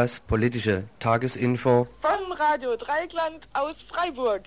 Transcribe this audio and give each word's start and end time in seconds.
das 0.00 0.18
politische 0.18 0.84
Tagesinfo 0.98 1.86
von 2.00 2.32
Radio 2.32 2.74
Dreigland 2.74 3.46
aus 3.52 3.76
Freiburg. 3.92 4.44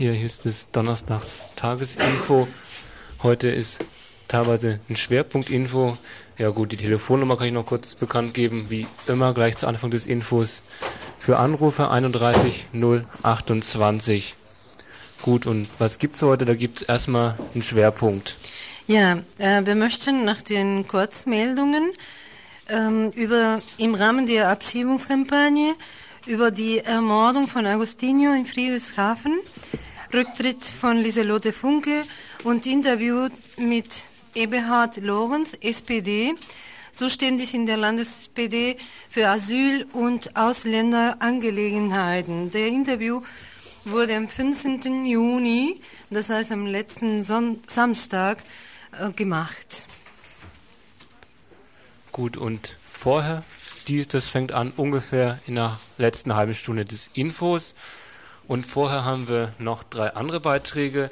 Hier, 0.00 0.18
ist 0.18 0.46
das 0.46 0.66
Donnerstags 0.72 1.26
Tagesinfo. 1.56 2.48
Heute 3.22 3.48
ist 3.48 3.84
teilweise 4.28 4.80
ein 4.88 4.96
Schwerpunktinfo. 4.96 5.98
Ja 6.38 6.48
gut, 6.48 6.72
die 6.72 6.78
Telefonnummer 6.78 7.36
kann 7.36 7.48
ich 7.48 7.52
noch 7.52 7.66
kurz 7.66 7.96
bekannt 7.96 8.32
geben, 8.32 8.70
wie 8.70 8.86
immer 9.08 9.34
gleich 9.34 9.58
zu 9.58 9.66
Anfang 9.66 9.90
des 9.90 10.06
Infos. 10.06 10.62
Für 11.18 11.38
Anrufe 11.38 11.90
31 11.90 12.68
028. 13.22 14.36
Gut, 15.20 15.44
und 15.44 15.68
was 15.78 15.98
gibt's 15.98 16.22
heute? 16.22 16.46
Da 16.46 16.54
gibt's 16.54 16.80
erstmal 16.80 17.36
einen 17.52 17.62
Schwerpunkt. 17.62 18.38
Ja, 18.86 19.18
äh, 19.36 19.66
wir 19.66 19.74
möchten 19.74 20.24
nach 20.24 20.40
den 20.40 20.88
Kurzmeldungen 20.88 21.92
ähm, 22.70 23.10
über 23.10 23.60
im 23.76 23.94
Rahmen 23.94 24.26
der 24.26 24.48
Abschiebungskampagne 24.48 25.74
über 26.26 26.50
die 26.50 26.78
Ermordung 26.78 27.48
von 27.48 27.66
Agostinho 27.66 28.32
in 28.32 28.46
Friedrichshafen 28.46 29.40
Rücktritt 30.12 30.64
von 30.64 30.96
Lieselotte 30.96 31.52
Funke 31.52 32.02
und 32.42 32.66
Interview 32.66 33.28
mit 33.56 34.02
Eberhard 34.34 34.96
Lorenz, 34.96 35.56
SPD, 35.60 36.34
zuständig 36.90 37.54
in 37.54 37.64
der 37.64 37.76
Landes-SPD 37.76 38.76
für 39.08 39.28
Asyl- 39.28 39.86
und 39.92 40.36
Ausländerangelegenheiten. 40.36 42.50
Der 42.50 42.66
Interview 42.66 43.22
wurde 43.84 44.16
am 44.16 44.26
15. 44.26 45.06
Juni, 45.06 45.80
das 46.10 46.28
heißt 46.28 46.50
am 46.50 46.66
letzten 46.66 47.22
Son 47.22 47.60
Samstag, 47.68 48.38
äh, 48.98 49.12
gemacht. 49.12 49.86
Gut, 52.10 52.36
und 52.36 52.76
vorher, 52.84 53.44
dies, 53.86 54.08
das 54.08 54.28
fängt 54.28 54.50
an 54.50 54.72
ungefähr 54.76 55.38
in 55.46 55.54
der 55.54 55.78
letzten 55.98 56.34
halben 56.34 56.54
Stunde 56.54 56.84
des 56.84 57.08
Infos. 57.14 57.76
Und 58.50 58.66
vorher 58.66 59.04
haben 59.04 59.28
wir 59.28 59.52
noch 59.60 59.84
drei 59.84 60.08
andere 60.16 60.40
Beiträge. 60.40 61.08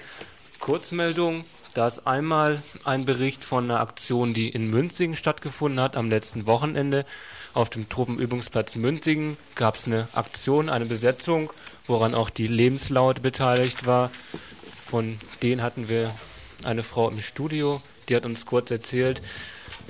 Kurzmeldung. 0.58 1.44
Da 1.72 1.86
ist 1.86 2.04
einmal 2.04 2.64
ein 2.82 3.04
Bericht 3.04 3.44
von 3.44 3.62
einer 3.62 3.78
Aktion, 3.78 4.34
die 4.34 4.48
in 4.48 4.68
Münzingen 4.68 5.14
stattgefunden 5.14 5.78
hat 5.78 5.96
am 5.96 6.10
letzten 6.10 6.46
Wochenende. 6.46 7.06
Auf 7.54 7.70
dem 7.70 7.88
Truppenübungsplatz 7.88 8.74
Münzingen 8.74 9.36
gab 9.54 9.76
es 9.76 9.86
eine 9.86 10.08
Aktion, 10.14 10.68
eine 10.68 10.86
Besetzung, 10.86 11.52
woran 11.86 12.12
auch 12.12 12.28
die 12.28 12.48
Lebenslaut 12.48 13.22
beteiligt 13.22 13.86
war. 13.86 14.10
Von 14.84 15.20
denen 15.40 15.62
hatten 15.62 15.88
wir 15.88 16.12
eine 16.64 16.82
Frau 16.82 17.08
im 17.08 17.20
Studio, 17.20 17.80
die 18.08 18.16
hat 18.16 18.26
uns 18.26 18.46
kurz 18.46 18.72
erzählt, 18.72 19.22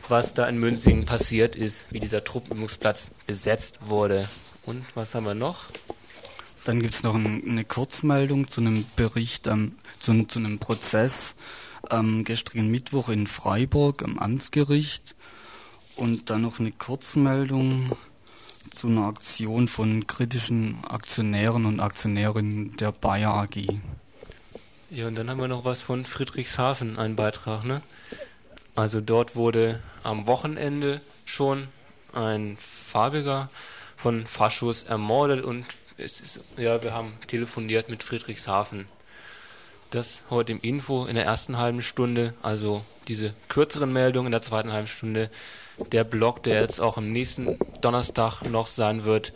was 0.07 0.35
da 0.35 0.47
in 0.47 0.59
Münzingen 0.59 1.07
passiert 1.07 1.57
ist, 1.57 1.87
wie 1.89 2.01
dieser 2.01 2.25
Truppenübungsplatz 2.25 3.09
besetzt 3.27 3.79
wurde. 3.81 4.29
Und 4.67 4.85
was 4.95 5.15
haben 5.15 5.25
wir 5.25 5.33
noch? 5.33 5.65
Dann 6.69 6.83
gibt 6.83 6.97
es 6.97 7.03
noch 7.03 7.15
ein, 7.15 7.43
eine 7.49 7.65
Kurzmeldung 7.65 8.51
zu 8.51 8.61
einem 8.61 8.85
Bericht, 8.95 9.47
ähm, 9.47 9.77
zu, 10.01 10.25
zu, 10.25 10.39
einem 10.39 10.59
Prozess 10.59 11.35
am 11.89 12.25
gestrigen 12.25 12.71
Mittwoch 12.71 13.09
in 13.09 13.27
Freiburg 13.27 14.03
am 14.03 14.19
Amtsgericht. 14.19 15.15
Und 15.97 16.29
dann 16.29 16.43
noch 16.43 16.61
eine 16.61 16.73
Kurzmeldung 16.73 17.97
zu 18.69 18.89
einer 18.89 19.07
Aktion 19.07 19.67
von 19.69 20.07
kritischen 20.07 20.85
Aktionären 20.87 21.65
und 21.65 21.81
Aktionärinnen 21.81 22.77
der 22.77 22.93
Bayer 22.93 23.33
AG. 23.33 23.81
Ja, 24.91 25.07
und 25.07 25.15
dann 25.15 25.31
haben 25.31 25.41
wir 25.41 25.49
noch 25.49 25.65
was 25.65 25.81
von 25.81 26.05
Friedrichshafen, 26.05 26.99
ein 26.99 27.17
Beitrag, 27.17 27.65
ne? 27.65 27.81
Also 28.75 29.01
dort 29.01 29.37
wurde 29.37 29.83
am 30.03 30.27
Wochenende 30.27 31.01
schon 31.25 31.69
ein 32.13 32.59
Farbiger 32.61 33.49
von 33.97 34.27
Faschos 34.27 34.83
ermordet 34.83 35.43
und 35.43 35.65
ist, 35.99 36.41
ja, 36.57 36.83
wir 36.83 36.93
haben 36.93 37.13
telefoniert 37.27 37.89
mit 37.89 38.03
Friedrichshafen. 38.03 38.87
Das 39.91 40.23
heute 40.31 40.53
im 40.53 40.61
Info 40.61 41.07
in 41.07 41.15
der 41.15 41.25
ersten 41.25 41.57
halben 41.57 41.83
Stunde, 41.83 42.35
also 42.43 42.85
diese 43.09 43.35
kürzeren 43.49 43.93
Meldungen 43.93 44.27
in 44.27 44.33
der 44.33 44.43
zweiten 44.43 44.73
halben 44.73 44.87
Stunde. 44.87 45.31
Der 45.93 46.05
Blog, 46.05 46.43
der 46.43 46.61
jetzt 46.61 46.81
auch 46.81 46.99
am 46.99 47.11
nächsten 47.11 47.59
Donnerstag 47.81 48.43
noch 48.43 48.69
sein 48.69 49.05
wird, 49.05 49.33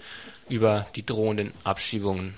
über 0.49 0.87
die 0.95 1.07
drohenden 1.07 1.53
Abschiebungen. 1.65 2.35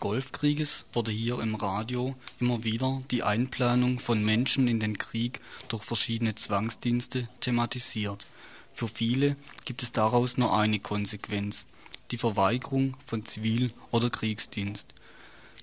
Golfkrieges 0.00 0.86
wurde 0.94 1.10
hier 1.10 1.40
im 1.40 1.54
Radio 1.54 2.16
immer 2.40 2.64
wieder 2.64 3.02
die 3.10 3.22
Einplanung 3.22 3.98
von 3.98 4.24
Menschen 4.24 4.66
in 4.66 4.80
den 4.80 4.96
Krieg 4.96 5.40
durch 5.68 5.82
verschiedene 5.82 6.34
Zwangsdienste 6.34 7.28
thematisiert. 7.40 8.26
Für 8.74 8.88
viele 8.88 9.36
gibt 9.66 9.82
es 9.82 9.92
daraus 9.92 10.38
nur 10.38 10.56
eine 10.56 10.78
Konsequenz, 10.80 11.66
die 12.10 12.16
Verweigerung 12.16 12.96
von 13.04 13.26
Zivil- 13.26 13.74
oder 13.90 14.08
Kriegsdienst. 14.08 14.86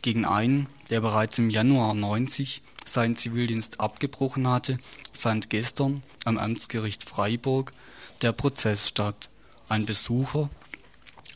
Gegen 0.03 0.25
einen, 0.25 0.67
der 0.91 1.01
bereits 1.01 1.39
im 1.39 1.49
Januar 1.49 1.95
90 1.95 2.61
seinen 2.85 3.17
Zivildienst 3.17 3.79
abgebrochen 3.79 4.47
hatte, 4.47 4.77
fand 5.13 5.49
gestern 5.49 6.03
am 6.25 6.37
Amtsgericht 6.37 7.03
Freiburg 7.03 7.73
der 8.21 8.33
Prozess 8.33 8.87
statt. 8.87 9.29
Ein 9.67 9.87
Besucher 9.87 10.51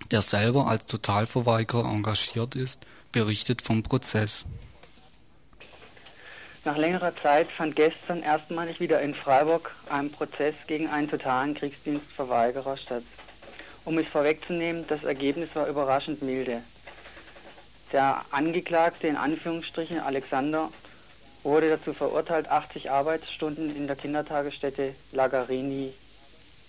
der 0.10 0.22
selber 0.22 0.68
als 0.68 0.86
Totalverweigerer 0.86 1.90
engagiert 1.90 2.56
ist, 2.56 2.80
berichtet 3.12 3.62
vom 3.62 3.84
Prozess. 3.84 4.46
Nach 6.64 6.78
längerer 6.78 7.16
Zeit 7.16 7.50
fand 7.50 7.76
gestern 7.76 8.22
erstmalig 8.22 8.80
wieder 8.80 9.02
in 9.02 9.16
Freiburg 9.16 9.76
ein 9.90 10.12
Prozess 10.12 10.54
gegen 10.68 10.88
einen 10.90 11.10
totalen 11.10 11.56
Kriegsdienstverweigerer 11.56 12.78
statt. 12.78 13.04
Um 13.84 13.98
es 13.98 14.08
vorwegzunehmen, 14.08 14.86
das 14.88 15.04
Ergebnis 15.04 15.50
war 15.56 15.68
überraschend 15.68 16.22
milde. 16.22 16.62
Der 17.92 18.24
Angeklagte 18.30 19.08
in 19.08 19.16
Anführungsstrichen 19.16 20.00
Alexander 20.00 20.70
wurde 21.44 21.70
dazu 21.70 21.94
verurteilt, 21.94 22.48
80 22.48 22.92
Arbeitsstunden 22.92 23.76
in 23.76 23.88
der 23.88 23.96
Kindertagesstätte 23.96 24.94
Lagarini 25.12 25.92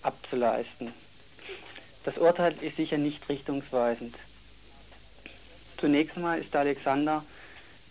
abzuleisten. 0.01 0.91
Das 2.03 2.17
Urteil 2.17 2.55
ist 2.61 2.77
sicher 2.77 2.97
nicht 2.97 3.27
richtungsweisend. 3.29 4.15
Zunächst 5.77 6.17
einmal 6.17 6.39
ist 6.39 6.55
Alexander 6.55 7.23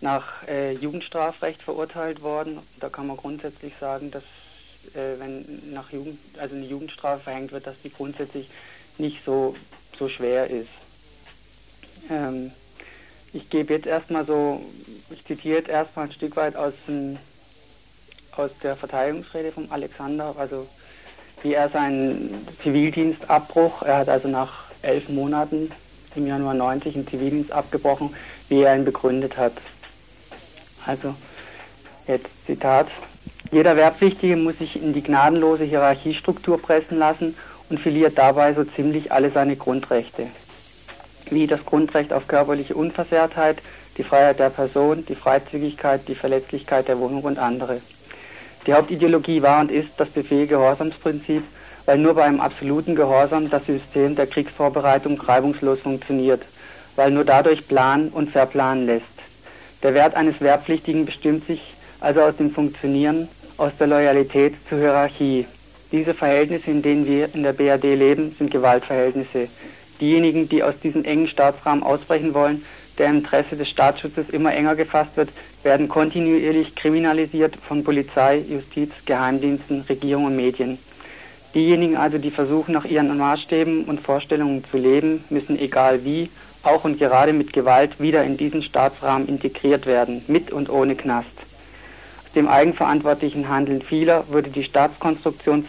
nach 0.00 0.47
äh, 0.49 0.73
Jugendstrafrecht 0.73 1.62
verurteilt 1.62 2.23
worden. 2.23 2.59
Da 2.81 2.88
kann 2.88 3.06
man 3.06 3.17
grundsätzlich 3.17 3.73
sagen, 3.81 4.11
dass 4.11 4.25
äh, 4.94 5.19
wenn 5.19 5.73
nach 5.73 5.93
Jugend, 5.93 6.19
also 6.38 6.56
eine 6.56 6.67
Jugendstrafe 6.67 7.23
verhängt 7.23 7.53
wird, 7.53 7.67
dass 7.67 7.81
die 7.82 7.93
grundsätzlich 7.93 8.49
nicht 8.99 9.25
so, 9.25 9.56
so 9.99 10.09
schwer 10.09 10.49
ist. 10.49 10.69
Ähm, 12.11 12.53
ich 13.32 13.49
gebe 13.49 13.73
jetzt 13.73 13.87
erstmal 13.87 14.26
so, 14.26 14.61
ich 15.11 15.25
zitiere 15.25 15.58
jetzt 15.58 15.69
erstmal 15.69 16.06
ein 16.06 16.12
Stück 16.12 16.37
weit 16.37 16.56
aus, 16.56 16.75
dem, 16.87 17.19
aus 18.32 18.50
der 18.62 18.76
Verteidigungsrede 18.76 19.53
von 19.53 19.70
Alexander, 19.70 20.35
also 20.37 20.67
wie 21.43 21.55
er 21.55 21.69
seinen 21.69 22.47
Zivildienstabbruch, 22.62 23.83
er 23.83 23.99
hat 23.99 24.09
also 24.09 24.29
nach 24.29 24.65
elf 24.83 25.09
Monaten 25.09 25.71
im 26.15 26.27
Januar 26.27 26.55
90 26.55 26.94
einen 26.94 27.09
Zivildienst 27.09 27.53
abgebrochen, 27.53 28.15
wie 28.49 28.62
er 28.62 28.77
ihn 28.77 28.85
begründet 28.85 29.37
hat. 29.37 29.55
Also, 30.85 31.15
jetzt 32.06 32.29
Zitat. 32.47 32.89
Jeder 33.50 33.77
Wehrpflichtige 33.77 34.37
muss 34.37 34.59
sich 34.59 34.81
in 34.81 34.93
die 34.93 35.03
gnadenlose 35.03 35.65
Hierarchiestruktur 35.65 36.61
pressen 36.61 36.99
lassen 36.99 37.37
und 37.69 37.81
verliert 37.81 38.19
dabei 38.19 38.55
so 38.55 38.65
ziemlich 38.65 39.12
alle 39.12 39.31
seine 39.31 39.56
Grundrechte. 39.56 40.29
Wie 41.31 41.47
das 41.47 41.65
Grundrecht 41.65 42.12
auf 42.12 42.27
körperliche 42.29 42.75
Unversehrtheit, 42.75 43.62
die 43.97 44.05
Freiheit 44.05 44.39
der 44.39 44.50
Person, 44.50 45.05
die 45.06 45.15
Freizügigkeit, 45.15 46.09
die 46.09 46.15
Verletzlichkeit 46.15 46.89
der 46.89 46.99
Wohnung 46.99 47.23
und 47.23 47.39
andere. 47.39 47.81
Die 48.67 48.75
Hauptideologie 48.75 49.43
war 49.43 49.61
und 49.61 49.70
ist 49.70 49.91
das 49.97 50.09
Befehl-Gehorsamsprinzip, 50.11 51.43
weil 51.85 51.99
nur 51.99 52.14
bei 52.14 52.25
einem 52.25 52.41
absoluten 52.41 52.94
Gehorsam 52.94 53.50
das 53.50 53.67
System 53.67 54.14
der 54.14 54.29
Kriegsvorbereitung 54.29 55.20
reibungslos 55.20 55.81
funktioniert, 55.81 56.43
weil 56.94 57.11
nur 57.11 57.25
dadurch 57.25 57.67
planen 57.67 58.11
und 58.11 58.31
verplanen 58.31 58.87
lässt. 58.87 59.06
Der 59.82 59.94
Wert 59.94 60.14
eines 60.14 60.41
Wehrpflichtigen 60.41 61.06
bestimmt 61.06 61.47
sich 61.47 61.61
also 61.99 62.20
aus 62.20 62.37
dem 62.37 62.50
Funktionieren, 62.50 63.29
aus 63.56 63.73
der 63.79 63.88
Loyalität 63.88 64.55
zur 64.69 64.79
Hierarchie. 64.79 65.47
Diese 65.91 66.15
Verhältnisse, 66.15 66.70
in 66.70 66.82
denen 66.82 67.06
wir 67.06 67.35
in 67.35 67.43
der 67.43 67.53
BRD 67.53 67.97
leben, 67.97 68.35
sind 68.38 68.50
Gewaltverhältnisse. 68.50 69.49
Diejenigen, 70.00 70.49
die 70.49 70.62
aus 70.62 70.75
diesem 70.82 71.05
engen 71.05 71.29
Staatsrahmen 71.29 71.82
ausbrechen 71.82 72.32
wollen, 72.32 72.65
der 72.99 73.08
im 73.08 73.19
Interesse 73.19 73.56
des 73.56 73.69
Staatsschutzes 73.69 74.31
immer 74.31 74.55
enger 74.55 74.75
gefasst 74.75 75.17
wird, 75.17 75.31
werden 75.64 75.88
kontinuierlich 75.88 76.75
kriminalisiert 76.75 77.56
von 77.56 77.85
Polizei, 77.85 78.38
Justiz, 78.38 78.91
Geheimdiensten, 79.06 79.82
Regierung 79.88 80.26
und 80.26 80.37
Medien. 80.37 80.79
Diejenigen 81.55 81.97
also, 81.97 82.19
die 82.19 82.31
versuchen, 82.31 82.73
nach 82.73 82.85
ihren 82.85 83.17
Maßstäben 83.17 83.85
und 83.85 84.00
Vorstellungen 84.00 84.64
zu 84.70 84.79
leben, 84.79 85.23
müssen 85.29 85.59
egal 85.59 86.05
wie, 86.05 86.31
auch 86.62 86.85
und 86.85 86.99
gerade 86.99 87.32
mit 87.32 87.53
Gewalt 87.53 88.00
wieder 88.00 88.25
in 88.25 88.37
diesen 88.37 88.62
Staatsrahmen 88.62 89.29
integriert 89.29 89.87
werden, 89.87 90.23
mit 90.29 90.50
und 90.53 90.70
ohne 90.70 90.94
Knast. 90.94 91.29
Aus 92.25 92.32
dem 92.35 92.49
eigenverantwortlichen 92.49 93.49
Handeln 93.49 93.82
vieler 93.82 94.29
würde 94.29 94.50
die 94.50 94.65
Staatskonstruktion 94.65 95.67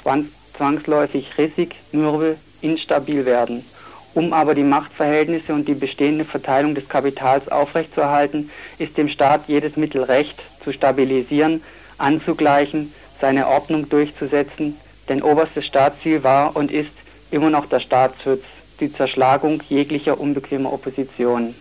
zwangsläufig 0.55 1.37
rissig, 1.37 1.75
mürbe, 1.91 2.37
instabil 2.61 3.25
werden. 3.25 3.65
Um 4.13 4.31
aber 4.31 4.53
die 4.53 4.63
Machtverhältnisse 4.63 5.53
und 5.53 5.67
die 5.67 5.73
bestehende 5.73 6.23
Verteilung 6.25 6.75
des 6.75 6.87
Kapitals 6.87 7.49
aufrechtzuerhalten, 7.49 8.51
ist 8.77 8.97
dem 8.97 9.09
Staat 9.09 9.45
jedes 9.47 9.75
Mittel 9.75 10.03
recht, 10.03 10.41
zu 10.63 10.71
stabilisieren, 10.71 11.63
anzugleichen, 11.97 12.93
seine 13.19 13.47
Ordnung 13.47 13.89
durchzusetzen, 13.89 14.77
denn 15.09 15.21
oberstes 15.23 15.65
Staatsziel 15.65 16.23
war 16.23 16.55
und 16.55 16.71
ist 16.71 16.91
immer 17.31 17.49
noch 17.49 17.65
der 17.65 17.79
Staatsschutz, 17.79 18.43
die 18.79 18.93
Zerschlagung 18.93 19.61
jeglicher 19.67 20.19
unbequemer 20.19 20.71
Opposition. 20.71 21.55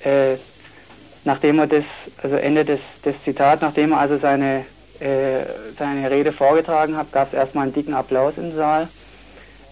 Äh, 0.00 0.36
nachdem 1.24 1.60
er 1.60 1.66
das, 1.66 1.84
also 2.22 2.36
Ende 2.36 2.64
des, 2.64 2.80
des 3.04 3.14
Zitats, 3.24 3.62
nachdem 3.62 3.92
er 3.92 4.00
also 4.00 4.18
seine, 4.18 4.64
äh, 5.00 5.44
seine 5.78 6.10
Rede 6.10 6.32
vorgetragen 6.32 6.96
hat, 6.96 7.12
gab 7.12 7.28
es 7.28 7.34
erstmal 7.34 7.64
einen 7.64 7.72
dicken 7.72 7.94
Applaus 7.94 8.34
im 8.36 8.54
Saal. 8.54 8.88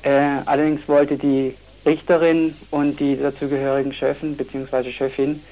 Äh, 0.03 0.43
allerdings 0.47 0.89
wollte 0.89 1.17
die 1.17 1.55
Richterin 1.85 2.55
und 2.71 3.01
die 3.01 3.17
dazugehörigen 3.17 3.93
Chefin 3.93 4.37
bzw. 4.37 4.93
Chefin 4.93 5.43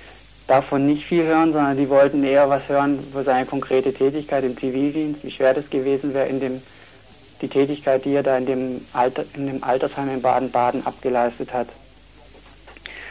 davon 0.46 0.86
nicht 0.86 1.04
viel 1.04 1.24
hören, 1.24 1.52
sondern 1.52 1.76
die 1.76 1.88
wollten 1.88 2.24
eher 2.24 2.48
was 2.48 2.68
hören 2.68 2.98
über 3.10 3.24
seine 3.24 3.46
konkrete 3.46 3.92
Tätigkeit 3.92 4.44
im 4.44 4.56
Zivildienst, 4.56 5.22
wie 5.24 5.30
schwer 5.30 5.54
das 5.54 5.68
gewesen 5.68 6.14
wäre, 6.14 6.26
in 6.26 6.40
dem 6.40 6.62
die 7.40 7.48
Tätigkeit, 7.48 8.04
die 8.04 8.14
er 8.14 8.22
da 8.22 8.36
in 8.36 8.46
dem, 8.46 8.80
Alter, 8.92 9.24
in 9.34 9.46
dem 9.46 9.64
Altersheim 9.64 10.10
in 10.10 10.22
Baden-Baden 10.22 10.86
abgeleistet 10.86 11.52
hat. 11.52 11.68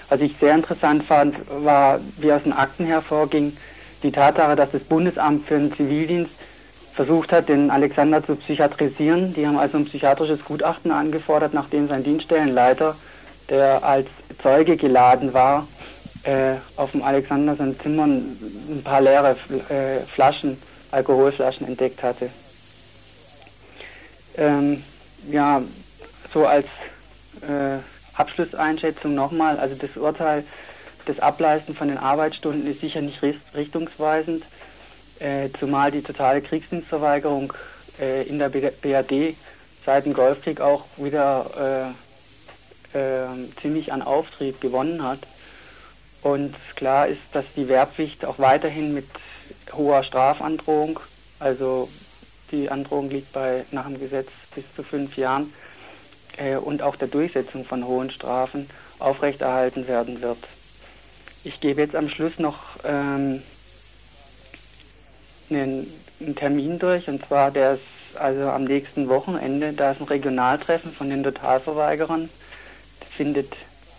Was 0.10 0.22
ich 0.22 0.36
sehr 0.40 0.54
interessant 0.54 1.04
fand, 1.04 1.36
war, 1.50 2.00
wie 2.18 2.32
aus 2.32 2.44
den 2.44 2.54
Akten 2.54 2.86
hervorging, 2.86 3.56
die 4.04 4.12
Tatsache, 4.12 4.56
dass 4.56 4.72
das 4.72 4.84
Bundesamt 4.84 5.48
für 5.48 5.58
den 5.58 5.74
Zivildienst 5.74 6.32
versucht 6.98 7.32
hat, 7.32 7.48
den 7.48 7.70
Alexander 7.70 8.26
zu 8.26 8.36
psychiatrisieren. 8.36 9.34
Die 9.36 9.46
haben 9.46 9.58
also 9.58 9.78
ein 9.78 9.86
psychiatrisches 9.86 10.44
Gutachten 10.44 10.92
angefordert, 10.92 11.54
nachdem 11.54 11.88
sein 11.88 12.04
Dienststellenleiter, 12.04 12.96
der 13.50 13.84
als 13.84 14.08
Zeuge 14.42 14.76
geladen 14.76 15.32
war, 15.32 15.68
äh, 16.24 16.56
auf 16.76 16.92
dem 16.92 17.04
Alexander 17.04 17.56
sein 17.56 17.80
Zimmer 17.80 18.06
ein 18.06 18.82
paar 18.84 19.02
leere 19.02 19.38
äh, 19.70 20.00
Flaschen, 20.08 20.58
Alkoholflaschen 20.90 21.68
entdeckt 21.68 22.02
hatte. 22.02 22.32
Ähm, 24.36 24.84
ja, 25.32 25.62
so 26.34 26.48
als 26.48 26.66
äh, 27.42 27.78
Abschlusseinschätzung 28.16 29.14
nochmal, 29.14 29.60
also 29.60 29.76
das 29.76 29.96
Urteil, 29.96 30.44
das 31.06 31.20
Ableisten 31.20 31.76
von 31.76 31.90
den 31.90 32.00
Arbeitsstunden 32.00 32.66
ist 32.66 32.82
sicher 32.82 33.02
nicht 33.02 33.22
richtungsweisend 33.22 34.44
äh, 35.20 35.50
zumal 35.60 35.92
die 35.92 36.02
totale 36.02 36.42
Kriegsdienstverweigerung 36.42 37.54
äh, 38.00 38.28
in 38.28 38.40
der 38.40 38.50
BRD 38.50 39.36
seit 39.86 40.06
dem 40.06 40.14
Golfkrieg 40.14 40.60
auch 40.62 40.86
wieder 40.98 41.94
äh, 42.94 42.98
äh, 42.98 43.28
ziemlich 43.62 43.94
an 43.94 44.02
Auftrieb 44.02 44.60
gewonnen 44.62 45.04
hat. 45.04 45.20
Und 46.22 46.56
klar 46.76 47.08
ist, 47.08 47.22
dass 47.32 47.46
die 47.56 47.68
Wehrpflicht 47.68 48.26
auch 48.26 48.40
weiterhin 48.40 48.94
mit 48.94 49.08
hoher 49.74 50.04
Strafandrohung, 50.04 51.00
also 51.40 51.90
die 52.52 52.70
Androhung 52.70 53.10
liegt 53.10 53.32
bei 53.34 53.66
nach 53.72 53.86
dem 53.86 54.00
Gesetz 54.00 54.30
bis 54.56 54.64
zu 54.76 54.84
fünf 54.84 55.16
Jahren, 55.16 55.54
äh, 56.38 56.56
und 56.56 56.82
auch 56.82 56.96
der 56.96 57.08
Durchsetzung 57.08 57.66
von 57.66 57.86
hohen 57.86 58.10
Strafen 58.10 58.70
aufrechterhalten 59.00 59.88
werden 59.88 60.22
wird. 60.22 60.40
Ich 61.44 61.60
gebe 61.62 61.82
jetzt 61.82 61.96
am 61.96 62.10
Schluss 62.10 62.40
noch 62.40 62.60
ähm, 62.84 63.42
einen, 65.50 65.94
einen 66.20 66.36
Termin 66.36 66.80
durch 66.80 67.08
und 67.08 67.26
zwar 67.26 67.52
der 67.52 67.74
ist 67.74 67.82
also 68.20 68.50
am 68.50 68.64
nächsten 68.64 69.10
Wochenende. 69.10 69.74
Da 69.74 69.92
ist 69.92 70.02
ein 70.02 70.08
Regionaltreffen 70.08 70.92
von 70.92 71.10
den 71.10 71.24
Totalverweigerern. 71.24 72.30
Das 73.00 73.10
findet 73.10 73.54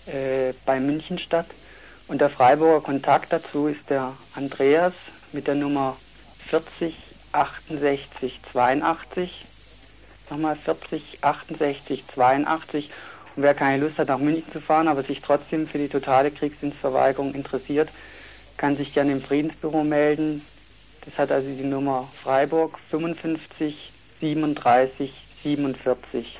äh, 0.06 0.52
bei 0.66 0.80
München 0.80 1.18
statt. 1.18 1.46
Und 2.06 2.20
der 2.20 2.30
Freiburger 2.30 2.80
Kontakt 2.80 3.32
dazu 3.32 3.66
ist 3.66 3.90
der 3.90 4.14
Andreas 4.34 4.94
mit 5.32 5.46
der 5.46 5.54
Nummer 5.54 5.96
40 6.48 6.94
68 7.32 8.40
82. 8.52 9.44
Nochmal 10.30 10.56
40 10.56 11.18
68 11.22 12.04
82. 12.14 12.90
Und 13.36 13.42
wer 13.42 13.54
keine 13.54 13.84
Lust 13.84 13.98
hat, 13.98 14.08
nach 14.08 14.18
München 14.18 14.50
zu 14.52 14.60
fahren, 14.60 14.88
aber 14.88 15.02
sich 15.02 15.20
trotzdem 15.20 15.68
für 15.68 15.78
die 15.78 15.88
totale 15.88 16.30
Kriegsdienstverweigerung 16.30 17.34
interessiert, 17.34 17.90
kann 18.56 18.76
sich 18.76 18.94
gerne 18.94 19.12
im 19.12 19.22
Friedensbüro 19.22 19.84
melden. 19.84 20.44
Das 21.04 21.16
hat 21.18 21.30
also 21.30 21.48
die 21.48 21.64
Nummer 21.64 22.08
Freiburg 22.22 22.78
55 22.90 23.92
37 24.20 25.12
47. 25.42 26.38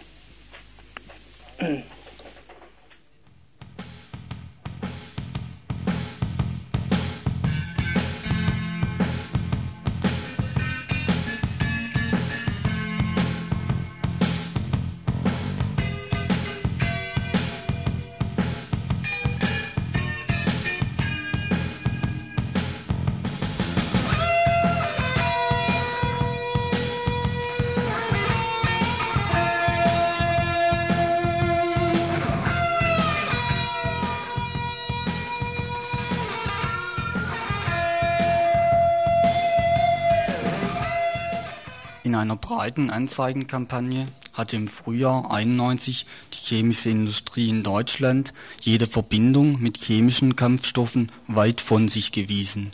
In 42.49 42.55
einer 42.55 42.61
breiten 42.63 42.91
Anzeigenkampagne 42.91 44.09
hatte 44.33 44.57
im 44.57 44.69
Frühjahr 44.69 45.31
91 45.31 46.07
die 46.33 46.37
chemische 46.37 46.89
Industrie 46.89 47.51
in 47.51 47.63
Deutschland 47.63 48.33
jede 48.61 48.87
Verbindung 48.87 49.61
mit 49.61 49.77
chemischen 49.77 50.35
Kampfstoffen 50.35 51.13
weit 51.27 51.61
von 51.61 51.89
sich 51.89 52.11
gewiesen. 52.11 52.73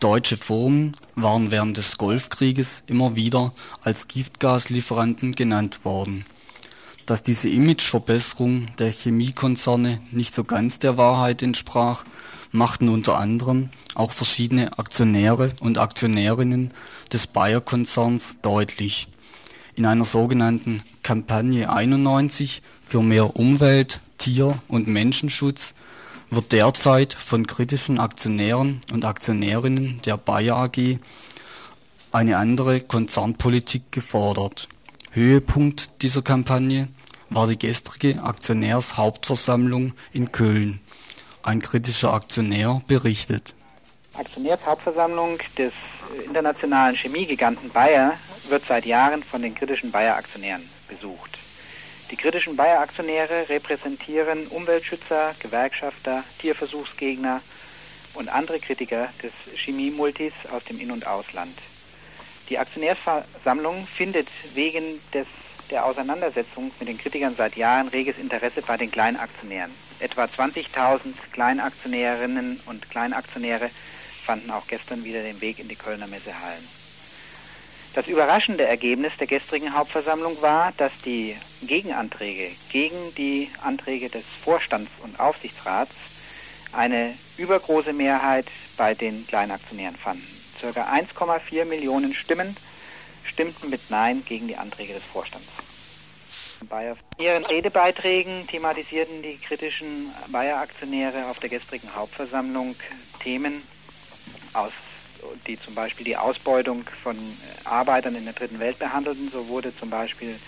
Deutsche 0.00 0.36
Firmen 0.36 0.96
waren 1.14 1.52
während 1.52 1.76
des 1.76 1.96
Golfkrieges 1.96 2.82
immer 2.88 3.14
wieder 3.14 3.52
als 3.82 4.08
Giftgaslieferanten 4.08 5.36
genannt 5.36 5.84
worden. 5.84 6.26
Dass 7.06 7.22
diese 7.22 7.48
Imageverbesserung 7.48 8.66
der 8.78 8.90
Chemiekonzerne 8.90 10.00
nicht 10.10 10.34
so 10.34 10.42
ganz 10.42 10.80
der 10.80 10.96
Wahrheit 10.96 11.42
entsprach, 11.42 12.02
machten 12.50 12.88
unter 12.88 13.16
anderem 13.16 13.70
auch 13.94 14.12
verschiedene 14.12 14.76
Aktionäre 14.78 15.52
und 15.60 15.78
Aktionärinnen 15.78 16.72
des 17.12 17.26
Bayer-Konzerns 17.26 18.36
deutlich. 18.42 19.08
In 19.74 19.86
einer 19.86 20.04
sogenannten 20.04 20.82
Kampagne 21.02 21.70
91 21.70 22.62
für 22.82 23.02
mehr 23.02 23.36
Umwelt, 23.36 24.00
Tier- 24.18 24.58
und 24.68 24.88
Menschenschutz 24.88 25.74
wird 26.30 26.52
derzeit 26.52 27.14
von 27.14 27.46
kritischen 27.46 27.98
Aktionären 27.98 28.80
und 28.92 29.04
Aktionärinnen 29.04 30.00
der 30.04 30.16
Bayer 30.16 30.56
AG 30.56 30.98
eine 32.12 32.36
andere 32.36 32.80
Konzernpolitik 32.80 33.92
gefordert. 33.92 34.68
Höhepunkt 35.10 35.90
dieser 36.02 36.22
Kampagne 36.22 36.88
war 37.30 37.46
die 37.46 37.58
gestrige 37.58 38.22
Aktionärshauptversammlung 38.22 39.92
in 40.12 40.32
Köln. 40.32 40.80
Ein 41.42 41.60
kritischer 41.60 42.12
Aktionär 42.12 42.82
berichtet. 42.86 43.54
Aktionärshauptversammlung 44.14 45.38
des 45.56 45.72
internationalen 46.24 46.96
Chemiegiganten 46.96 47.70
Bayer 47.70 48.18
wird 48.48 48.64
seit 48.66 48.86
Jahren 48.86 49.22
von 49.22 49.42
den 49.42 49.54
kritischen 49.54 49.90
Bayer-Aktionären 49.90 50.68
besucht. 50.88 51.38
Die 52.10 52.16
kritischen 52.16 52.56
Bayer-Aktionäre 52.56 53.48
repräsentieren 53.48 54.46
Umweltschützer, 54.46 55.34
Gewerkschafter, 55.40 56.24
Tierversuchsgegner 56.38 57.42
und 58.14 58.28
andere 58.28 58.58
Kritiker 58.58 59.08
des 59.22 59.32
Chemiemultis 59.54 60.32
aus 60.50 60.64
dem 60.64 60.80
In- 60.80 60.90
und 60.90 61.06
Ausland. 61.06 61.56
Die 62.48 62.58
Aktionärsversammlung 62.58 63.86
findet 63.86 64.28
wegen 64.54 65.00
des, 65.12 65.26
der 65.70 65.84
Auseinandersetzung 65.84 66.70
mit 66.80 66.88
den 66.88 66.96
Kritikern 66.96 67.34
seit 67.36 67.56
Jahren 67.56 67.88
reges 67.88 68.16
Interesse 68.18 68.62
bei 68.62 68.78
den 68.78 68.90
Kleinaktionären. 68.90 69.70
Etwa 70.00 70.24
20.000 70.24 71.12
Kleinaktionärinnen 71.32 72.60
und 72.64 72.88
Kleinaktionäre 72.90 73.68
fanden 74.28 74.50
auch 74.50 74.66
gestern 74.66 75.04
wieder 75.04 75.22
den 75.22 75.40
Weg 75.40 75.58
in 75.58 75.68
die 75.68 75.74
Kölner 75.74 76.06
Messehallen. 76.06 76.68
Das 77.94 78.06
überraschende 78.08 78.66
Ergebnis 78.66 79.14
der 79.18 79.26
gestrigen 79.26 79.72
Hauptversammlung 79.72 80.42
war, 80.42 80.72
dass 80.76 80.92
die 81.02 81.34
Gegenanträge 81.62 82.50
gegen 82.70 83.14
die 83.16 83.50
Anträge 83.62 84.10
des 84.10 84.24
Vorstands 84.44 84.90
und 85.02 85.18
Aufsichtsrats 85.18 85.92
eine 86.72 87.14
übergroße 87.38 87.94
Mehrheit 87.94 88.44
bei 88.76 88.92
den 88.92 89.26
Kleinaktionären 89.26 89.96
fanden. 89.96 90.28
Circa 90.60 90.92
1,4 90.92 91.64
Millionen 91.64 92.12
Stimmen 92.12 92.54
stimmten 93.24 93.70
mit 93.70 93.88
Nein 93.88 94.22
gegen 94.26 94.46
die 94.46 94.58
Anträge 94.58 94.92
des 94.92 95.04
Vorstands. 95.10 95.48
In 97.16 97.24
ihren 97.24 97.46
Redebeiträgen 97.46 98.46
thematisierten 98.46 99.22
die 99.22 99.38
kritischen 99.38 100.12
Bayer-Aktionäre 100.26 101.30
auf 101.30 101.38
der 101.38 101.48
gestrigen 101.48 101.94
Hauptversammlung 101.94 102.76
Themen 103.22 103.62
aus 104.52 104.72
die 105.46 105.60
zum 105.60 105.74
Beispiel 105.74 106.04
die 106.04 106.16
Ausbeutung 106.16 106.84
von 107.02 107.16
äh, 107.16 107.20
Arbeitern 107.64 108.14
in 108.14 108.24
der 108.24 108.34
dritten 108.34 108.60
Welt 108.60 108.78
behandelten. 108.78 109.30
So 109.30 109.48
wurde 109.48 109.76
zum 109.76 109.90
Beispiel 109.90 110.38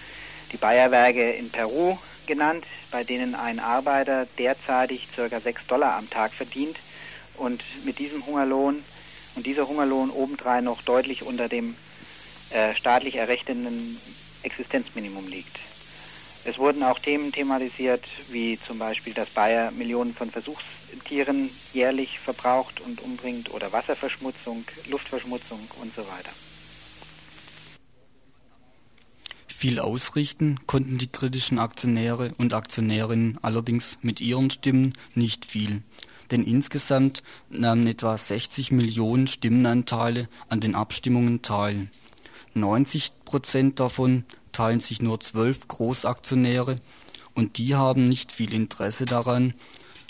die 0.52 0.56
Bayerwerke 0.56 1.32
in 1.32 1.50
Peru 1.50 1.98
genannt, 2.26 2.64
bei 2.90 3.04
denen 3.04 3.34
ein 3.34 3.58
Arbeiter 3.58 4.26
derzeitig 4.38 5.08
ca. 5.14 5.40
6 5.40 5.66
Dollar 5.66 5.96
am 5.96 6.08
Tag 6.10 6.32
verdient 6.32 6.76
und 7.36 7.62
mit 7.84 7.98
diesem 7.98 8.24
Hungerlohn 8.26 8.84
und 9.34 9.46
dieser 9.46 9.68
Hungerlohn 9.68 10.10
obendrein 10.10 10.64
noch 10.64 10.82
deutlich 10.82 11.22
unter 11.22 11.48
dem 11.48 11.74
äh, 12.50 12.74
staatlich 12.74 13.16
errechneten 13.16 14.00
Existenzminimum 14.42 15.28
liegt. 15.28 15.58
Es 16.44 16.58
wurden 16.58 16.82
auch 16.82 16.98
Themen 16.98 17.32
thematisiert, 17.32 18.04
wie 18.30 18.58
zum 18.66 18.78
Beispiel, 18.78 19.12
dass 19.12 19.28
Bayer 19.30 19.70
Millionen 19.70 20.14
von 20.14 20.30
Versuchstieren 20.30 21.50
jährlich 21.74 22.18
verbraucht 22.18 22.80
und 22.80 23.02
umbringt 23.02 23.52
oder 23.52 23.72
Wasserverschmutzung, 23.72 24.64
Luftverschmutzung 24.88 25.60
und 25.80 25.94
so 25.94 26.02
weiter. 26.02 26.30
Viel 29.46 29.78
ausrichten 29.78 30.58
konnten 30.66 30.96
die 30.96 31.08
kritischen 31.08 31.58
Aktionäre 31.58 32.32
und 32.38 32.54
Aktionärinnen 32.54 33.38
allerdings 33.42 33.98
mit 34.00 34.22
ihren 34.22 34.50
Stimmen 34.50 34.94
nicht 35.14 35.44
viel, 35.44 35.82
denn 36.30 36.44
insgesamt 36.44 37.22
nahmen 37.50 37.86
etwa 37.86 38.16
60 38.16 38.72
Millionen 38.72 39.26
Stimmenanteile 39.26 40.30
an 40.48 40.60
den 40.60 40.74
Abstimmungen 40.74 41.42
teil. 41.42 41.90
90 42.54 43.12
Prozent 43.26 43.80
davon 43.80 44.24
teilen 44.52 44.80
sich 44.80 45.02
nur 45.02 45.20
zwölf 45.20 45.68
Großaktionäre 45.68 46.76
und 47.34 47.58
die 47.58 47.74
haben 47.74 48.08
nicht 48.08 48.32
viel 48.32 48.52
Interesse 48.52 49.04
daran, 49.04 49.54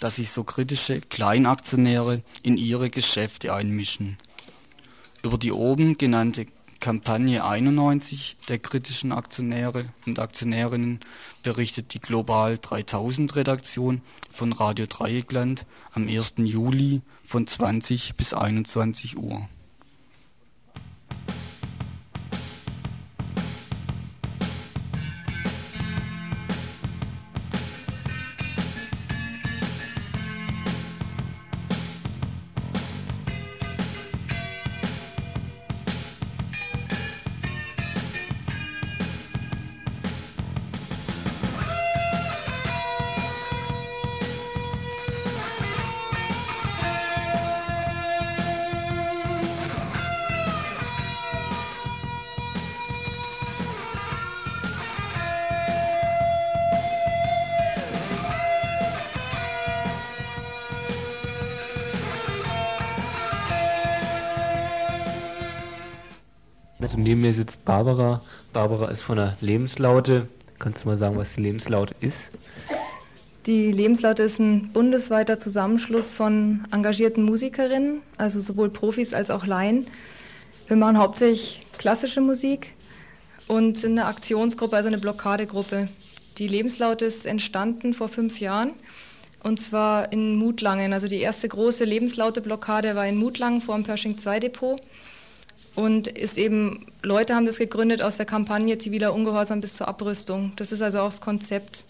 dass 0.01 0.17
sich 0.17 0.31
so 0.31 0.45
kritische 0.45 1.01
Kleinaktionäre 1.01 2.23
in 2.43 2.57
ihre 2.57 2.91
Geschäfte 2.91 3.53
einmischen. 3.53 4.17
Über 5.23 5.37
die 5.37 5.53
oben 5.53 5.99
genannte 5.99 6.47
Kampagne 6.81 7.45
91 7.45 8.37
der 8.49 8.59
kritischen 8.59 9.13
Aktionäre 9.13 9.91
und 10.07 10.19
Aktionärinnen 10.19 11.01
berichtet 11.43 11.93
die 11.93 12.01
Global 12.01 12.57
3000 12.57 13.37
Redaktion 13.37 14.01
von 14.33 14.55
Radio 14.55 14.87
Dreieckland 14.87 15.67
am 15.93 16.09
1. 16.09 16.35
Juli 16.39 17.03
von 17.27 17.47
20 17.47 18.15
bis 18.17 18.33
21 18.33 19.19
Uhr. 19.19 19.47
Barbara. 67.85 68.21
Barbara 68.53 68.91
ist 68.91 69.01
von 69.01 69.17
der 69.17 69.39
Lebenslaute. 69.41 70.29
Kannst 70.59 70.85
du 70.85 70.89
mal 70.89 70.99
sagen, 70.99 71.17
was 71.17 71.33
die 71.35 71.41
Lebenslaute 71.41 71.95
ist? 72.01 72.19
Die 73.47 73.73
Lebenslaute 73.73 74.23
ist 74.23 74.39
ein 74.39 74.71
bundesweiter 74.75 75.39
Zusammenschluss 75.39 76.13
von 76.13 76.65
engagierten 76.73 77.23
Musikerinnen, 77.25 78.03
also 78.19 78.41
sowohl 78.41 78.69
Profis 78.69 79.15
als 79.15 79.31
auch 79.31 79.47
Laien. 79.47 79.87
Wir 80.69 80.77
machen 80.77 80.99
hauptsächlich 80.99 81.67
klassische 81.79 82.21
Musik 82.21 82.75
und 83.49 83.79
sind 83.79 83.93
eine 83.93 84.05
Aktionsgruppe, 84.05 84.77
also 84.77 84.89
eine 84.89 84.99
Blockadegruppe. 84.99 85.89
Die 86.37 86.49
Lebenslaute 86.49 87.07
ist 87.07 87.25
entstanden 87.25 87.95
vor 87.95 88.11
fünf 88.11 88.41
Jahren 88.41 88.75
und 89.43 89.59
zwar 89.59 90.13
in 90.13 90.37
Mutlangen. 90.37 90.93
Also 90.93 91.07
die 91.07 91.21
erste 91.21 91.49
große 91.49 91.85
Lebenslaute-Blockade 91.85 92.95
war 92.95 93.07
in 93.07 93.17
Mutlangen 93.17 93.63
vor 93.63 93.75
dem 93.75 93.85
Pershing 93.85 94.19
2 94.19 94.39
Depot 94.41 94.79
und 95.75 96.09
ist 96.09 96.39
eben, 96.39 96.87
Leute 97.03 97.35
haben 97.35 97.47
das 97.47 97.59
gegründet 97.59 98.03
aus 98.03 98.17
der 98.17 98.27
Kampagne 98.27 98.79
ziviler 98.79 99.15
Ungehorsam 99.15 99.61
bis 99.61 99.75
zur 99.75 99.89
Abrüstung. 99.89 100.53
Das 100.57 100.73
ist 100.73 100.83
also 100.83 101.01
auch 101.01 101.11
das 101.11 101.21
Konzept. 101.21 101.85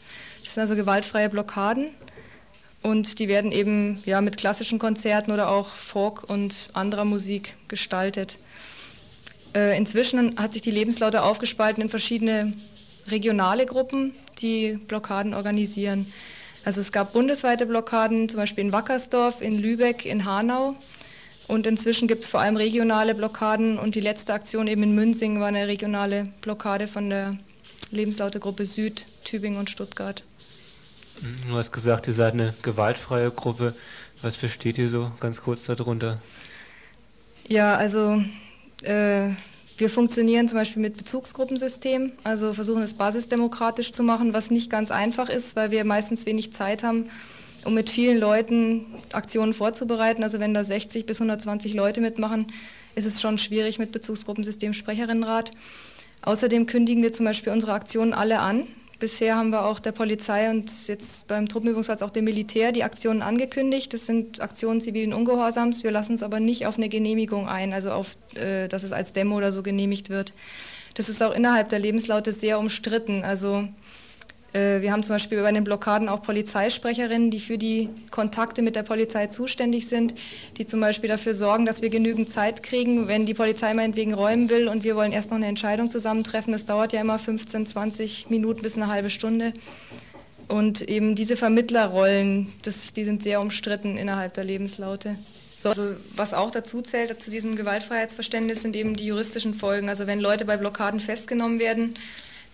Das 0.45 0.55
sind 0.55 0.61
also 0.63 0.77
gewaltfreie 0.77 1.29
Blockaden 1.29 1.91
und 2.83 3.19
die 3.19 3.29
werden 3.29 3.53
eben 3.53 4.03
ja 4.05 4.21
mit 4.21 4.37
klassischen 4.37 4.79
Konzerten 4.79 5.33
oder 5.33 5.51
auch 5.51 5.69
Folk 5.69 6.29
und 6.29 6.69
anderer 6.73 7.05
Musik 7.05 7.55
gestaltet. 7.69 8.37
Äh, 9.55 9.77
inzwischen 9.77 10.39
hat 10.39 10.53
sich 10.53 10.63
die 10.63 10.71
Lebenslaute 10.71 11.23
aufgespalten 11.23 11.83
in 11.83 11.91
verschiedene 11.91 12.53
regionale 13.09 13.67
Gruppen, 13.67 14.15
die 14.41 14.79
Blockaden 14.89 15.35
organisieren. 15.35 16.07
Also 16.65 16.81
es 16.81 16.93
gab 16.93 17.13
bundesweite 17.13 17.67
Blockaden, 17.67 18.29
zum 18.29 18.39
Beispiel 18.39 18.65
in 18.65 18.73
Wackersdorf, 18.73 19.41
in 19.41 19.59
Lübeck, 19.59 20.05
in 20.05 20.25
Hanau. 20.25 20.77
Und 21.51 21.67
inzwischen 21.67 22.07
gibt 22.07 22.23
es 22.23 22.31
vor 22.31 22.39
allem 22.39 22.57
regionale 22.57 23.13
Blockaden 23.13 23.77
und 23.77 23.97
die 23.97 24.01
letzte 24.01 24.33
Aktion 24.33 24.69
eben 24.69 24.85
in 24.85 24.95
Münzing 24.95 25.41
war 25.41 25.49
eine 25.49 25.67
regionale 25.67 26.29
Blockade 26.43 26.87
von 26.87 27.11
der 27.11 27.39
Lebenslaute 27.91 28.39
Gruppe 28.39 28.67
Süd, 28.67 29.05
Tübingen 29.25 29.59
und 29.59 29.69
Stuttgart. 29.69 30.23
Du 31.49 31.57
hast 31.57 31.73
gesagt, 31.73 32.07
ihr 32.07 32.15
seid 32.15 32.35
eine 32.35 32.55
gewaltfreie 32.63 33.33
Gruppe. 33.33 33.75
Was 34.23 34.37
versteht 34.37 34.79
ihr 34.79 34.89
so 34.89 35.11
ganz 35.19 35.43
kurz 35.43 35.67
darunter? 35.67 36.23
Ja, 37.49 37.75
also 37.75 38.23
äh, 38.83 39.31
wir 39.77 39.91
funktionieren 39.91 40.47
zum 40.49 40.57
Beispiel 40.57 40.81
mit 40.81 40.97
Bezugsgruppensystem, 40.99 42.13
also 42.23 42.55
versuchen 42.55 42.83
es 42.83 42.95
basisdemokratisch 42.95 43.91
zu 43.91 44.05
machen, 44.05 44.35
was 44.35 44.53
nicht 44.53 44.71
ganz 44.71 44.93
einfach 44.93 45.29
ist, 45.29 45.57
weil 45.57 45.73
wir 45.73 45.85
meistens 45.85 46.27
wenig 46.27 46.53
Zeit 46.53 46.85
haben, 46.85 47.11
um 47.65 47.75
mit 47.75 47.91
vielen 47.91 48.19
Leuten 48.19 48.87
Aktionen 49.13 49.55
vorzubereiten. 49.55 50.23
Also 50.23 50.41
wenn 50.41 50.55
da 50.55 50.65
60 50.65 51.07
bis 51.07 51.21
120 51.21 51.75
Leute 51.75 52.01
mitmachen, 52.01 52.47
ist 52.95 53.07
es 53.07 53.21
schon 53.21 53.39
schwierig 53.39 53.79
mit 53.79 53.93
Bezugsgruppensystem 53.93 54.73
Sprecherinnenrat. 54.73 55.51
Außerdem 56.23 56.67
kündigen 56.67 57.03
wir 57.03 57.13
zum 57.13 57.25
Beispiel 57.25 57.53
unsere 57.53 57.73
Aktionen 57.73 58.13
alle 58.13 58.41
an. 58.41 58.67
Bisher 58.99 59.37
haben 59.37 59.49
wir 59.49 59.65
auch 59.65 59.81
der 59.81 59.93
Polizei 59.93 60.51
und 60.51 60.71
jetzt 60.87 61.27
beim 61.27 61.49
Truppenübungsplatz 61.49 62.03
auch 62.03 62.11
dem 62.11 62.27
Militär 62.27 62.71
die 62.71 62.85
Aktionen 62.85 63.23
angekündigt. 63.23 63.95
Das 63.95 64.05
sind 64.05 64.43
Aktionen 64.43 64.83
zivilen 64.83 65.15
Ungehorsams. 65.15 65.83
Wir 65.83 65.91
lassen 65.91 66.13
uns 66.13 66.23
aber 66.23 66.39
nicht 66.39 66.67
auf 66.67 66.77
eine 66.77 66.91
Genehmigung 66.91 67.49
ein, 67.49 67.73
also 67.73 67.93
auf, 67.93 68.09
äh, 68.35 68.69
dass 68.69 68.83
es 68.83 68.93
als 68.93 69.15
Demo 69.15 69.39
oder 69.39 69.53
so 69.53 69.63
genehmigt 69.63 70.11
wird. 70.11 70.35
Das 70.95 71.09
ist 71.09 71.23
auch 71.23 71.35
innerhalb 71.35 71.71
der 71.71 71.79
Lebenslaute 71.79 72.33
sehr 72.33 72.59
umstritten. 72.59 73.25
Also 73.25 73.69
wir 74.53 74.91
haben 74.91 75.05
zum 75.05 75.15
Beispiel 75.15 75.41
bei 75.43 75.53
den 75.53 75.63
Blockaden 75.63 76.09
auch 76.09 76.23
Polizeisprecherinnen, 76.23 77.31
die 77.31 77.39
für 77.39 77.57
die 77.57 77.89
Kontakte 78.11 78.63
mit 78.63 78.75
der 78.75 78.83
Polizei 78.83 79.29
zuständig 79.29 79.87
sind, 79.87 80.15
die 80.59 80.67
zum 80.67 80.81
Beispiel 80.81 81.09
dafür 81.09 81.35
sorgen, 81.35 81.67
dass 81.67 81.83
wir 81.83 81.89
genügend 81.89 82.31
Zeit 82.31 82.65
kriegen, 82.65 83.07
wenn 83.07 83.27
die 83.27 83.35
Polizei 83.35 83.73
meinetwegen 83.75 84.13
räumen 84.13 84.51
will 84.51 84.67
und 84.67 84.83
wir 84.83 84.97
wollen 84.97 85.13
erst 85.13 85.31
noch 85.31 85.37
eine 85.37 85.47
Entscheidung 85.47 85.89
zusammentreffen. 85.89 86.53
Das 86.53 86.65
dauert 86.65 86.93
ja 86.93 87.01
immer 87.01 87.21
15, 87.21 87.67
20 87.67 88.31
Minuten 88.31 88.63
bis 88.63 88.75
eine 88.75 88.89
halbe 88.89 89.11
Stunde. 89.11 89.53
Und 90.49 90.81
eben 90.83 91.15
diese 91.15 91.37
Vermittlerrollen, 91.37 92.53
das, 92.63 92.93
die 92.93 93.05
sind 93.05 93.23
sehr 93.23 93.41
umstritten 93.41 93.97
innerhalb 93.97 94.35
der 94.35 94.43
Lebenslaute. 94.43 95.17
So, 95.57 95.69
also 95.69 95.95
was 96.17 96.35
auch 96.35 96.51
dazu 96.51 96.83
zählt 96.83 97.23
zu 97.23 97.31
diesem 97.31 97.55
Gewaltfreiheitsverständnis 97.55 98.63
sind 98.63 98.75
eben 98.75 98.97
die 98.97 99.07
juristischen 99.07 99.55
Folgen. 99.55 99.89
Also 99.89 100.09
wenn 100.09 100.19
Leute 100.19 100.45
bei 100.47 100.57
Blockaden 100.57 100.99
festgenommen 100.99 101.61
werden, 101.61 101.95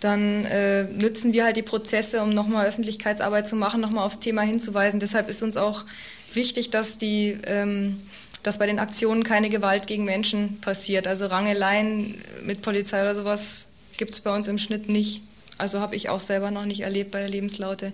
dann 0.07 0.45
äh, 0.47 0.85
nützen 0.85 1.33
wir 1.33 1.45
halt 1.45 1.57
die 1.57 1.63
Prozesse, 1.63 2.23
um 2.23 2.31
nochmal 2.31 2.67
Öffentlichkeitsarbeit 2.67 3.47
zu 3.47 3.57
machen, 3.57 3.81
nochmal 3.81 4.07
aufs 4.07 4.21
Thema 4.21 4.43
hinzuweisen. 4.43 5.01
Deshalb 5.01 5.29
ist 5.29 5.43
uns 5.43 5.57
auch 5.57 5.85
wichtig, 6.33 6.71
dass 6.71 6.97
die 6.97 7.37
ähm, 7.45 8.01
dass 8.47 8.59
bei 8.59 8.67
den 8.67 8.79
Aktionen 8.79 9.25
keine 9.25 9.49
Gewalt 9.49 9.89
gegen 9.89 10.05
Menschen 10.05 10.61
passiert. 10.61 11.09
Also 11.09 11.27
Rangeleien 11.27 12.23
mit 12.45 12.63
Polizei 12.63 13.03
oder 13.03 13.17
sowas 13.17 13.67
gibt 13.97 14.15
es 14.15 14.21
bei 14.21 14.33
uns 14.33 14.47
im 14.47 14.57
Schnitt 14.57 14.89
nicht. 14.89 15.23
Also 15.59 15.81
habe 15.81 15.97
ich 15.97 16.11
auch 16.11 16.21
selber 16.21 16.53
noch 16.53 16.65
nicht 16.65 16.83
erlebt 16.83 17.11
bei 17.11 17.19
der 17.19 17.29
Lebenslaute. 17.29 17.93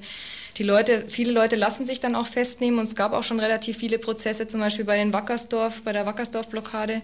Die 0.58 0.62
Leute, 0.62 1.04
viele 1.08 1.32
Leute 1.32 1.56
lassen 1.56 1.86
sich 1.86 2.00
dann 2.00 2.14
auch 2.14 2.26
festnehmen 2.26 2.78
und 2.78 2.86
es 2.86 2.94
gab 2.94 3.14
auch 3.14 3.22
schon 3.22 3.40
relativ 3.40 3.78
viele 3.78 3.98
Prozesse, 3.98 4.46
zum 4.46 4.60
Beispiel 4.60 4.84
bei 4.84 4.98
den 4.98 5.14
Wackersdorf, 5.14 5.80
bei 5.82 5.92
der 5.92 6.04
Wackersdorf-Blockade 6.04 7.00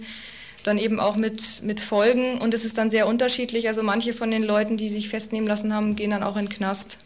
dann 0.69 0.79
eben 0.79 1.01
auch 1.01 1.17
mit, 1.17 1.63
mit 1.63 1.81
Folgen. 1.81 2.39
Und 2.39 2.55
es 2.55 2.65
ist 2.65 2.79
dann 2.79 2.91
sehr 2.91 3.09
unterschiedlich. 3.09 3.67
Also 3.67 3.83
manche 3.83 4.13
von 4.13 4.31
den 4.31 4.45
Leuten, 4.45 4.77
die 4.77 4.91
sich 4.91 5.09
festnehmen 5.09 5.49
lassen 5.49 5.75
haben, 5.75 5.97
gehen 5.97 6.11
dann 6.11 6.23
auch 6.23 6.37
in 6.37 6.47
den 6.47 6.55
Knast. 6.55 6.99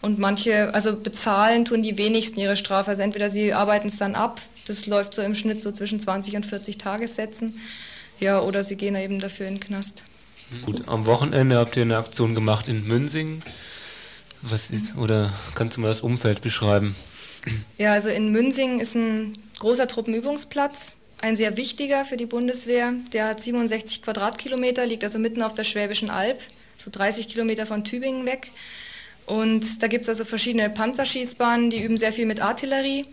Und 0.00 0.18
manche, 0.18 0.74
also 0.74 0.96
bezahlen 0.96 1.64
tun 1.64 1.82
die 1.82 1.96
wenigsten 1.96 2.40
ihre 2.40 2.56
Strafe. 2.56 2.90
Also 2.90 3.02
entweder 3.02 3.30
sie 3.30 3.54
arbeiten 3.54 3.88
es 3.88 3.96
dann 3.96 4.14
ab, 4.14 4.40
das 4.66 4.86
läuft 4.86 5.14
so 5.14 5.22
im 5.22 5.34
Schnitt 5.34 5.62
so 5.62 5.72
zwischen 5.72 6.00
20 6.00 6.36
und 6.36 6.46
40 6.46 6.78
Tagessätzen, 6.78 7.60
ja, 8.20 8.40
oder 8.40 8.64
sie 8.64 8.76
gehen 8.76 8.96
eben 8.96 9.20
dafür 9.20 9.46
in 9.46 9.54
den 9.54 9.60
Knast. 9.60 10.02
Gut, 10.66 10.88
am 10.88 11.06
Wochenende 11.06 11.56
habt 11.56 11.76
ihr 11.76 11.82
eine 11.82 11.96
Aktion 11.96 12.34
gemacht 12.34 12.68
in 12.68 12.86
Münsingen. 12.86 13.42
Was 14.42 14.68
ist, 14.68 14.94
oder 14.96 15.32
kannst 15.54 15.76
du 15.76 15.80
mal 15.80 15.88
das 15.88 16.02
Umfeld 16.02 16.42
beschreiben? 16.42 16.94
Ja, 17.78 17.92
also 17.92 18.10
in 18.10 18.30
Münsingen 18.30 18.80
ist 18.80 18.94
ein 18.94 19.32
großer 19.58 19.88
Truppenübungsplatz 19.88 20.96
ein 21.20 21.36
sehr 21.36 21.56
wichtiger 21.56 22.04
für 22.04 22.16
die 22.16 22.26
Bundeswehr. 22.26 22.92
Der 23.12 23.26
hat 23.26 23.42
67 23.42 24.02
Quadratkilometer, 24.02 24.86
liegt 24.86 25.04
also 25.04 25.18
mitten 25.18 25.42
auf 25.42 25.54
der 25.54 25.64
Schwäbischen 25.64 26.10
Alb, 26.10 26.40
so 26.78 26.90
30 26.90 27.28
Kilometer 27.28 27.66
von 27.66 27.84
Tübingen 27.84 28.26
weg. 28.26 28.50
Und 29.26 29.82
da 29.82 29.86
gibt 29.86 30.02
es 30.02 30.08
also 30.08 30.24
verschiedene 30.24 30.68
Panzerschießbahnen, 30.68 31.70
die 31.70 31.82
üben 31.82 31.96
sehr 31.96 32.12
viel 32.12 32.26
mit 32.26 32.40
Artillerie. 32.40 33.06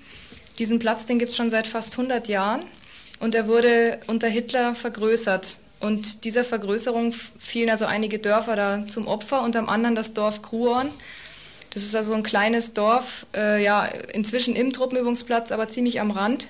Diesen 0.59 0.79
Platz, 0.79 1.05
den 1.05 1.19
gibt 1.19 1.31
es 1.31 1.37
schon 1.37 1.49
seit 1.49 1.67
fast 1.67 1.93
100 1.93 2.27
Jahren. 2.27 2.63
Und 3.19 3.35
er 3.35 3.47
wurde 3.47 3.99
unter 4.07 4.27
Hitler 4.27 4.75
vergrößert. 4.75 5.57
Und 5.79 6.25
dieser 6.25 6.43
Vergrößerung 6.43 7.13
fielen 7.39 7.69
also 7.69 7.85
einige 7.85 8.19
Dörfer 8.19 8.55
da 8.55 8.85
zum 8.85 9.07
Opfer, 9.07 9.41
unter 9.41 9.67
anderem 9.67 9.95
das 9.95 10.13
Dorf 10.13 10.41
Kruorn. 10.41 10.89
Das 11.73 11.83
ist 11.83 11.95
also 11.95 12.13
ein 12.13 12.23
kleines 12.23 12.73
Dorf, 12.73 13.25
äh, 13.35 13.63
ja, 13.63 13.85
inzwischen 13.85 14.55
im 14.55 14.73
Truppenübungsplatz, 14.73 15.51
aber 15.51 15.69
ziemlich 15.69 16.01
am 16.01 16.11
Rand. 16.11 16.47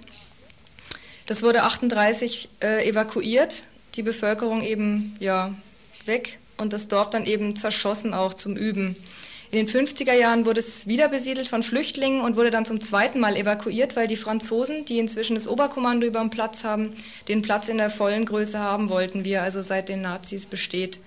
Das 1.25 1.43
wurde 1.43 1.63
38 1.63 2.49
äh, 2.61 2.87
evakuiert, 2.89 3.63
die 3.95 4.03
Bevölkerung 4.03 4.61
eben 4.61 5.15
ja 5.19 5.53
weg 6.05 6.39
und 6.57 6.73
das 6.73 6.87
Dorf 6.87 7.09
dann 7.09 7.25
eben 7.25 7.55
zerschossen 7.55 8.13
auch 8.13 8.33
zum 8.33 8.55
Üben. 8.55 8.95
In 9.51 9.65
den 9.65 9.67
50er 9.67 10.13
Jahren 10.13 10.45
wurde 10.45 10.61
es 10.61 10.87
wieder 10.87 11.09
besiedelt 11.09 11.49
von 11.49 11.61
Flüchtlingen 11.61 12.21
und 12.21 12.37
wurde 12.37 12.51
dann 12.51 12.65
zum 12.65 12.79
zweiten 12.79 13.19
Mal 13.19 13.35
evakuiert, 13.35 13.97
weil 13.97 14.07
die 14.07 14.15
Franzosen, 14.15 14.85
die 14.85 14.97
inzwischen 14.97 15.35
das 15.35 15.45
Oberkommando 15.45 16.07
über 16.07 16.21
den 16.21 16.29
Platz 16.29 16.63
haben, 16.63 16.95
den 17.27 17.41
Platz 17.41 17.67
in 17.67 17.77
der 17.77 17.89
vollen 17.89 18.25
Größe 18.25 18.57
haben 18.57 18.89
wollten, 18.89 19.25
wie 19.25 19.33
er 19.33 19.43
also 19.43 19.61
seit 19.61 19.89
den 19.89 20.01
Nazis 20.01 20.45
besteht. 20.45 20.99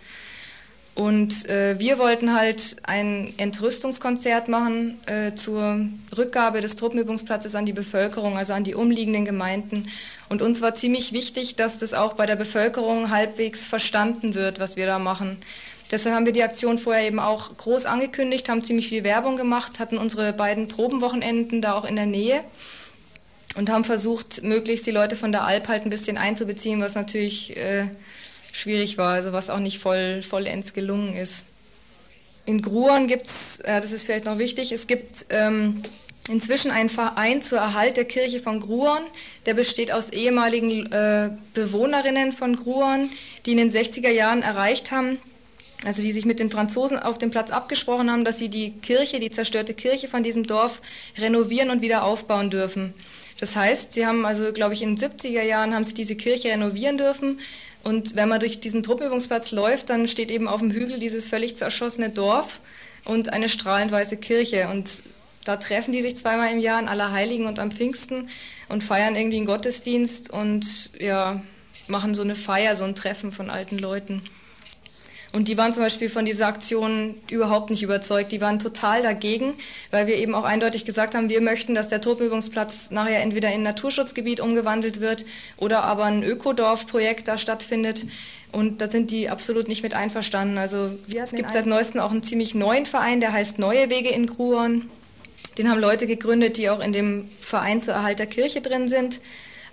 Und 0.94 1.48
äh, 1.48 1.78
wir 1.80 1.98
wollten 1.98 2.34
halt 2.34 2.76
ein 2.84 3.34
Entrüstungskonzert 3.36 4.48
machen 4.48 5.00
äh, 5.06 5.34
zur 5.34 5.88
Rückgabe 6.16 6.60
des 6.60 6.76
Truppenübungsplatzes 6.76 7.56
an 7.56 7.66
die 7.66 7.72
Bevölkerung, 7.72 8.38
also 8.38 8.52
an 8.52 8.62
die 8.62 8.76
umliegenden 8.76 9.24
Gemeinden. 9.24 9.88
Und 10.28 10.40
uns 10.40 10.60
war 10.60 10.74
ziemlich 10.74 11.12
wichtig, 11.12 11.56
dass 11.56 11.78
das 11.78 11.94
auch 11.94 12.12
bei 12.12 12.26
der 12.26 12.36
Bevölkerung 12.36 13.10
halbwegs 13.10 13.66
verstanden 13.66 14.36
wird, 14.36 14.60
was 14.60 14.76
wir 14.76 14.86
da 14.86 15.00
machen. 15.00 15.38
Deshalb 15.90 16.14
haben 16.14 16.26
wir 16.26 16.32
die 16.32 16.44
Aktion 16.44 16.78
vorher 16.78 17.06
eben 17.06 17.18
auch 17.18 17.56
groß 17.56 17.86
angekündigt, 17.86 18.48
haben 18.48 18.62
ziemlich 18.62 18.88
viel 18.88 19.04
Werbung 19.04 19.36
gemacht, 19.36 19.80
hatten 19.80 19.98
unsere 19.98 20.32
beiden 20.32 20.68
Probenwochenenden 20.68 21.60
da 21.60 21.74
auch 21.74 21.84
in 21.84 21.96
der 21.96 22.06
Nähe 22.06 22.40
und 23.56 23.68
haben 23.68 23.84
versucht, 23.84 24.42
möglichst 24.42 24.86
die 24.86 24.92
Leute 24.92 25.16
von 25.16 25.32
der 25.32 25.44
Alp 25.44 25.68
halt 25.68 25.84
ein 25.84 25.90
bisschen 25.90 26.18
einzubeziehen, 26.18 26.80
was 26.80 26.94
natürlich 26.94 27.56
äh, 27.56 27.88
schwierig 28.54 28.96
war, 28.96 29.14
also 29.14 29.32
was 29.32 29.50
auch 29.50 29.58
nicht 29.58 29.80
voll, 29.80 30.22
vollends 30.22 30.72
gelungen 30.72 31.16
ist. 31.16 31.44
In 32.46 32.62
Gruon 32.62 33.08
gibt 33.08 33.26
es, 33.26 33.58
äh, 33.60 33.80
das 33.80 33.92
ist 33.92 34.04
vielleicht 34.04 34.24
noch 34.24 34.38
wichtig, 34.38 34.70
es 34.70 34.86
gibt 34.86 35.26
ähm, 35.30 35.82
inzwischen 36.28 36.70
einen 36.70 36.88
Verein 36.88 37.42
zur 37.42 37.58
Erhalt 37.58 37.96
der 37.96 38.04
Kirche 38.04 38.40
von 38.40 38.60
Gruon. 38.60 39.02
Der 39.46 39.54
besteht 39.54 39.90
aus 39.90 40.10
ehemaligen 40.10 40.90
äh, 40.92 41.30
Bewohnerinnen 41.52 42.32
von 42.32 42.56
Gruon, 42.56 43.10
die 43.44 43.52
in 43.52 43.58
den 43.58 43.70
60er 43.70 44.10
Jahren 44.10 44.42
erreicht 44.42 44.90
haben, 44.90 45.18
also 45.84 46.00
die 46.00 46.12
sich 46.12 46.24
mit 46.24 46.38
den 46.38 46.50
Franzosen 46.50 46.98
auf 46.98 47.18
dem 47.18 47.30
Platz 47.30 47.50
abgesprochen 47.50 48.10
haben, 48.10 48.24
dass 48.24 48.38
sie 48.38 48.50
die 48.50 48.70
Kirche, 48.70 49.18
die 49.18 49.30
zerstörte 49.30 49.74
Kirche 49.74 50.06
von 50.06 50.22
diesem 50.22 50.46
Dorf 50.46 50.80
renovieren 51.18 51.70
und 51.70 51.82
wieder 51.82 52.04
aufbauen 52.04 52.50
dürfen. 52.50 52.94
Das 53.40 53.56
heißt, 53.56 53.94
sie 53.94 54.06
haben 54.06 54.24
also, 54.24 54.52
glaube 54.52 54.74
ich, 54.74 54.82
in 54.82 54.96
den 54.96 55.10
70er 55.10 55.42
Jahren 55.42 55.74
haben 55.74 55.84
sie 55.84 55.94
diese 55.94 56.14
Kirche 56.14 56.50
renovieren 56.50 56.98
dürfen, 56.98 57.40
und 57.84 58.16
wenn 58.16 58.28
man 58.28 58.40
durch 58.40 58.60
diesen 58.60 58.82
Truppenübungsplatz 58.82 59.52
läuft, 59.52 59.90
dann 59.90 60.08
steht 60.08 60.30
eben 60.30 60.48
auf 60.48 60.60
dem 60.60 60.70
Hügel 60.70 60.98
dieses 60.98 61.28
völlig 61.28 61.56
zerschossene 61.56 62.08
Dorf 62.08 62.60
und 63.04 63.30
eine 63.32 63.50
strahlend 63.50 63.92
weiße 63.92 64.16
Kirche. 64.16 64.68
Und 64.68 65.02
da 65.44 65.56
treffen 65.56 65.92
die 65.92 66.00
sich 66.00 66.16
zweimal 66.16 66.50
im 66.50 66.58
Jahr 66.58 66.78
an 66.78 66.88
Allerheiligen 66.88 67.46
und 67.46 67.58
am 67.58 67.70
Pfingsten 67.70 68.30
und 68.70 68.82
feiern 68.82 69.16
irgendwie 69.16 69.36
einen 69.36 69.46
Gottesdienst 69.46 70.30
und 70.30 70.90
ja, 70.98 71.42
machen 71.86 72.14
so 72.14 72.22
eine 72.22 72.36
Feier, 72.36 72.74
so 72.74 72.84
ein 72.84 72.94
Treffen 72.94 73.32
von 73.32 73.50
alten 73.50 73.78
Leuten. 73.78 74.22
Und 75.34 75.48
die 75.48 75.58
waren 75.58 75.72
zum 75.72 75.82
Beispiel 75.82 76.08
von 76.08 76.24
dieser 76.24 76.46
Aktion 76.46 77.16
überhaupt 77.28 77.70
nicht 77.70 77.82
überzeugt. 77.82 78.30
Die 78.30 78.40
waren 78.40 78.60
total 78.60 79.02
dagegen, 79.02 79.54
weil 79.90 80.06
wir 80.06 80.14
eben 80.14 80.32
auch 80.32 80.44
eindeutig 80.44 80.84
gesagt 80.84 81.16
haben, 81.16 81.28
wir 81.28 81.40
möchten, 81.40 81.74
dass 81.74 81.88
der 81.88 82.00
Truppenübungsplatz 82.00 82.92
nachher 82.92 83.20
entweder 83.20 83.48
in 83.48 83.54
ein 83.54 83.62
Naturschutzgebiet 83.64 84.38
umgewandelt 84.38 85.00
wird 85.00 85.24
oder 85.56 85.82
aber 85.82 86.04
ein 86.04 86.22
Ökodorfprojekt 86.22 87.26
da 87.26 87.36
stattfindet. 87.36 88.06
Und 88.52 88.80
da 88.80 88.88
sind 88.88 89.10
die 89.10 89.28
absolut 89.28 89.66
nicht 89.66 89.82
mit 89.82 89.92
einverstanden. 89.92 90.56
Also 90.56 90.92
es 91.12 91.32
gibt 91.32 91.50
seit 91.50 91.66
neuestem 91.66 92.00
auch 92.00 92.12
einen 92.12 92.22
ziemlich 92.22 92.54
neuen 92.54 92.86
Verein, 92.86 93.18
der 93.18 93.32
heißt 93.32 93.58
Neue 93.58 93.90
Wege 93.90 94.10
in 94.10 94.28
Gruon. 94.28 94.88
Den 95.58 95.68
haben 95.68 95.80
Leute 95.80 96.06
gegründet, 96.06 96.58
die 96.58 96.70
auch 96.70 96.78
in 96.78 96.92
dem 96.92 97.28
Verein 97.40 97.80
zur 97.80 97.94
Erhalt 97.94 98.20
der 98.20 98.26
Kirche 98.26 98.60
drin 98.60 98.88
sind 98.88 99.18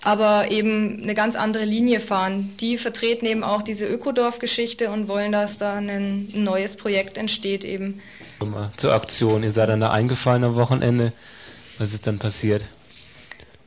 aber 0.03 0.49
eben 0.49 1.03
eine 1.03 1.13
ganz 1.13 1.35
andere 1.35 1.65
Linie 1.65 1.99
fahren. 1.99 2.53
Die 2.59 2.77
vertreten 2.77 3.25
eben 3.25 3.43
auch 3.43 3.61
diese 3.61 3.85
Ökodorf-Geschichte 3.85 4.89
und 4.89 5.07
wollen, 5.07 5.31
dass 5.31 5.59
da 5.59 5.75
ein 5.75 6.27
neues 6.33 6.75
Projekt 6.75 7.17
entsteht 7.17 7.63
eben. 7.63 8.01
Zur 8.77 8.93
Aktion, 8.93 9.43
ihr 9.43 9.51
seid 9.51 9.69
dann 9.69 9.81
da 9.81 9.91
eingefallen 9.91 10.43
am 10.43 10.55
Wochenende. 10.55 11.13
Was 11.77 11.93
ist 11.93 12.07
dann 12.07 12.17
passiert? 12.17 12.65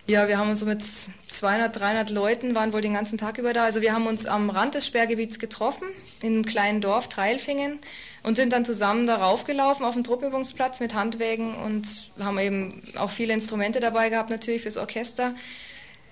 Ja, 0.07 0.29
wir 0.29 0.37
haben 0.37 0.51
uns 0.51 0.61
so 0.61 0.67
mit 0.67 0.83
200, 1.29 1.81
300 1.81 2.11
Leuten, 2.11 2.55
waren 2.55 2.73
wohl 2.73 2.83
den 2.83 2.93
ganzen 2.93 3.17
Tag 3.17 3.39
über 3.39 3.55
da. 3.55 3.65
Also 3.65 3.81
wir 3.81 3.95
haben 3.95 4.07
uns 4.07 4.27
am 4.27 4.51
Rand 4.51 4.75
des 4.75 4.87
Sperrgebiets 4.87 5.39
getroffen, 5.39 5.87
in 6.21 6.35
einem 6.35 6.45
kleinen 6.45 6.81
Dorf, 6.81 7.09
Treilfingen, 7.09 7.79
und 8.23 8.37
sind 8.37 8.53
dann 8.53 8.65
zusammen 8.65 9.07
darauf 9.07 9.45
gelaufen 9.45 9.85
auf 9.85 9.95
dem 9.95 10.05
Truppenübungsplatz 10.05 10.81
mit 10.81 10.95
Handwägen 10.95 11.55
und 11.55 11.87
haben 12.19 12.39
eben 12.39 12.83
auch 12.97 13.11
viele 13.11 13.33
Instrumente 13.33 13.81
dabei 13.81 14.11
gehabt, 14.11 14.29
natürlich 14.29 14.63
fürs 14.63 14.77
Orchester. 14.77 15.35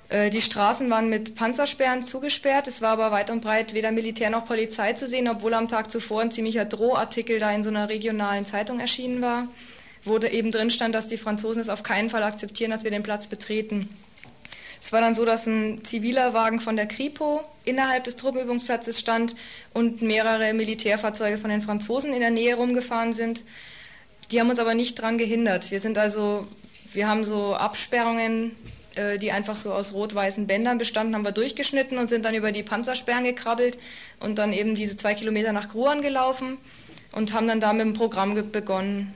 Äh, 0.09 0.31
die 0.31 0.43
Straßen 0.43 0.89
waren 0.91 1.09
mit 1.09 1.35
Panzersperren 1.35 2.05
zugesperrt. 2.05 2.69
Es 2.69 2.81
war 2.81 2.91
aber 2.91 3.11
weit 3.11 3.31
und 3.31 3.43
breit 3.43 3.75
weder 3.75 3.93
Militär 3.93 4.31
noch 4.31 4.47
Polizei 4.47 4.93
zu 4.93 5.07
sehen, 5.07 5.29
obwohl 5.29 5.55
am 5.55 5.69
Tag 5.69 5.91
zuvor 5.91 6.21
ein 6.21 6.31
ziemlicher 6.31 6.65
Drohartikel 6.65 7.39
da 7.39 7.51
in 7.53 7.63
so 7.63 7.71
einer 7.71 7.89
regionalen 7.89 8.47
Zeitung 8.47 8.81
erschienen 8.81 9.23
war, 9.23 9.49
wo 10.05 10.19
eben 10.19 10.53
drin 10.53 10.71
stand, 10.71 10.95
dass 10.95 11.09
die 11.09 11.17
Franzosen 11.17 11.63
es 11.63 11.69
auf 11.69 11.83
keinen 11.83 12.11
Fall 12.11 12.23
akzeptieren, 12.23 12.71
dass 12.71 12.85
wir 12.85 12.91
den 12.91 13.03
Platz 13.03 13.27
betreten. 13.27 13.89
Es 14.85 14.93
war 14.93 15.01
dann 15.01 15.15
so, 15.15 15.25
dass 15.25 15.47
ein 15.47 15.85
ziviler 15.85 16.35
Wagen 16.35 16.61
von 16.61 16.77
der 16.77 16.87
Kripo 16.87 17.43
innerhalb 17.65 18.05
des 18.05 18.17
Truppenübungsplatzes 18.17 18.99
stand 18.99 19.37
und 19.73 20.03
mehrere 20.03 20.53
Militärfahrzeuge 20.53 21.39
von 21.39 21.51
den 21.51 21.63
Franzosen 21.63 22.13
in 22.13 22.21
der 22.21 22.31
Nähe 22.31 22.57
rumgefahren 22.57 23.13
sind. 23.13 23.43
Die 24.31 24.41
haben 24.41 24.51
uns 24.51 24.59
aber 24.59 24.75
nicht 24.75 24.99
daran 24.99 25.19
gehindert. 25.19 25.71
Wir 25.71 25.79
sind 25.79 25.99
also, 25.99 26.47
wir 26.93 27.07
haben 27.07 27.25
so 27.25 27.55
Absperrungen, 27.55 28.57
die 29.21 29.33
einfach 29.33 29.57
so 29.57 29.73
aus 29.73 29.93
rot-weißen 29.93 30.47
Bändern 30.47 30.79
bestanden, 30.79 31.15
haben 31.15 31.25
wir 31.25 31.33
durchgeschnitten 31.33 31.99
und 31.99 32.09
sind 32.09 32.25
dann 32.25 32.35
über 32.35 32.53
die 32.53 32.63
Panzersperren 32.63 33.25
gekrabbelt 33.25 33.79
und 34.21 34.39
dann 34.39 34.53
eben 34.53 34.75
diese 34.75 34.97
zwei 34.97 35.15
Kilometer 35.15 35.53
nach 35.53 35.69
Gruan 35.71 36.03
gelaufen 36.03 36.59
und 37.13 37.33
haben 37.33 37.49
dann 37.49 37.61
da 37.61 37.73
mit 37.73 37.87
dem 37.87 37.95
Programm 37.95 38.35
begonnen. 38.53 39.15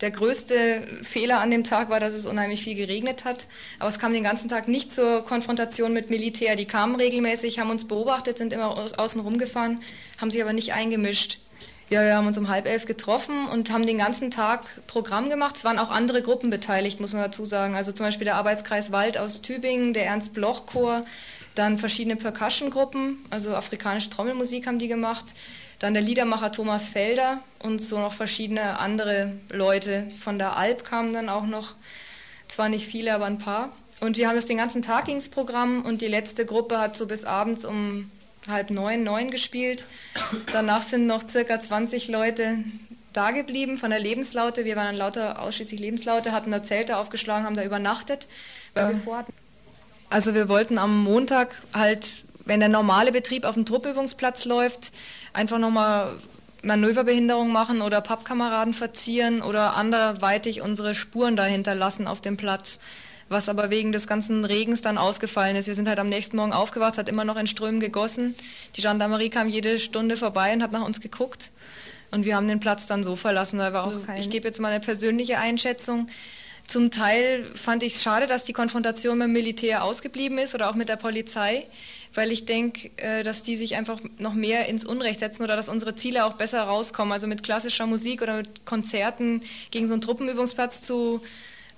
Der 0.00 0.10
größte 0.10 0.82
Fehler 1.02 1.40
an 1.40 1.50
dem 1.50 1.62
Tag 1.62 1.90
war, 1.90 2.00
dass 2.00 2.14
es 2.14 2.24
unheimlich 2.24 2.64
viel 2.64 2.74
geregnet 2.74 3.24
hat. 3.24 3.46
Aber 3.78 3.90
es 3.90 3.98
kam 3.98 4.14
den 4.14 4.22
ganzen 4.22 4.48
Tag 4.48 4.66
nicht 4.66 4.90
zur 4.90 5.24
Konfrontation 5.24 5.92
mit 5.92 6.08
Militär. 6.08 6.56
Die 6.56 6.64
kamen 6.64 6.96
regelmäßig, 6.96 7.58
haben 7.58 7.68
uns 7.68 7.86
beobachtet, 7.86 8.38
sind 8.38 8.54
immer 8.54 8.78
außen 8.98 9.20
rumgefahren, 9.20 9.82
haben 10.18 10.30
sich 10.30 10.40
aber 10.40 10.54
nicht 10.54 10.72
eingemischt. 10.72 11.38
Ja, 11.90 12.02
wir 12.02 12.16
haben 12.16 12.26
uns 12.26 12.38
um 12.38 12.48
halb 12.48 12.66
elf 12.66 12.86
getroffen 12.86 13.46
und 13.48 13.70
haben 13.70 13.86
den 13.86 13.98
ganzen 13.98 14.30
Tag 14.30 14.62
Programm 14.86 15.28
gemacht. 15.28 15.56
Es 15.56 15.64
waren 15.64 15.78
auch 15.78 15.90
andere 15.90 16.22
Gruppen 16.22 16.48
beteiligt, 16.48 17.00
muss 17.00 17.12
man 17.12 17.22
dazu 17.22 17.44
sagen. 17.44 17.74
Also 17.74 17.90
zum 17.92 18.06
Beispiel 18.06 18.24
der 18.24 18.36
Arbeitskreis 18.36 18.92
Wald 18.92 19.18
aus 19.18 19.42
Tübingen, 19.42 19.92
der 19.92 20.06
Ernst-Bloch-Chor, 20.06 21.04
dann 21.56 21.78
verschiedene 21.78 22.16
Percussion-Gruppen, 22.16 23.18
also 23.30 23.54
afrikanische 23.56 24.08
Trommelmusik 24.08 24.66
haben 24.66 24.78
die 24.78 24.88
gemacht 24.88 25.26
dann 25.80 25.94
der 25.94 26.02
Liedermacher 26.02 26.52
Thomas 26.52 26.84
Felder 26.84 27.40
und 27.58 27.82
so 27.82 27.98
noch 27.98 28.12
verschiedene 28.12 28.78
andere 28.78 29.32
Leute. 29.50 30.08
Von 30.22 30.38
der 30.38 30.56
Alp 30.56 30.84
kamen 30.84 31.12
dann 31.12 31.28
auch 31.28 31.46
noch, 31.46 31.74
zwar 32.48 32.68
nicht 32.68 32.86
viele, 32.86 33.14
aber 33.14 33.24
ein 33.24 33.38
paar. 33.38 33.70
Und 34.00 34.16
wir 34.16 34.28
haben 34.28 34.36
das 34.36 34.46
den 34.46 34.58
ganzen 34.58 34.82
Tag 34.82 35.08
ins 35.08 35.30
Programm 35.30 35.82
und 35.82 36.02
die 36.02 36.06
letzte 36.06 36.44
Gruppe 36.44 36.78
hat 36.78 36.96
so 36.96 37.06
bis 37.06 37.24
abends 37.24 37.64
um 37.64 38.10
halb 38.48 38.70
neun, 38.70 39.02
neun 39.02 39.30
gespielt. 39.30 39.86
Danach 40.52 40.82
sind 40.82 41.06
noch 41.06 41.28
circa 41.28 41.60
20 41.60 42.08
Leute 42.08 42.58
da 43.12 43.30
geblieben 43.32 43.76
von 43.78 43.90
der 43.90 43.98
Lebenslaute. 43.98 44.64
Wir 44.64 44.76
waren 44.76 44.86
dann 44.86 44.96
lauter 44.96 45.40
ausschließlich 45.40 45.80
Lebenslaute, 45.80 46.32
hatten 46.32 46.50
da 46.50 46.62
Zelte 46.62 46.96
aufgeschlagen, 46.96 47.44
haben 47.44 47.56
da 47.56 47.64
übernachtet. 47.64 48.26
Ja. 48.76 48.92
Also 50.08 50.34
wir 50.34 50.48
wollten 50.48 50.78
am 50.78 51.02
Montag 51.04 51.54
halt, 51.72 52.24
wenn 52.44 52.60
der 52.60 52.68
normale 52.68 53.12
Betrieb 53.12 53.44
auf 53.44 53.54
dem 53.54 53.66
Truppübungsplatz 53.66 54.44
läuft, 54.44 54.92
einfach 55.32 55.58
nochmal 55.58 56.18
Manöverbehinderung 56.62 57.50
machen 57.52 57.80
oder 57.80 58.00
Pappkameraden 58.00 58.74
verzieren 58.74 59.42
oder 59.42 59.76
anderweitig 59.76 60.60
unsere 60.60 60.94
Spuren 60.94 61.36
dahinter 61.36 61.74
lassen 61.74 62.06
auf 62.06 62.20
dem 62.20 62.36
Platz. 62.36 62.78
Was 63.30 63.48
aber 63.48 63.70
wegen 63.70 63.92
des 63.92 64.06
ganzen 64.06 64.44
Regens 64.44 64.82
dann 64.82 64.98
ausgefallen 64.98 65.56
ist. 65.56 65.66
Wir 65.66 65.74
sind 65.74 65.88
halt 65.88 65.98
am 65.98 66.10
nächsten 66.10 66.36
Morgen 66.36 66.52
aufgewacht, 66.52 66.98
hat 66.98 67.08
immer 67.08 67.24
noch 67.24 67.36
in 67.36 67.46
Strömen 67.46 67.80
gegossen. 67.80 68.34
Die 68.76 68.82
Gendarmerie 68.82 69.30
kam 69.30 69.48
jede 69.48 69.78
Stunde 69.78 70.18
vorbei 70.18 70.52
und 70.52 70.62
hat 70.62 70.72
nach 70.72 70.84
uns 70.84 71.00
geguckt. 71.00 71.50
Und 72.10 72.26
wir 72.26 72.36
haben 72.36 72.48
den 72.48 72.60
Platz 72.60 72.86
dann 72.86 73.04
so 73.04 73.16
verlassen. 73.16 73.60
Auch, 73.60 73.72
also 73.72 74.02
ich 74.18 74.28
gebe 74.28 74.46
jetzt 74.46 74.60
mal 74.60 74.68
eine 74.68 74.80
persönliche 74.80 75.38
Einschätzung. 75.38 76.08
Zum 76.66 76.90
Teil 76.90 77.46
fand 77.54 77.82
ich 77.82 77.94
es 77.94 78.02
schade, 78.02 78.26
dass 78.26 78.44
die 78.44 78.52
Konfrontation 78.52 79.16
mit 79.18 79.28
dem 79.28 79.32
Militär 79.32 79.84
ausgeblieben 79.84 80.36
ist 80.38 80.54
oder 80.54 80.68
auch 80.68 80.74
mit 80.74 80.88
der 80.90 80.96
Polizei 80.96 81.66
weil 82.14 82.32
ich 82.32 82.44
denke, 82.44 82.90
äh, 82.96 83.22
dass 83.22 83.42
die 83.42 83.56
sich 83.56 83.76
einfach 83.76 84.00
noch 84.18 84.34
mehr 84.34 84.68
ins 84.68 84.84
Unrecht 84.84 85.20
setzen 85.20 85.42
oder 85.42 85.56
dass 85.56 85.68
unsere 85.68 85.94
Ziele 85.94 86.24
auch 86.24 86.34
besser 86.34 86.62
rauskommen. 86.62 87.12
Also 87.12 87.26
mit 87.26 87.42
klassischer 87.42 87.86
Musik 87.86 88.22
oder 88.22 88.36
mit 88.36 88.66
Konzerten 88.66 89.42
gegen 89.70 89.86
so 89.86 89.92
einen 89.92 90.02
Truppenübungsplatz 90.02 90.82
zu 90.82 91.20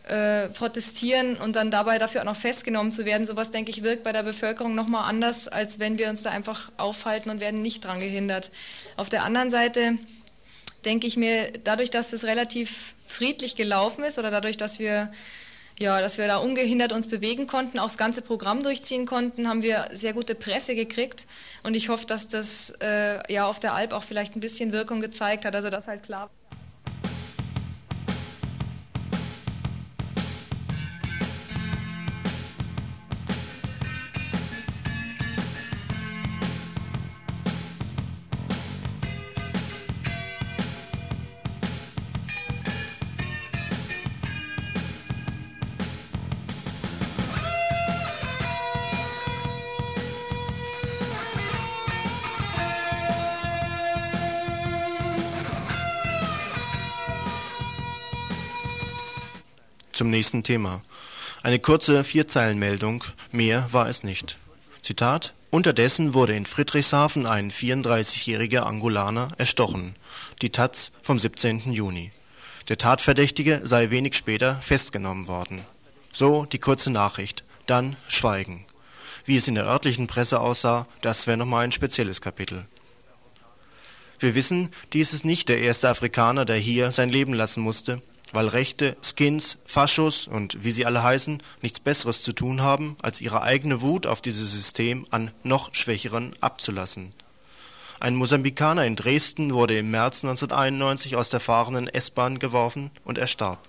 äh, 0.04 0.48
protestieren 0.48 1.36
und 1.36 1.56
dann 1.56 1.70
dabei 1.70 1.98
dafür 1.98 2.22
auch 2.22 2.26
noch 2.26 2.36
festgenommen 2.36 2.92
zu 2.92 3.04
werden, 3.04 3.26
sowas 3.26 3.50
denke 3.50 3.70
ich 3.70 3.82
wirkt 3.82 4.04
bei 4.04 4.12
der 4.12 4.22
Bevölkerung 4.22 4.74
nochmal 4.74 5.08
anders, 5.08 5.48
als 5.48 5.78
wenn 5.78 5.98
wir 5.98 6.08
uns 6.08 6.22
da 6.22 6.30
einfach 6.30 6.72
aufhalten 6.76 7.30
und 7.30 7.40
werden 7.40 7.62
nicht 7.62 7.84
dran 7.84 8.00
gehindert. 8.00 8.50
Auf 8.96 9.08
der 9.08 9.22
anderen 9.22 9.50
Seite 9.50 9.98
denke 10.84 11.06
ich 11.06 11.16
mir, 11.16 11.52
dadurch, 11.64 11.90
dass 11.90 12.12
es 12.12 12.24
relativ 12.24 12.94
friedlich 13.06 13.56
gelaufen 13.56 14.02
ist 14.04 14.18
oder 14.18 14.30
dadurch, 14.30 14.56
dass 14.56 14.78
wir 14.78 15.12
ja, 15.78 16.00
dass 16.00 16.18
wir 16.18 16.26
da 16.26 16.36
ungehindert 16.36 16.92
uns 16.92 17.08
bewegen 17.08 17.46
konnten, 17.46 17.78
auch 17.78 17.88
das 17.88 17.96
ganze 17.96 18.22
Programm 18.22 18.62
durchziehen 18.62 19.06
konnten, 19.06 19.48
haben 19.48 19.62
wir 19.62 19.88
sehr 19.92 20.12
gute 20.12 20.34
Presse 20.34 20.74
gekriegt. 20.74 21.26
Und 21.62 21.74
ich 21.74 21.88
hoffe, 21.88 22.06
dass 22.06 22.28
das 22.28 22.72
äh, 22.80 23.32
ja 23.32 23.46
auf 23.46 23.58
der 23.58 23.74
Alp 23.74 23.92
auch 23.92 24.04
vielleicht 24.04 24.36
ein 24.36 24.40
bisschen 24.40 24.72
Wirkung 24.72 25.00
gezeigt 25.00 25.44
hat, 25.44 25.54
also 25.54 25.70
dass 25.70 25.86
halt 25.86 26.02
klar 26.02 26.30
Zum 60.02 60.10
nächsten 60.10 60.42
Thema. 60.42 60.82
Eine 61.44 61.60
kurze 61.60 62.02
Vierzeilenmeldung, 62.02 63.04
mehr 63.30 63.68
war 63.70 63.88
es 63.88 64.02
nicht. 64.02 64.36
Zitat 64.82 65.32
Unterdessen 65.50 66.12
wurde 66.12 66.34
in 66.34 66.44
Friedrichshafen 66.44 67.24
ein 67.24 67.52
34-jähriger 67.52 68.62
Angolaner 68.62 69.28
erstochen. 69.38 69.94
Die 70.42 70.50
Taz 70.50 70.90
vom 71.02 71.20
17. 71.20 71.72
Juni. 71.72 72.10
Der 72.68 72.78
Tatverdächtige 72.78 73.60
sei 73.62 73.90
wenig 73.90 74.16
später 74.16 74.56
festgenommen 74.60 75.28
worden. 75.28 75.60
So 76.12 76.46
die 76.46 76.58
kurze 76.58 76.90
Nachricht, 76.90 77.44
dann 77.68 77.94
Schweigen. 78.08 78.64
Wie 79.24 79.36
es 79.36 79.46
in 79.46 79.54
der 79.54 79.66
örtlichen 79.66 80.08
Presse 80.08 80.40
aussah, 80.40 80.88
das 81.00 81.28
wäre 81.28 81.36
nochmal 81.36 81.62
ein 81.62 81.70
spezielles 81.70 82.20
Kapitel. 82.20 82.66
Wir 84.18 84.34
wissen, 84.34 84.72
dies 84.94 85.12
ist 85.12 85.24
nicht 85.24 85.48
der 85.48 85.60
erste 85.60 85.88
Afrikaner, 85.88 86.44
der 86.44 86.56
hier 86.56 86.90
sein 86.90 87.08
Leben 87.08 87.34
lassen 87.34 87.60
musste 87.60 88.02
weil 88.32 88.48
Rechte, 88.48 88.96
Skins, 89.02 89.58
Faschos 89.64 90.26
und 90.26 90.64
wie 90.64 90.72
sie 90.72 90.86
alle 90.86 91.02
heißen, 91.02 91.42
nichts 91.60 91.80
Besseres 91.80 92.22
zu 92.22 92.32
tun 92.32 92.62
haben, 92.62 92.96
als 93.02 93.20
ihre 93.20 93.42
eigene 93.42 93.80
Wut 93.80 94.06
auf 94.06 94.20
dieses 94.20 94.52
System 94.52 95.06
an 95.10 95.30
noch 95.42 95.74
Schwächeren 95.74 96.34
abzulassen. 96.40 97.12
Ein 98.00 98.16
Mosambikaner 98.16 98.84
in 98.84 98.96
Dresden 98.96 99.54
wurde 99.54 99.78
im 99.78 99.92
März 99.92 100.24
1991 100.24 101.14
aus 101.14 101.30
der 101.30 101.38
fahrenden 101.38 101.86
S-Bahn 101.86 102.40
geworfen 102.40 102.90
und 103.04 103.16
erstarb. 103.16 103.60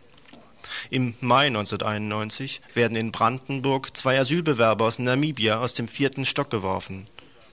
Im 0.90 1.14
Mai 1.20 1.48
1991 1.48 2.62
werden 2.74 2.98
in 2.98 3.12
Brandenburg 3.12 3.96
zwei 3.96 4.20
Asylbewerber 4.20 4.86
aus 4.86 4.98
Namibia 4.98 5.60
aus 5.60 5.74
dem 5.74 5.88
vierten 5.88 6.26
Stock 6.26 6.50
geworfen. 6.50 7.08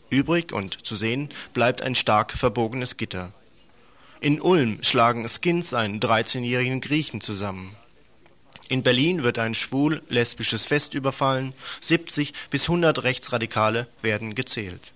Übrig 0.09 0.53
und 0.53 0.87
zu 0.87 0.97
sehen 0.97 1.29
bleibt 1.53 1.83
ein 1.83 1.95
stark 1.95 2.33
verbogenes 2.33 2.97
Gitter. 2.97 3.33
In 4.23 4.43
Ulm 4.43 4.83
schlagen 4.83 5.27
Skins 5.29 5.73
einen 5.73 5.99
13-jährigen 5.99 6.83
Griechen 6.83 7.23
zusammen. 7.23 7.75
In 8.69 8.83
Berlin 8.83 9.23
wird 9.23 9.39
ein 9.39 9.55
schwul-lesbisches 9.55 10.67
Fest 10.67 10.93
überfallen, 10.93 11.55
70 11.81 12.35
bis 12.51 12.65
100 12.65 13.03
Rechtsradikale 13.03 13.89
werden 14.03 14.35
gezählt. 14.35 14.93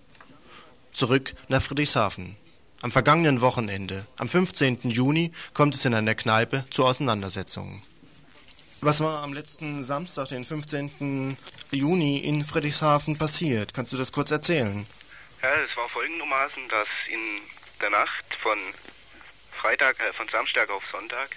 Zurück 0.92 1.34
nach 1.48 1.62
Friedrichshafen. 1.62 2.36
Am 2.82 2.92
vergangenen 2.92 3.40
Wochenende, 3.40 4.06
am 4.16 4.28
15. 4.28 4.90
Juni, 4.90 5.32
kommt 5.54 5.74
es 5.74 5.86
in 5.86 5.94
einer 5.94 6.14
Kneipe 6.14 6.66
zu 6.68 6.84
Auseinandersetzungen. 6.84 7.80
Was 8.82 9.00
war 9.00 9.22
am 9.22 9.32
letzten 9.32 9.82
Samstag, 9.82 10.28
den 10.28 10.44
15. 10.44 11.38
Juni, 11.70 12.18
in 12.18 12.44
Friedrichshafen 12.44 13.16
passiert? 13.16 13.72
Kannst 13.72 13.90
du 13.94 13.96
das 13.96 14.12
kurz 14.12 14.30
erzählen? 14.30 14.84
Ja, 15.40 15.48
es 15.64 15.74
war 15.78 15.88
folgendermaßen, 15.88 16.68
dass 16.68 16.88
in 17.10 17.20
der 17.80 17.90
Nacht 17.90 18.24
von 18.42 18.58
Freitag, 19.64 19.98
äh, 19.98 20.12
von 20.12 20.28
Samstag 20.28 20.68
auf 20.68 20.84
Sonntag 20.92 21.30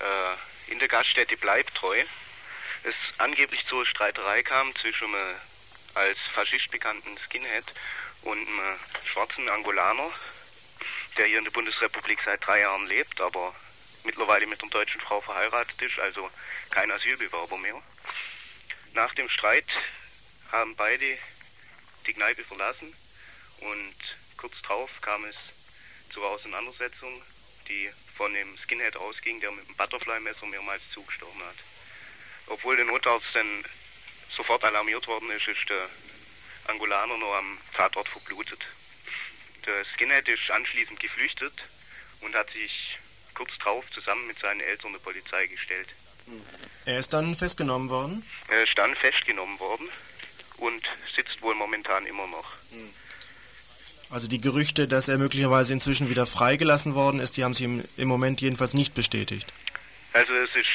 äh, 0.00 0.72
in 0.72 0.78
der 0.78 0.88
Gaststätte 0.88 1.36
Bleibtreu 1.36 2.02
es 2.84 2.94
angeblich 3.18 3.62
zur 3.66 3.84
Streiterei 3.84 4.42
kam 4.42 4.74
zwischen 4.76 5.14
einem 5.14 5.36
als 5.92 6.16
Faschist 6.32 6.70
bekannten 6.70 7.18
Skinhead 7.18 7.66
und 8.22 8.38
einem 8.38 8.78
schwarzen 9.12 9.46
Angolaner, 9.50 10.10
der 11.18 11.26
hier 11.26 11.36
in 11.36 11.44
der 11.44 11.50
Bundesrepublik 11.50 12.18
seit 12.24 12.46
drei 12.46 12.60
Jahren 12.60 12.86
lebt, 12.86 13.20
aber 13.20 13.54
mittlerweile 14.04 14.46
mit 14.46 14.62
einer 14.62 14.70
deutschen 14.70 15.02
Frau 15.02 15.20
verheiratet 15.20 15.82
ist, 15.82 15.98
also 15.98 16.30
kein 16.70 16.90
Asylbewerber 16.90 17.58
mehr. 17.58 17.82
Nach 18.94 19.14
dem 19.16 19.28
Streit 19.28 19.68
haben 20.50 20.74
beide 20.76 21.18
die 22.06 22.14
Kneipe 22.14 22.42
verlassen 22.42 22.96
und 23.60 23.96
kurz 24.38 24.54
darauf 24.62 24.88
kam 25.02 25.26
es 25.26 25.36
zur 26.08 26.26
Auseinandersetzung, 26.26 27.20
die 27.68 27.90
von 28.16 28.32
dem 28.32 28.56
Skinhead 28.58 28.96
ausging, 28.96 29.40
der 29.40 29.50
mit 29.52 29.68
dem 29.68 29.74
Butterfly-Messer 29.76 30.46
mehrmals 30.46 30.82
zugestochen 30.92 31.40
hat. 31.42 31.56
Obwohl 32.46 32.76
der 32.76 32.84
Notarzt 32.84 33.26
dann 33.34 33.64
sofort 34.36 34.64
alarmiert 34.64 35.06
worden 35.06 35.30
ist, 35.30 35.48
ist 35.48 35.68
der 35.68 35.88
Angolaner 36.66 37.16
noch 37.16 37.34
am 37.34 37.58
Tatort 37.76 38.08
verblutet. 38.08 38.60
Der 39.66 39.84
Skinhead 39.94 40.28
ist 40.28 40.50
anschließend 40.50 41.00
geflüchtet 41.00 41.54
und 42.20 42.34
hat 42.34 42.50
sich 42.50 42.98
kurz 43.34 43.50
darauf 43.58 43.84
zusammen 43.90 44.26
mit 44.26 44.38
seinen 44.38 44.60
Eltern 44.60 44.92
der 44.92 45.00
Polizei 45.00 45.46
gestellt. 45.46 45.88
Er 46.86 46.98
ist 46.98 47.12
dann 47.12 47.36
festgenommen 47.36 47.88
worden? 47.90 48.28
Er 48.48 48.64
ist 48.64 48.76
dann 48.76 48.94
festgenommen 48.96 49.58
worden 49.58 49.88
und 50.58 50.86
sitzt 51.14 51.40
wohl 51.42 51.54
momentan 51.54 52.06
immer 52.06 52.26
noch. 52.26 52.52
Also 54.14 54.28
die 54.28 54.40
Gerüchte, 54.40 54.86
dass 54.86 55.08
er 55.08 55.18
möglicherweise 55.18 55.72
inzwischen 55.72 56.08
wieder 56.08 56.24
freigelassen 56.24 56.94
worden 56.94 57.18
ist, 57.18 57.36
die 57.36 57.42
haben 57.42 57.52
Sie 57.52 57.64
im, 57.64 57.84
im 57.96 58.06
Moment 58.06 58.40
jedenfalls 58.40 58.72
nicht 58.72 58.94
bestätigt. 58.94 59.52
Also 60.12 60.32
es 60.34 60.54
ist, 60.54 60.68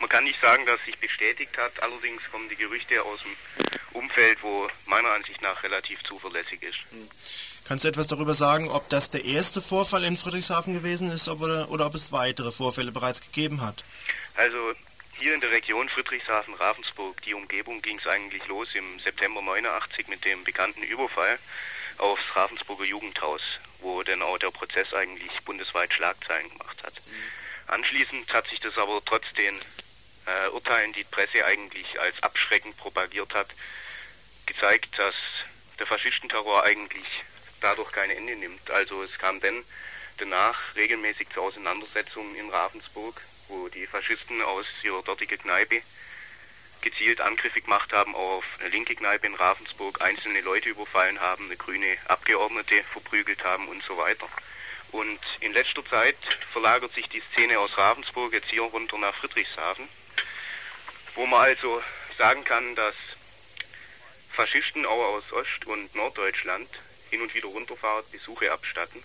man 0.00 0.08
kann 0.08 0.24
nicht 0.24 0.40
sagen, 0.40 0.64
dass 0.64 0.82
sich 0.86 0.96
bestätigt 0.96 1.54
hat, 1.58 1.82
allerdings 1.82 2.22
kommen 2.30 2.48
die 2.48 2.56
Gerüchte 2.56 3.02
aus 3.02 3.20
dem 3.20 4.00
Umfeld, 4.00 4.38
wo 4.40 4.70
meiner 4.86 5.10
Ansicht 5.10 5.42
nach 5.42 5.62
relativ 5.62 6.02
zuverlässig 6.04 6.62
ist. 6.62 6.78
Kannst 7.68 7.84
du 7.84 7.88
etwas 7.88 8.06
darüber 8.06 8.32
sagen, 8.32 8.70
ob 8.70 8.88
das 8.88 9.10
der 9.10 9.26
erste 9.26 9.60
Vorfall 9.60 10.04
in 10.04 10.16
Friedrichshafen 10.16 10.72
gewesen 10.72 11.10
ist 11.10 11.28
oder, 11.28 11.70
oder 11.70 11.84
ob 11.84 11.94
es 11.94 12.10
weitere 12.10 12.52
Vorfälle 12.52 12.90
bereits 12.90 13.20
gegeben 13.20 13.60
hat? 13.60 13.84
Also 14.36 14.72
hier 15.18 15.34
in 15.34 15.42
der 15.42 15.50
Region 15.50 15.90
Friedrichshafen-Ravensburg, 15.90 17.20
die 17.20 17.34
Umgebung, 17.34 17.82
ging 17.82 17.98
es 17.98 18.06
eigentlich 18.06 18.46
los 18.48 18.68
im 18.74 18.98
September 18.98 19.42
89 19.42 20.08
mit 20.08 20.24
dem 20.24 20.42
bekannten 20.42 20.82
Überfall 20.84 21.38
aufs 21.98 22.22
Ravensburger 22.34 22.84
Jugendhaus, 22.84 23.42
wo 23.80 24.02
dann 24.02 24.22
auch 24.22 24.38
der 24.38 24.50
Prozess 24.50 24.92
eigentlich 24.94 25.32
bundesweit 25.44 25.92
Schlagzeilen 25.92 26.50
gemacht 26.50 26.82
hat. 26.82 26.94
Anschließend 27.66 28.32
hat 28.32 28.46
sich 28.48 28.60
das 28.60 28.76
aber 28.78 29.00
trotz 29.04 29.24
den 29.34 29.58
äh, 30.26 30.48
Urteilen, 30.50 30.92
die, 30.92 31.02
die 31.02 31.10
Presse 31.10 31.44
eigentlich 31.44 32.00
als 32.00 32.22
abschreckend 32.22 32.76
propagiert 32.76 33.34
hat, 33.34 33.48
gezeigt, 34.46 34.98
dass 34.98 35.14
der 35.78 35.86
Faschistenterror 35.86 36.64
eigentlich 36.64 37.06
dadurch 37.60 37.90
kein 37.92 38.10
Ende 38.10 38.36
nimmt. 38.36 38.70
Also 38.70 39.02
es 39.02 39.18
kam 39.18 39.40
dann 39.40 39.64
danach 40.18 40.74
regelmäßig 40.76 41.28
zu 41.30 41.40
Auseinandersetzungen 41.40 42.34
in 42.36 42.50
Ravensburg, 42.50 43.20
wo 43.48 43.68
die 43.68 43.86
Faschisten 43.86 44.42
aus 44.42 44.66
ihrer 44.82 45.02
dortigen 45.02 45.38
Kneipe 45.38 45.82
gezielt 46.82 47.20
Angriffe 47.20 47.60
gemacht 47.60 47.92
haben 47.92 48.14
auf 48.14 48.44
eine 48.60 48.68
linke 48.68 48.94
Kneipe 48.94 49.26
in 49.26 49.34
Ravensburg, 49.34 50.00
einzelne 50.00 50.40
Leute 50.40 50.68
überfallen 50.68 51.20
haben, 51.20 51.46
eine 51.46 51.56
grüne 51.56 51.96
Abgeordnete 52.08 52.82
verprügelt 52.84 53.42
haben 53.44 53.68
und 53.68 53.82
so 53.84 53.96
weiter. 53.96 54.28
Und 54.90 55.20
in 55.40 55.52
letzter 55.52 55.84
Zeit 55.86 56.18
verlagert 56.52 56.92
sich 56.94 57.08
die 57.08 57.22
Szene 57.32 57.58
aus 57.58 57.76
Ravensburg 57.78 58.32
jetzt 58.34 58.50
hier 58.50 58.62
runter 58.62 58.98
nach 58.98 59.14
Friedrichshafen, 59.14 59.88
wo 61.14 61.24
man 61.24 61.40
also 61.40 61.82
sagen 62.18 62.44
kann, 62.44 62.74
dass 62.74 62.94
Faschisten 64.32 64.84
auch 64.84 65.16
aus 65.16 65.32
Ost- 65.32 65.66
und 65.66 65.94
Norddeutschland 65.94 66.68
hin 67.10 67.22
und 67.22 67.34
wieder 67.34 67.48
runterfahren, 67.48 68.04
Besuche 68.10 68.52
abstatten. 68.52 69.02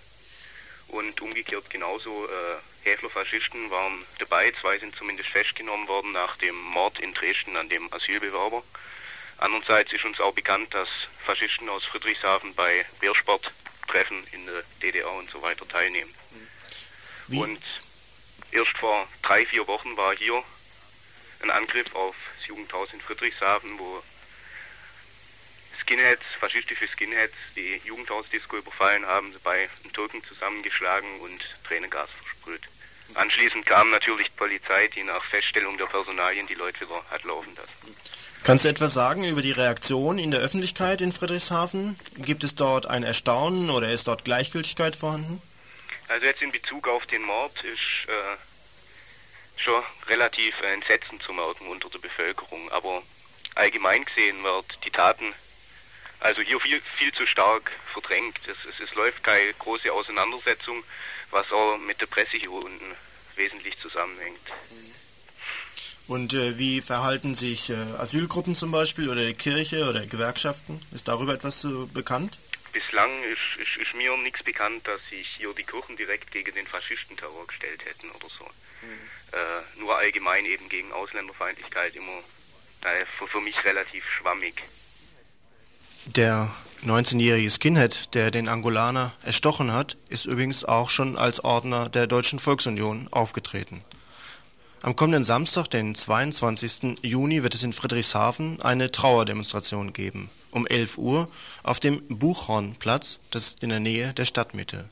Und 0.90 1.20
umgekehrt 1.22 1.70
genauso 1.70 2.26
äh, 2.28 2.77
Häfler-Faschisten 2.88 3.70
waren 3.70 4.06
dabei, 4.20 4.52
zwei 4.62 4.78
sind 4.78 4.96
zumindest 4.96 5.30
festgenommen 5.30 5.88
worden 5.88 6.12
nach 6.12 6.38
dem 6.38 6.56
Mord 6.56 7.00
in 7.00 7.14
Dresden 7.14 7.56
an 7.56 7.70
dem 7.70 7.92
Asylbewerber. 7.94 8.64
Andererseits 9.38 9.94
ist 9.94 10.04
uns 10.04 10.20
auch 10.20 10.34
bekannt, 10.34 10.74
dass 10.74 10.90
Faschisten 11.26 11.70
aus 11.70 11.86
Friedrichshafen 11.86 12.56
bei 12.56 12.86
Wehrsporttreffen 13.00 14.26
in 14.32 14.46
der 14.46 14.64
DDR 14.82 15.12
und 15.12 15.30
so 15.30 15.42
weiter 15.42 15.68
teilnehmen. 15.68 16.14
Wie? 17.28 17.40
Und 17.40 17.62
erst 18.52 18.78
vor 18.78 19.08
drei, 19.22 19.46
vier 19.46 19.68
Wochen 19.68 19.96
war 19.96 20.16
hier 20.16 20.44
ein 21.42 21.52
Angriff 21.52 21.94
auf 21.94 22.16
das 22.38 22.48
Jugendhaus 22.48 22.92
in 22.94 23.02
Friedrichshafen, 23.02 23.78
wo 23.78 24.02
Skinheads, 25.82 26.24
faschistische 26.40 26.88
Skinheads, 26.88 27.36
die 27.56 27.80
Jugendhausdisco 27.86 28.58
überfallen 28.58 29.06
haben, 29.06 29.32
dabei 29.34 29.70
einen 29.84 29.94
Türken 29.94 30.24
zusammengeschlagen 30.24 31.20
und 31.20 31.44
Tränengas 31.64 32.10
versprüht. 32.24 32.68
Anschließend 33.14 33.66
kam 33.66 33.90
natürlich 33.90 34.28
die 34.28 34.38
Polizei, 34.38 34.88
die 34.96 35.04
nach 35.04 35.24
Feststellung 35.26 35.78
der 35.78 35.86
Personalien 35.86 36.46
die 36.48 36.54
Leute 36.54 36.82
wieder 36.82 37.04
hat 37.10 37.24
laufen 37.24 37.56
lassen. 37.56 37.96
Kannst 38.44 38.66
du 38.66 38.70
etwas 38.70 38.94
sagen 38.94 39.24
über 39.24 39.42
die 39.42 39.52
Reaktion 39.52 40.20
in 40.20 40.32
der 40.32 40.40
Öffentlichkeit 40.40 41.02
in 41.02 41.12
Friedrichshafen? 41.12 42.00
Gibt 42.18 42.44
es 42.44 42.56
dort 42.56 42.86
ein 42.86 43.04
Erstaunen 43.04 43.70
oder 43.70 43.92
ist 43.92 44.08
dort 44.08 44.24
Gleichgültigkeit 44.24 44.96
vorhanden? 44.96 45.42
Also 46.08 46.26
jetzt 46.26 46.42
in 46.42 46.52
Bezug 46.52 46.88
auf 46.88 47.06
den 47.08 47.24
Mord 47.24 47.52
ist 47.64 48.08
äh, 48.08 48.38
schon 49.58 49.84
relativ 50.08 50.54
Entsetzen 50.62 51.20
zu 51.20 51.34
merken 51.34 51.68
unter 51.68 51.90
der 51.90 52.00
Bevölkerung, 52.00 52.72
aber 52.72 53.02
allgemein 53.56 54.06
gesehen 54.06 54.42
wird 54.44 54.66
die 54.86 54.92
Taten 54.92 55.34
also 56.20 56.42
hier 56.42 56.60
viel, 56.60 56.82
viel 56.98 57.14
zu 57.14 57.26
stark 57.28 57.72
verdrängt. 57.94 58.40
Es, 58.48 58.58
es, 58.70 58.80
es 58.80 58.96
läuft 58.96 59.24
keine 59.24 59.54
große 59.54 59.92
Auseinandersetzung, 59.92 60.84
was 61.32 61.52
auch 61.52 61.78
mit 61.78 62.00
der 62.02 62.08
Presse 62.08 62.38
hier 62.38 62.52
unten 62.52 62.96
wesentlich 63.36 63.78
zusammenhängt. 63.80 64.40
Und 66.08 66.34
äh, 66.34 66.58
wie 66.58 66.82
verhalten 66.82 67.36
sich 67.36 67.70
äh, 67.70 67.74
Asylgruppen 67.74 68.56
zum 68.56 68.72
Beispiel 68.72 69.10
oder 69.10 69.26
die 69.26 69.34
Kirche 69.34 69.90
oder 69.90 70.06
Gewerkschaften? 70.06 70.80
Ist 70.94 71.08
darüber 71.08 71.34
etwas 71.34 71.66
äh, 71.66 71.86
bekannt? 71.94 72.40
Bislang 72.72 73.12
ist, 73.24 73.62
ist, 73.62 73.82
ist 73.82 73.94
mir 73.94 74.16
nichts 74.18 74.42
bekannt, 74.44 74.88
dass 74.88 75.02
sich 75.10 75.28
hier 75.38 75.54
die 75.54 75.64
Kirchen 75.64 75.98
direkt 75.98 76.32
gegen 76.32 76.54
den 76.56 76.66
Faschistenterror 76.66 77.46
gestellt 77.48 77.84
hätten 77.86 78.10
oder 78.12 78.30
so. 78.30 78.46
Äh, 79.34 79.80
nur 79.80 79.98
allgemein 79.98 80.46
eben 80.46 80.70
gegen 80.70 80.92
Ausländerfeindlichkeit 80.94 81.96
immer 81.96 82.22
für, 83.18 83.28
für 83.28 83.42
mich 83.42 83.62
relativ 83.66 84.06
schwammig. 84.18 84.62
Der 86.16 86.50
19-jährige 86.86 87.50
Skinhead, 87.50 88.14
der 88.16 88.32
den 88.32 88.48
Angolaner 88.48 89.14
erstochen 89.24 89.74
hat, 89.74 89.98
ist 90.08 90.26
übrigens 90.26 90.64
auch 90.64 90.90
schon 90.90 91.18
als 91.18 91.44
Ordner 91.44 91.90
der 91.90 92.08
Deutschen 92.08 92.40
Volksunion 92.40 93.08
aufgetreten. 93.12 93.82
Am 94.82 94.96
kommenden 94.96 95.24
Samstag, 95.24 95.68
den 95.68 95.96
22. 95.96 97.00
Juni, 97.02 97.44
wird 97.44 97.56
es 97.56 97.64
in 97.64 97.74
Friedrichshafen 97.74 98.62
eine 98.62 98.90
Trauerdemonstration 98.92 99.92
geben. 99.92 100.30
Um 100.52 100.66
11 100.66 100.98
Uhr 100.98 101.28
auf 101.64 101.80
dem 101.80 102.02
Buchhornplatz, 102.08 103.20
das 103.30 103.48
ist 103.48 103.64
in 103.64 103.70
der 103.70 103.82
Nähe 103.82 104.14
der 104.14 104.26
Stadtmitte. 104.26 104.86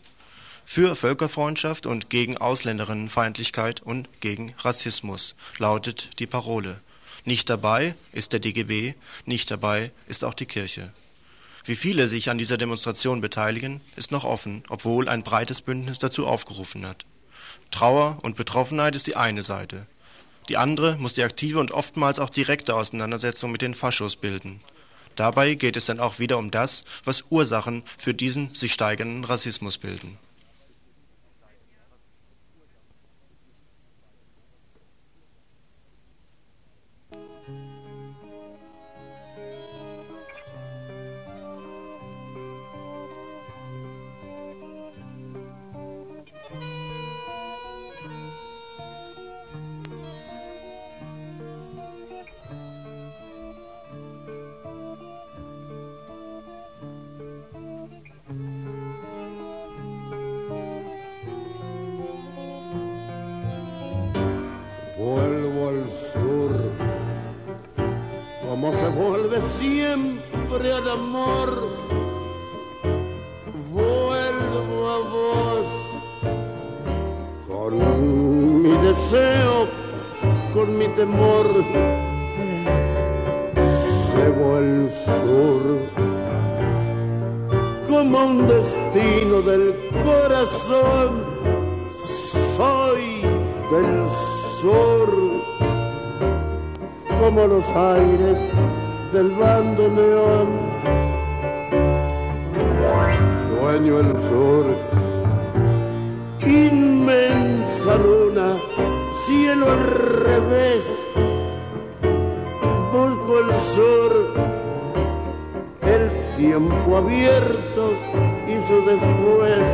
Für 0.66 0.96
Völkerfreundschaft 0.96 1.86
und 1.86 2.10
gegen 2.10 2.38
Ausländerennenfeindlichkeit 2.38 3.82
und 3.82 4.10
gegen 4.20 4.54
Rassismus 4.60 5.36
lautet 5.60 6.20
die 6.20 6.28
Parole. 6.28 6.82
Nicht 7.24 7.50
dabei 7.50 7.96
ist 8.12 8.34
der 8.34 8.40
DGB, 8.40 8.96
nicht 9.26 9.50
dabei 9.50 9.92
ist 10.08 10.26
auch 10.26 10.34
die 10.34 10.46
Kirche. 10.46 10.92
Wie 11.66 11.76
viele 11.76 12.08
sich 12.08 12.30
an 12.30 12.38
dieser 12.38 12.58
Demonstration 12.58 13.22
beteiligen, 13.22 13.82
ist 13.96 14.12
noch 14.12 14.24
offen, 14.24 14.64
obwohl 14.70 15.10
ein 15.10 15.24
breites 15.24 15.62
Bündnis 15.62 15.98
dazu 15.98 16.28
aufgerufen 16.28 16.86
hat. 16.86 17.06
Trauer 17.72 18.20
und 18.22 18.36
Betroffenheit 18.36 18.96
ist 18.96 19.08
die 19.08 19.16
eine 19.16 19.42
Seite. 19.42 19.88
Die 20.48 20.58
andere 20.58 20.96
muss 20.98 21.16
die 21.16 21.24
aktive 21.24 21.60
und 21.60 21.72
oftmals 21.72 22.20
auch 22.20 22.30
direkte 22.30 22.76
Auseinandersetzung 22.76 23.52
mit 23.52 23.64
den 23.64 23.74
Faschos 23.74 24.16
bilden. 24.16 24.62
Dabei 25.16 25.56
geht 25.56 25.76
es 25.76 25.88
dann 25.88 26.00
auch 26.00 26.20
wieder 26.20 26.38
um 26.38 26.52
das, 26.52 26.86
was 27.04 27.26
Ursachen 27.32 27.84
für 27.98 28.14
diesen 28.14 28.54
sich 28.54 28.74
steigernden 28.74 29.24
Rassismus 29.24 29.80
bilden. 29.80 30.20
siempre 69.60 70.74
al 70.74 70.90
amor, 70.90 71.50
vuelvo 73.72 74.90
a 74.90 74.98
vos 75.16 75.66
con 77.48 78.64
mi 78.64 78.78
deseo, 78.88 79.68
con 80.54 80.78
mi 80.78 80.88
temor, 80.90 81.48
llevo 84.16 84.58
el 84.58 84.90
sur 85.06 85.64
como 87.90 88.26
un 88.26 88.48
destino 88.48 89.42
del 89.42 89.76
corazón, 90.04 91.24
soy 92.56 93.22
del 93.72 94.08
sur 94.62 95.46
como 97.20 97.48
los 97.48 97.66
aires 97.76 98.38
del 99.16 99.32
bandoneón. 99.32 100.48
Sueño 103.50 104.00
el 104.02 104.12
sur, 104.28 104.66
inmensa 106.46 107.96
luna, 108.04 108.48
cielo 109.26 109.72
al 109.72 109.84
revés. 110.28 110.84
Busco 112.92 113.34
el 113.44 113.50
sur, 113.76 114.12
el 115.96 116.36
tiempo 116.36 116.98
abierto 116.98 117.94
su 118.68 118.78
después. 118.92 119.66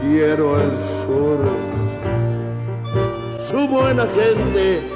Quiero 0.00 0.60
el 0.62 0.70
sur, 1.04 1.40
su 3.50 3.68
buena 3.68 4.06
gente, 4.06 4.95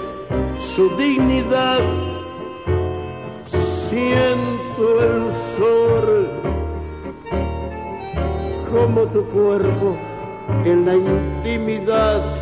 su 0.75 0.89
dignidad. 0.97 1.81
Siento 3.89 5.03
el 5.03 5.23
sol 5.57 6.29
como 8.71 9.05
tu 9.07 9.25
cuerpo 9.27 9.97
en 10.65 10.87
la 10.87 10.95
intimidad. 10.95 12.40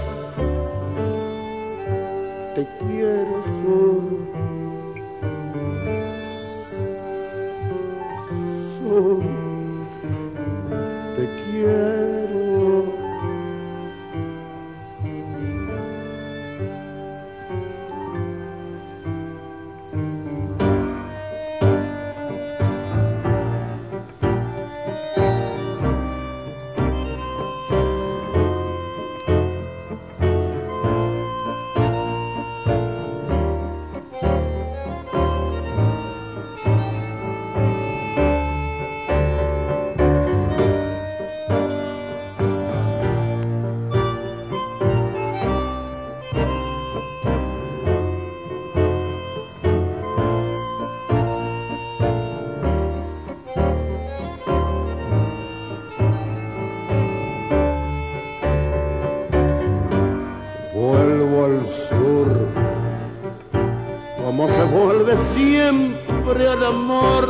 Siempre 65.68 66.48
al 66.48 66.64
amor. 66.64 67.26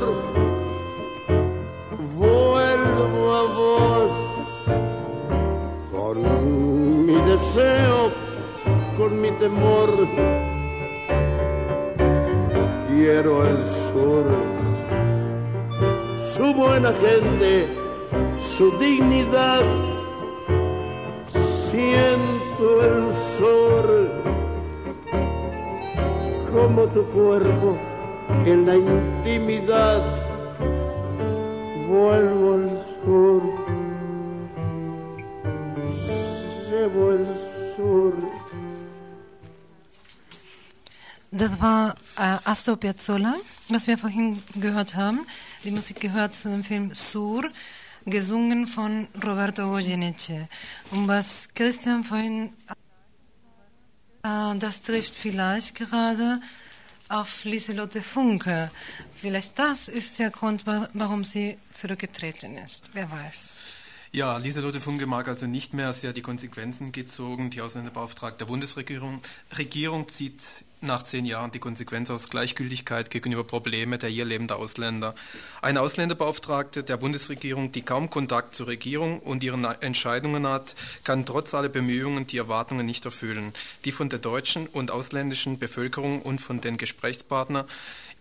Vuelvo 2.17 3.35
a 3.35 3.43
vos, 3.61 4.13
con 5.91 7.07
mi 7.07 7.15
deseo, 7.31 8.13
con 8.97 9.21
mi 9.21 9.31
temor. 9.43 9.91
Quiero 12.89 13.47
el 13.47 13.59
sur, 13.87 14.27
su 16.37 16.55
buena 16.55 16.93
gente, 16.93 17.67
su 18.57 18.71
dignidad 18.79 19.63
siento 21.71 22.85
el 22.85 23.05
sol 23.39 24.09
como 26.53 26.87
tu 26.87 27.03
cuerpo 27.05 27.88
en 28.53 28.65
la 28.65 28.75
intimidad 28.77 30.03
vuelvo 31.87 32.55
al 32.55 32.67
sur 33.05 33.43
llevo 36.71 37.13
el 37.13 37.27
sur 37.77 38.15
Das 41.31 41.61
war 41.61 41.95
äh, 42.17 42.39
Astor 42.45 42.79
Piazzolla, 42.79 43.35
was 43.69 43.87
wir 43.87 43.99
vorhin 43.99 44.43
gehört 44.55 44.95
haben. 44.95 45.27
Die 45.63 45.71
Musik 45.71 46.01
gehört 46.01 46.35
zu 46.35 46.49
dem 46.49 46.65
Film 46.65 46.95
Sur, 46.95 47.43
gesungen 48.07 48.67
von 48.67 49.09
Roberto 49.23 49.69
Goyeneche. 49.69 50.49
Und 50.91 51.07
was 51.07 51.49
Christian 51.55 52.03
vorhin, 52.03 52.55
äh, 54.23 54.59
das 54.59 54.81
trifft 54.81 55.15
vielleicht 55.15 55.75
gerade 55.75 56.41
auf 57.09 57.45
Lieselotte 57.45 58.03
Funke. 58.03 58.71
Vielleicht 59.17 59.59
das 59.59 59.89
ist 59.89 60.19
der 60.19 60.31
Grund, 60.31 60.67
wa- 60.67 60.89
warum 60.95 61.25
sie 61.25 61.59
zurückgetreten 61.73 62.57
ist. 62.59 62.91
Wer 62.93 63.11
weiß. 63.11 63.55
Ja, 64.13 64.39
Lieselotte 64.39 64.81
Funke 64.81 65.07
mag 65.07 65.29
also 65.29 65.47
nicht 65.47 65.75
mehr. 65.75 65.93
Sie 65.93 66.09
hat 66.09 66.17
die 66.17 66.23
Konsequenzen 66.23 66.93
gezogen. 66.93 67.51
Die 67.51 67.61
Ausländerbeauftragte 67.61 68.39
der 68.39 68.47
Bundesregierung 68.47 69.21
Regierung 69.57 70.09
zieht 70.09 70.41
nach 70.81 71.03
zehn 71.03 71.25
Jahren 71.25 71.51
die 71.51 71.59
Konsequenz 71.59 72.11
aus 72.11 72.31
Gleichgültigkeit 72.31 73.11
gegenüber 73.11 73.45
Probleme 73.45 73.99
der 73.99 74.11
hier 74.11 74.25
lebenden 74.25 74.57
Ausländer. 74.57 75.15
Eine 75.61 75.81
Ausländerbeauftragte 75.81 76.85
der 76.85 76.97
Bundesregierung, 76.97 77.73
die 77.73 77.83
kaum 77.83 78.11
Kontakt 78.11 78.55
zur 78.55 78.69
Regierung 78.69 79.21
und 79.21 79.43
ihren 79.43 79.65
Entscheidungen 79.65 80.47
hat, 80.47 80.75
kann 81.05 81.27
trotz 81.27 81.55
aller 81.55 81.69
Bemühungen 81.69 82.27
die 82.27 82.39
Erwartungen 82.39 82.87
nicht 82.87 83.05
erfüllen, 83.05 83.53
die 83.85 83.93
von 83.93 84.09
der 84.09 84.19
deutschen 84.19 84.67
und 84.67 84.91
ausländischen 84.91 85.59
Bevölkerung 85.59 86.23
und 86.23 86.41
von 86.41 86.61
den 86.61 86.77
Gesprächspartnern 86.77 87.67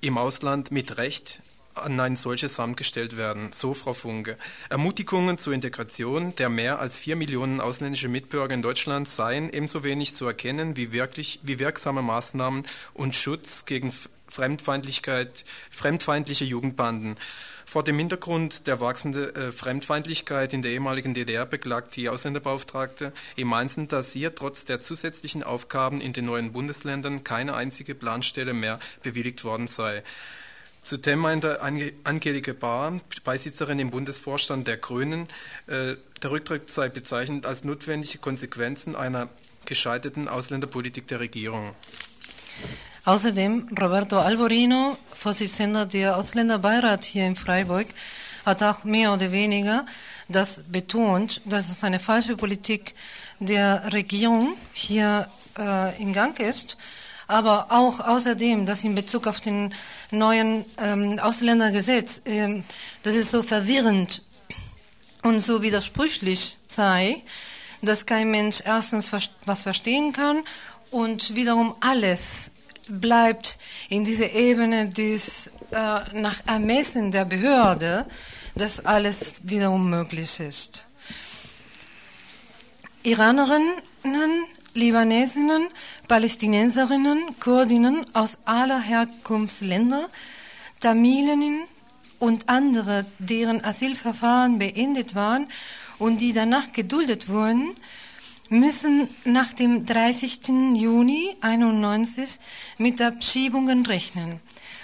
im 0.01 0.17
Ausland 0.17 0.71
mit 0.71 0.97
Recht 0.97 1.41
an 1.83 1.99
ein 1.99 2.15
solches 2.15 2.59
Amt 2.59 2.77
gestellt 2.77 3.17
werden, 3.17 3.51
so 3.53 3.73
Frau 3.73 3.93
Funke. 3.93 4.37
Ermutigungen 4.69 5.37
zur 5.37 5.53
Integration 5.53 6.35
der 6.35 6.49
mehr 6.49 6.79
als 6.79 6.97
vier 6.97 7.15
Millionen 7.15 7.61
ausländische 7.61 8.07
Mitbürger 8.07 8.53
in 8.53 8.61
Deutschland 8.61 9.07
seien 9.07 9.49
ebenso 9.51 9.83
wenig 9.83 10.15
zu 10.15 10.25
erkennen 10.25 10.77
wie 10.77 10.91
wirklich 10.91 11.39
wie 11.43 11.59
wirksame 11.59 12.01
Maßnahmen 12.01 12.65
und 12.93 13.15
Schutz 13.15 13.65
gegen 13.65 13.93
Fremdfeindlichkeit, 14.29 15.45
fremdfeindliche 15.69 16.45
Jugendbanden. 16.45 17.15
Vor 17.65 17.83
dem 17.83 17.97
Hintergrund 17.97 18.67
der 18.67 18.79
wachsenden 18.79 19.35
äh, 19.35 19.51
Fremdfeindlichkeit 19.51 20.53
in 20.53 20.61
der 20.61 20.71
ehemaligen 20.71 21.13
DDR 21.13 21.45
beklagt 21.45 21.95
die 21.95 22.07
Ausländerbeauftragte 22.07 23.11
im 23.35 23.51
Einzelnen, 23.51 23.89
dass 23.89 24.15
ihr 24.15 24.33
trotz 24.33 24.63
der 24.63 24.79
zusätzlichen 24.79 25.43
Aufgaben 25.43 25.99
in 25.99 26.13
den 26.13 26.25
neuen 26.25 26.53
Bundesländern 26.53 27.23
keine 27.23 27.55
einzige 27.55 27.93
Planstelle 27.93 28.53
mehr 28.53 28.79
bewilligt 29.03 29.43
worden 29.43 29.67
sei. 29.67 30.03
Meinte 31.15 31.61
Ange- 31.61 31.93
Angelike 32.03 32.53
Bahr, 32.53 32.99
Beisitzerin 33.23 33.79
im 33.79 33.89
Bundesvorstand 33.89 34.67
der 34.67 34.77
Grünen, 34.77 35.27
äh, 35.67 35.95
der 36.21 36.31
Rücktritt 36.31 36.69
sei 36.69 36.89
bezeichnet 36.89 37.45
als 37.45 37.63
notwendige 37.63 38.19
Konsequenzen 38.19 38.95
einer 38.95 39.27
gescheiterten 39.65 40.27
Ausländerpolitik 40.27 41.07
der 41.07 41.19
Regierung. 41.19 41.75
Außerdem 43.05 43.69
Roberto 43.79 44.17
Alborino, 44.17 44.97
Vorsitzender 45.13 45.85
der 45.85 46.17
Ausländerbeirat 46.17 47.03
hier 47.03 47.25
in 47.25 47.35
Freiburg, 47.35 47.87
hat 48.45 48.63
auch 48.63 48.83
mehr 48.83 49.13
oder 49.13 49.31
weniger 49.31 49.85
das 50.29 50.63
betont, 50.67 51.41
dass 51.45 51.69
es 51.69 51.83
eine 51.83 51.99
falsche 51.99 52.37
Politik 52.37 52.95
der 53.39 53.91
Regierung 53.93 54.55
hier 54.73 55.27
äh, 55.57 56.01
in 56.01 56.13
Gang 56.13 56.39
ist, 56.39 56.77
aber 57.27 57.67
auch 57.69 57.99
außerdem, 57.99 58.65
dass 58.65 58.83
in 58.83 58.95
Bezug 58.95 59.27
auf 59.27 59.41
den 59.41 59.73
neuen 60.11 60.65
ähm, 60.77 61.19
Ausländergesetz, 61.19 62.21
ähm, 62.25 62.63
dass 63.03 63.15
es 63.15 63.31
so 63.31 63.43
verwirrend 63.43 64.21
und 65.23 65.45
so 65.45 65.61
widersprüchlich 65.61 66.57
sei, 66.67 67.23
dass 67.81 68.05
kein 68.05 68.31
Mensch 68.31 68.61
erstens 68.65 69.11
was 69.11 69.61
verstehen 69.61 70.13
kann 70.13 70.43
und 70.89 71.35
wiederum 71.35 71.75
alles 71.79 72.49
bleibt 72.87 73.57
in 73.89 74.05
dieser 74.05 74.31
Ebene 74.31 74.89
des 74.89 75.47
äh, 75.71 75.99
nach 76.13 76.39
Ermessen 76.45 77.11
der 77.11 77.25
Behörde, 77.25 78.05
dass 78.55 78.85
alles 78.85 79.33
wiederum 79.43 79.89
möglich 79.89 80.39
ist. 80.39 80.85
Iranerinnen, 83.03 84.45
Libanesinnen, 84.77 85.67
Palästinenserinnen, 86.07 87.37
Kurdinnen 87.39 88.05
aus 88.13 88.37
aller 88.45 88.79
Herkunftsländer, 88.79 90.07
Tamilinnen 90.79 91.63
und 92.19 92.47
andere, 92.47 93.07
deren 93.17 93.65
Asylverfahren 93.65 94.59
beendet 94.59 95.15
waren 95.15 95.47
und 95.97 96.21
die 96.21 96.31
danach 96.31 96.73
geduldet 96.73 97.27
wurden, 97.27 97.71
müssen 98.49 99.09
nach 99.25 99.51
dem 99.51 99.87
30. 99.87 100.47
Juni 100.75 101.35
91 101.41 102.37
mit 102.77 103.01
Abschiebungen 103.01 103.83
rechnen, 103.83 104.41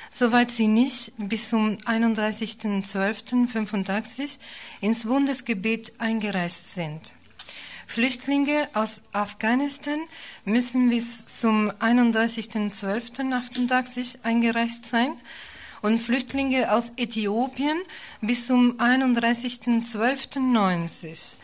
soweit 0.10 0.50
sie 0.50 0.66
nicht 0.66 1.14
bis 1.18 1.50
zum 1.50 1.78
31.12.85 1.78 4.40
ins 4.82 5.06
Bundesgebiet 5.06 5.94
eingereist 6.00 6.74
sind. 6.74 7.14
Flüchtlinge 7.94 8.68
aus 8.74 9.02
Afghanistan 9.12 10.00
müssen 10.46 10.90
bis 10.90 11.40
zum 11.40 11.70
31.12.88 11.70 14.24
eingereist 14.24 14.88
sein 14.88 15.12
und 15.84 16.02
Flüchtlinge 16.02 16.72
aus 16.72 16.92
Äthiopien 16.98 17.78
bis 18.20 18.48
zum 18.48 18.80
31.12.90, 18.80 21.36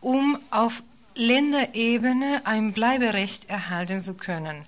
um 0.00 0.38
auf 0.48 0.82
Länderebene 1.16 2.40
ein 2.44 2.72
Bleiberecht 2.72 3.50
erhalten 3.50 4.00
zu 4.00 4.14
können. 4.14 4.64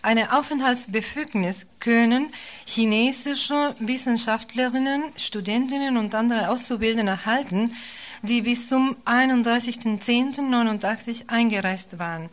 Eine 0.00 0.38
Aufenthaltsbefugnis 0.38 1.66
können 1.78 2.32
chinesische 2.64 3.74
Wissenschaftlerinnen, 3.80 5.12
Studentinnen 5.16 5.98
und 5.98 6.14
andere 6.14 6.48
Auszubildende 6.48 7.12
erhalten, 7.12 7.76
die 8.24 8.42
bis 8.42 8.68
zum 8.68 8.96
31.10.89 9.04 11.28
eingereist 11.28 11.96
waren. 11.98 12.28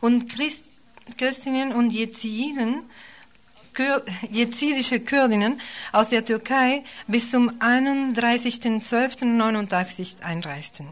Und 0.00 0.30
Christ, 0.30 0.64
Christinnen 1.16 1.72
und 1.72 1.90
Jeziden, 1.90 2.84
Kur, 3.74 4.04
jezidische 4.30 5.00
Kurdinnen 5.00 5.60
aus 5.92 6.08
der 6.08 6.24
Türkei 6.24 6.82
bis 7.06 7.30
zum 7.30 7.50
31.12.89 7.60 10.22
einreisten. 10.22 10.88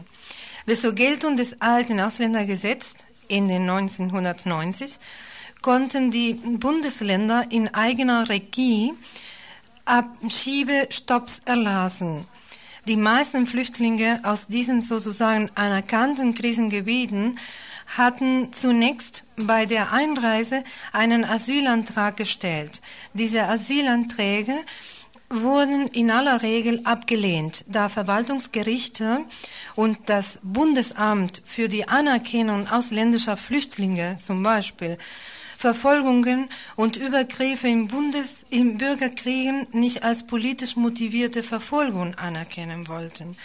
Bis 0.65 0.81
zur 0.81 0.93
Geltung 0.93 1.35
des 1.35 1.61
alten 1.61 1.99
Ausländergesetzes 1.99 2.95
in 3.27 3.49
den 3.49 3.69
1990 3.69 4.97
konnten 5.61 6.09
die 6.11 6.33
Bundesländer 6.33 7.45
in 7.49 7.73
eigener 7.73 8.29
Regie 8.29 8.93
Abschiebestopps 9.85 11.41
erlassen. 11.45 12.25
Die 12.87 12.95
meisten 12.95 13.47
Flüchtlinge 13.47 14.21
aus 14.23 14.47
diesen 14.47 14.81
sozusagen 14.81 15.51
anerkannten 15.55 16.33
Krisengebieten 16.33 17.37
hatten 17.97 18.53
zunächst 18.53 19.25
bei 19.35 19.65
der 19.65 19.91
Einreise 19.91 20.63
einen 20.93 21.25
Asylantrag 21.25 22.15
gestellt. 22.15 22.81
Diese 23.13 23.43
Asylanträge 23.43 24.53
wurden 25.29 25.87
in 25.87 26.09
aller 26.09 26.41
Regel 26.41 26.79
abgelehnt, 26.85 27.65
da 27.67 27.89
Verwaltungsgerichte 27.89 29.25
und 29.75 29.97
das 30.05 30.39
Bundesamt 30.41 31.41
für 31.43 31.67
die 31.67 31.89
Anerkennung 31.89 32.69
ausländischer 32.69 33.35
Flüchtlinge 33.35 34.15
zum 34.15 34.43
Beispiel 34.43 34.97
Verfolgungen 35.57 36.49
und 36.75 36.97
Übergriffe 36.97 37.67
im, 37.67 37.87
Bundes-, 37.87 38.45
im 38.51 38.77
Bürgerkriegen 38.77 39.65
nicht 39.71 40.03
als 40.03 40.25
politisch 40.25 40.75
motivierte 40.75 41.41
Verfolgung 41.41 42.13
anerkennen 42.15 42.87
wollten. 42.87 43.35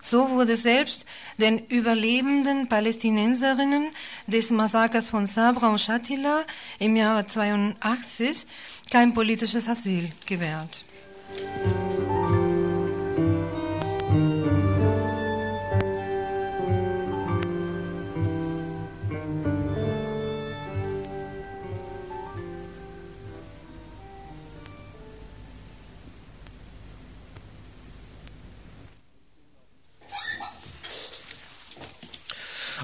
So 0.00 0.30
wurde 0.30 0.56
selbst 0.56 1.06
den 1.38 1.66
überlebenden 1.66 2.68
Palästinenserinnen 2.68 3.88
des 4.26 4.50
Massakers 4.50 5.08
von 5.10 5.26
Sabra 5.26 5.68
und 5.68 5.80
Shatila 5.80 6.44
im 6.78 6.96
Jahre 6.96 7.26
82 7.26 8.46
kein 8.90 9.12
politisches 9.12 9.68
Asyl 9.68 10.10
gewährt. 10.26 10.84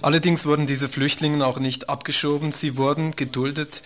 Allerdings 0.06 0.44
wurden 0.44 0.68
diese 0.68 0.88
Flüchtlinge 0.88 1.44
auch 1.44 1.58
nicht 1.58 1.88
abgeschoben, 1.88 2.52
sie 2.52 2.76
wurden 2.76 3.16
geduldet, 3.16 3.82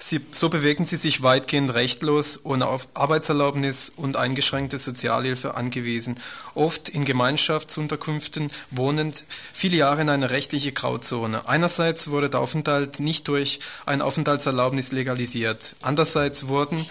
Sie, 0.00 0.20
so 0.32 0.48
bewegen 0.48 0.84
sie 0.84 0.96
sich 0.96 1.22
weitgehend 1.22 1.72
rechtlos, 1.74 2.40
ohne 2.42 2.66
Arbeitserlaubnis 2.94 3.92
und 3.94 4.16
eingeschränkte 4.16 4.78
Sozialhilfe 4.78 5.54
angewiesen, 5.54 6.18
oft 6.54 6.88
in 6.88 7.04
Gemeinschaftsunterkünften 7.04 8.50
wohnend, 8.72 9.24
viele 9.52 9.76
Jahre 9.76 10.02
in 10.02 10.08
einer 10.08 10.30
rechtlichen 10.30 10.74
Grauzone. 10.74 11.46
Einerseits 11.48 12.08
wurde 12.08 12.30
der 12.30 12.40
Aufenthalt 12.40 12.98
nicht 12.98 13.28
durch 13.28 13.60
ein 13.86 14.02
Aufenthaltserlaubnis 14.02 14.90
legalisiert, 14.90 15.76
andererseits 15.82 16.48
wurden 16.48 16.86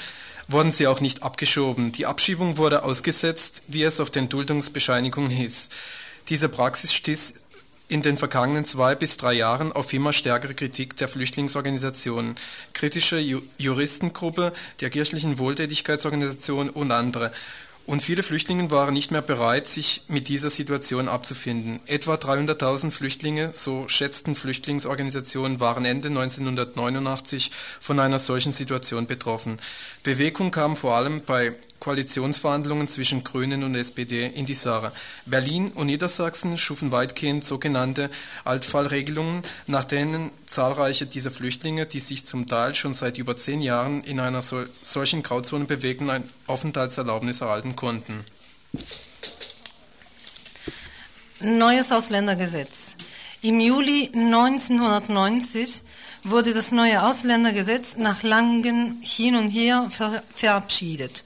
wurden 0.48 0.72
sie 0.72 0.88
auch 0.88 1.02
nicht 1.02 1.22
abgeschoben. 1.22 1.92
Die 1.92 2.06
Abschiebung 2.06 2.56
wurde 2.56 2.84
ausgesetzt, 2.84 3.62
wie 3.68 3.84
es 3.84 4.00
auf 4.00 4.10
den 4.10 4.30
Duldungsbescheinigungen 4.30 5.30
hieß. 5.32 5.70
Diese 6.30 6.48
Praxis 6.48 6.94
stieß 6.94 7.34
in 7.90 8.02
den 8.02 8.18
vergangenen 8.18 8.64
zwei 8.64 8.96
bis 8.96 9.18
drei 9.18 9.34
Jahren 9.34 9.74
auf 9.74 9.92
immer 9.92 10.14
stärkere 10.14 10.54
Kritik 10.54 10.96
der 10.96 11.10
Flüchtlingsorganisationen, 11.10 12.38
kritische 12.74 13.20
Juristengruppe, 13.58 14.54
der 14.80 14.90
kirchlichen 14.90 15.40
Wohltätigkeitsorganisation 15.40 16.70
und 16.70 16.92
andere. 16.92 17.32
Und 17.90 18.04
viele 18.04 18.22
Flüchtlinge 18.22 18.70
waren 18.70 18.94
nicht 18.94 19.10
mehr 19.10 19.24
bereit, 19.24 19.66
sich 19.66 20.04
mit 20.08 20.28
dieser 20.28 20.52
Situation 20.52 21.08
abzufinden. 21.08 21.80
Etwa 21.88 22.14
300.000 22.14 22.92
Flüchtlinge, 22.92 23.50
so 23.54 23.88
schätzten 23.88 24.36
Flüchtlingsorganisationen, 24.36 25.60
waren 25.60 25.86
Ende 25.86 26.10
1989 26.10 27.50
von 27.80 28.00
einer 28.00 28.20
solchen 28.20 28.52
Situation 28.52 29.08
betroffen. 29.08 29.58
Bewegung 30.04 30.52
kam 30.52 30.76
vor 30.76 30.94
allem 30.94 31.24
bei 31.26 31.56
Koalitionsverhandlungen 31.80 32.88
zwischen 32.88 33.24
Grünen 33.24 33.64
und 33.64 33.76
SPD 33.76 34.28
in 34.28 34.46
die 34.46 34.54
Sache. 34.54 34.92
Berlin 35.26 35.72
und 35.76 35.88
Niedersachsen 35.88 36.58
schufen 36.58 36.92
weitgehend 36.92 37.44
sogenannte 37.44 38.10
Altfallregelungen, 38.44 39.44
nach 39.68 39.86
denen 39.86 40.32
zahlreiche 40.46 41.06
dieser 41.06 41.32
Flüchtlinge, 41.32 41.86
die 41.86 42.00
sich 42.00 42.26
zum 42.26 42.48
Teil 42.48 42.76
schon 42.76 42.94
seit 42.94 43.18
über 43.18 43.38
zehn 43.38 43.62
Jahren 43.62 44.04
in 44.04 44.20
einer 44.20 44.42
sol 44.42 44.70
solchen 44.84 45.24
Grauzone 45.24 45.66
bewegen, 45.66 46.10
ein 46.10 46.30
Aufenthaltserlaubnis 46.48 47.42
erhalten 47.42 47.76
konnten. 47.76 48.26
Neues 51.42 51.92
Ausländergesetz. 51.92 52.96
Im 53.42 53.62
Juli 53.62 54.12
1990 54.14 55.84
wurde 56.24 56.54
das 56.54 56.74
neue 56.74 57.02
Ausländergesetz 57.04 57.96
nach 57.96 58.24
langem 58.24 58.98
Hin 59.02 59.36
und 59.36 59.48
Her 59.48 59.88
ver 59.90 60.24
verabschiedet. 60.36 61.24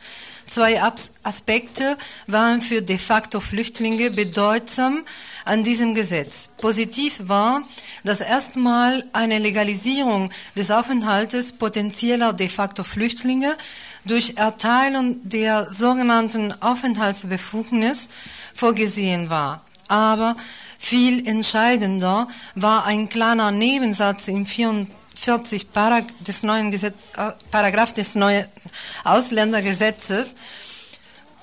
Zwei 0.54 0.80
Aspekte 1.24 1.98
waren 2.28 2.62
für 2.62 2.84
de 2.84 3.00
facto 3.00 3.40
Flüchtlinge 3.40 4.12
bedeutsam 4.12 5.04
an 5.46 5.64
diesem 5.64 5.96
Gesetz. 5.96 6.48
Positiv 6.62 7.22
war, 7.24 7.64
dass 8.04 8.22
erstmal 8.22 9.04
eine 9.14 9.40
Legalisierung 9.40 10.30
des 10.56 10.70
Aufenthaltes 10.70 11.54
potenzieller 11.54 12.34
de 12.34 12.50
facto 12.50 12.84
Flüchtlinge 12.84 13.58
durch 14.06 14.34
Erteilung 14.36 15.28
der 15.28 15.74
sogenannten 15.74 16.54
Aufenthaltsbefugnis 16.62 18.08
vorgesehen 18.54 19.32
war. 19.32 19.66
Aber 19.88 20.36
viel 20.78 21.28
entscheidender 21.28 22.28
war 22.54 22.86
ein 22.86 23.10
kleiner 23.10 23.50
Nebensatz 23.50 24.28
im 24.28 24.46
44 25.24 25.72
Parag 25.72 26.06
des 26.26 26.44
neuen 26.44 26.70
Gesetz, 26.70 26.96
äh, 27.16 27.32
Paragraph 27.50 27.94
des 27.94 28.16
neuen 28.16 28.46
Ausländergesetzes. 29.06 30.36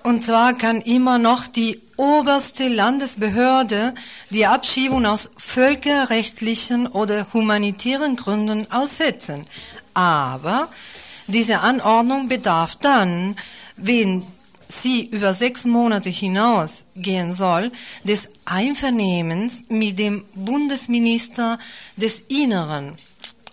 Und 0.03 0.25
zwar 0.25 0.55
kann 0.55 0.81
immer 0.83 1.19
noch 1.19 1.47
die 1.47 1.81
oberste 1.97 2.69
Landesbehörde 2.69 3.95
die 4.31 4.47
Abschiebung 4.47 5.07
aus 5.07 5.31
völkerrechtlichen 5.37 6.87
oder 6.87 7.27
humanitären 7.33 8.17
Gründen 8.17 8.71
aussetzen. 8.71 9.47
Aber 9.95 10.69
diese 11.27 11.61
Anordnung 11.61 12.29
bedarf 12.29 12.77
dann, 12.77 13.37
wenn 13.77 14.25
sie 14.69 15.07
über 15.07 15.33
sechs 15.33 15.65
Monate 15.65 16.11
hinaus 16.11 16.85
gehen 16.97 17.33
soll, 17.33 17.73
des 18.05 18.29
Einvernehmens 18.45 19.65
mit 19.69 19.99
dem 19.99 20.25
Bundesminister 20.35 21.59
des 21.97 22.21
Inneren, 22.29 22.97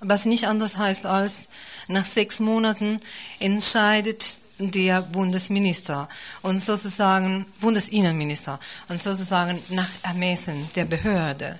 was 0.01 0.25
nicht 0.25 0.47
anders 0.47 0.77
heißt 0.77 1.05
als 1.05 1.47
nach 1.87 2.05
sechs 2.05 2.39
Monaten 2.39 2.97
entscheidet 3.39 4.39
der 4.59 5.01
Bundesminister 5.01 6.09
und 6.41 6.63
sozusagen 6.63 7.45
Bundesinnenminister 7.61 8.59
und 8.89 9.01
sozusagen 9.01 9.59
nach 9.69 9.89
Ermessen 10.03 10.69
der 10.75 10.85
Behörde. 10.85 11.57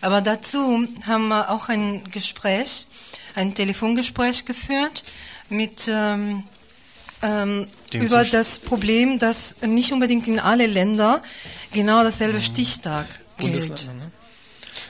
Aber 0.00 0.20
dazu 0.20 0.88
haben 1.06 1.28
wir 1.28 1.50
auch 1.50 1.68
ein 1.68 2.04
Gespräch, 2.10 2.86
ein 3.34 3.54
Telefongespräch 3.54 4.44
geführt 4.44 5.04
mit 5.48 5.88
ähm, 5.88 6.42
ähm, 7.22 7.68
über 7.92 8.24
das 8.24 8.58
Problem, 8.58 9.18
dass 9.18 9.54
nicht 9.60 9.92
unbedingt 9.92 10.26
in 10.26 10.40
alle 10.40 10.66
Länder 10.66 11.22
genau 11.72 12.02
dasselbe 12.02 12.38
mhm. 12.38 12.42
Stichtag 12.42 13.06
gilt. 13.38 13.86
Ne? 13.86 14.01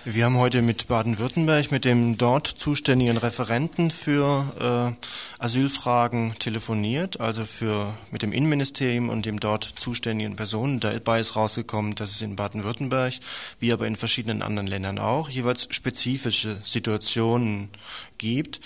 Wir 0.04 0.24
haben 0.24 0.36
heute 0.36 0.62
mit 0.62 0.88
Baden-Württemberg, 0.88 1.70
mit 1.70 1.84
dem 1.84 2.18
dort 2.18 2.48
zuständigen 2.48 3.16
Referenten 3.16 3.92
für 3.92 4.96
äh, 4.98 5.40
Asylfragen 5.40 6.34
telefoniert, 6.40 7.20
also 7.20 7.44
für 7.44 7.94
mit 8.10 8.22
dem 8.22 8.32
Innenministerium 8.32 9.10
und 9.10 9.26
dem 9.26 9.38
dort 9.38 9.62
zuständigen 9.62 10.34
Personen. 10.34 10.80
Dabei 10.80 11.20
ist 11.20 11.36
rausgekommen, 11.36 11.94
dass 11.94 12.10
es 12.10 12.20
in 12.20 12.34
Baden-Württemberg, 12.34 13.14
wie 13.60 13.72
aber 13.72 13.86
in 13.86 13.94
verschiedenen 13.94 14.42
anderen 14.42 14.66
Ländern 14.66 14.98
auch, 14.98 15.28
jeweils 15.28 15.68
spezifische 15.70 16.60
Situationen 16.64 17.68
gibt. 18.18 18.60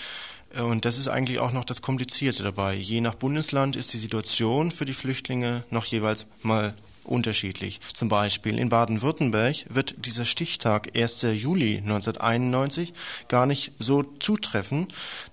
Und 0.55 0.85
das 0.85 0.97
ist 0.97 1.07
eigentlich 1.07 1.37
auch 1.37 1.51
noch 1.51 1.65
das 1.65 1.83
Komplizierte 1.83 2.41
dabei. 2.41 2.73
Je 2.73 2.99
nach 2.99 3.13
Bundesland 3.13 3.75
ist 3.75 3.93
die 3.93 3.99
Situation 3.99 4.71
für 4.71 4.85
die 4.85 4.93
Flüchtlinge 4.93 5.65
noch 5.69 5.85
jeweils 5.85 6.25
mal 6.41 6.73
unterschiedlich. 7.07 7.79
Zum 7.93 8.09
Beispiel 8.09 8.59
in 8.59 8.69
Baden-Württemberg 8.69 9.65
wird 9.69 10.05
dieser 10.05 10.25
Stichtag 10.25 10.95
1. 10.95 11.21
Juli 11.21 11.77
1991 11.77 12.93
gar 13.27 13.45
nicht 13.45 13.71
so 13.79 14.03
zutreffen, 14.03 14.87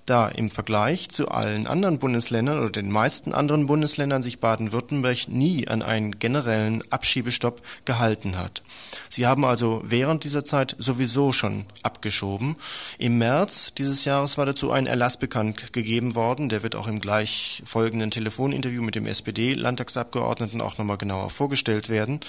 da 0.07 0.29
im 0.29 0.51
Vergleich 0.51 1.09
zu 1.09 1.29
allen 1.29 1.67
anderen 1.67 1.99
Bundesländern 1.99 2.59
oder 2.59 2.71
den 2.71 2.91
meisten 2.91 3.33
anderen 3.33 3.67
Bundesländern 3.67 4.23
sich 4.23 4.39
Baden-Württemberg 4.39 5.29
nie 5.29 5.67
an 5.69 5.83
einen 5.83 6.19
generellen 6.19 6.83
Abschiebestopp 6.91 7.63
gehalten 7.85 8.37
hat. 8.37 8.63
Sie 9.09 9.27
haben 9.27 9.45
also 9.45 9.83
während 9.85 10.25
dieser 10.25 10.45
Zeit 10.45 10.77
sowieso 10.79 11.33
schon 11.33 11.65
abgeschoben. 11.83 12.57
Im 12.99 13.19
März 13.19 13.73
dieses 13.79 14.05
Jahres 14.05 14.37
war 14.37 14.47
dazu 14.47 14.71
ein 14.71 14.87
Erlass 14.87 15.19
bekannt 15.19 15.73
gegeben 15.73 16.15
worden, 16.15 16.49
der 16.49 16.63
wird 16.63 16.77
auch 16.77 16.87
im 16.87 17.01
gleich 17.01 17.63
folgenden 17.65 18.11
Telefoninterview 18.11 18.83
mit 18.83 18.95
dem 18.95 19.07
SPD-Landtagsabgeordneten 19.07 20.61
auch 20.61 20.79
nochmal 20.79 20.99
genauer 20.99 21.31
vorgestellt 21.31 21.89
werden. 21.89 22.21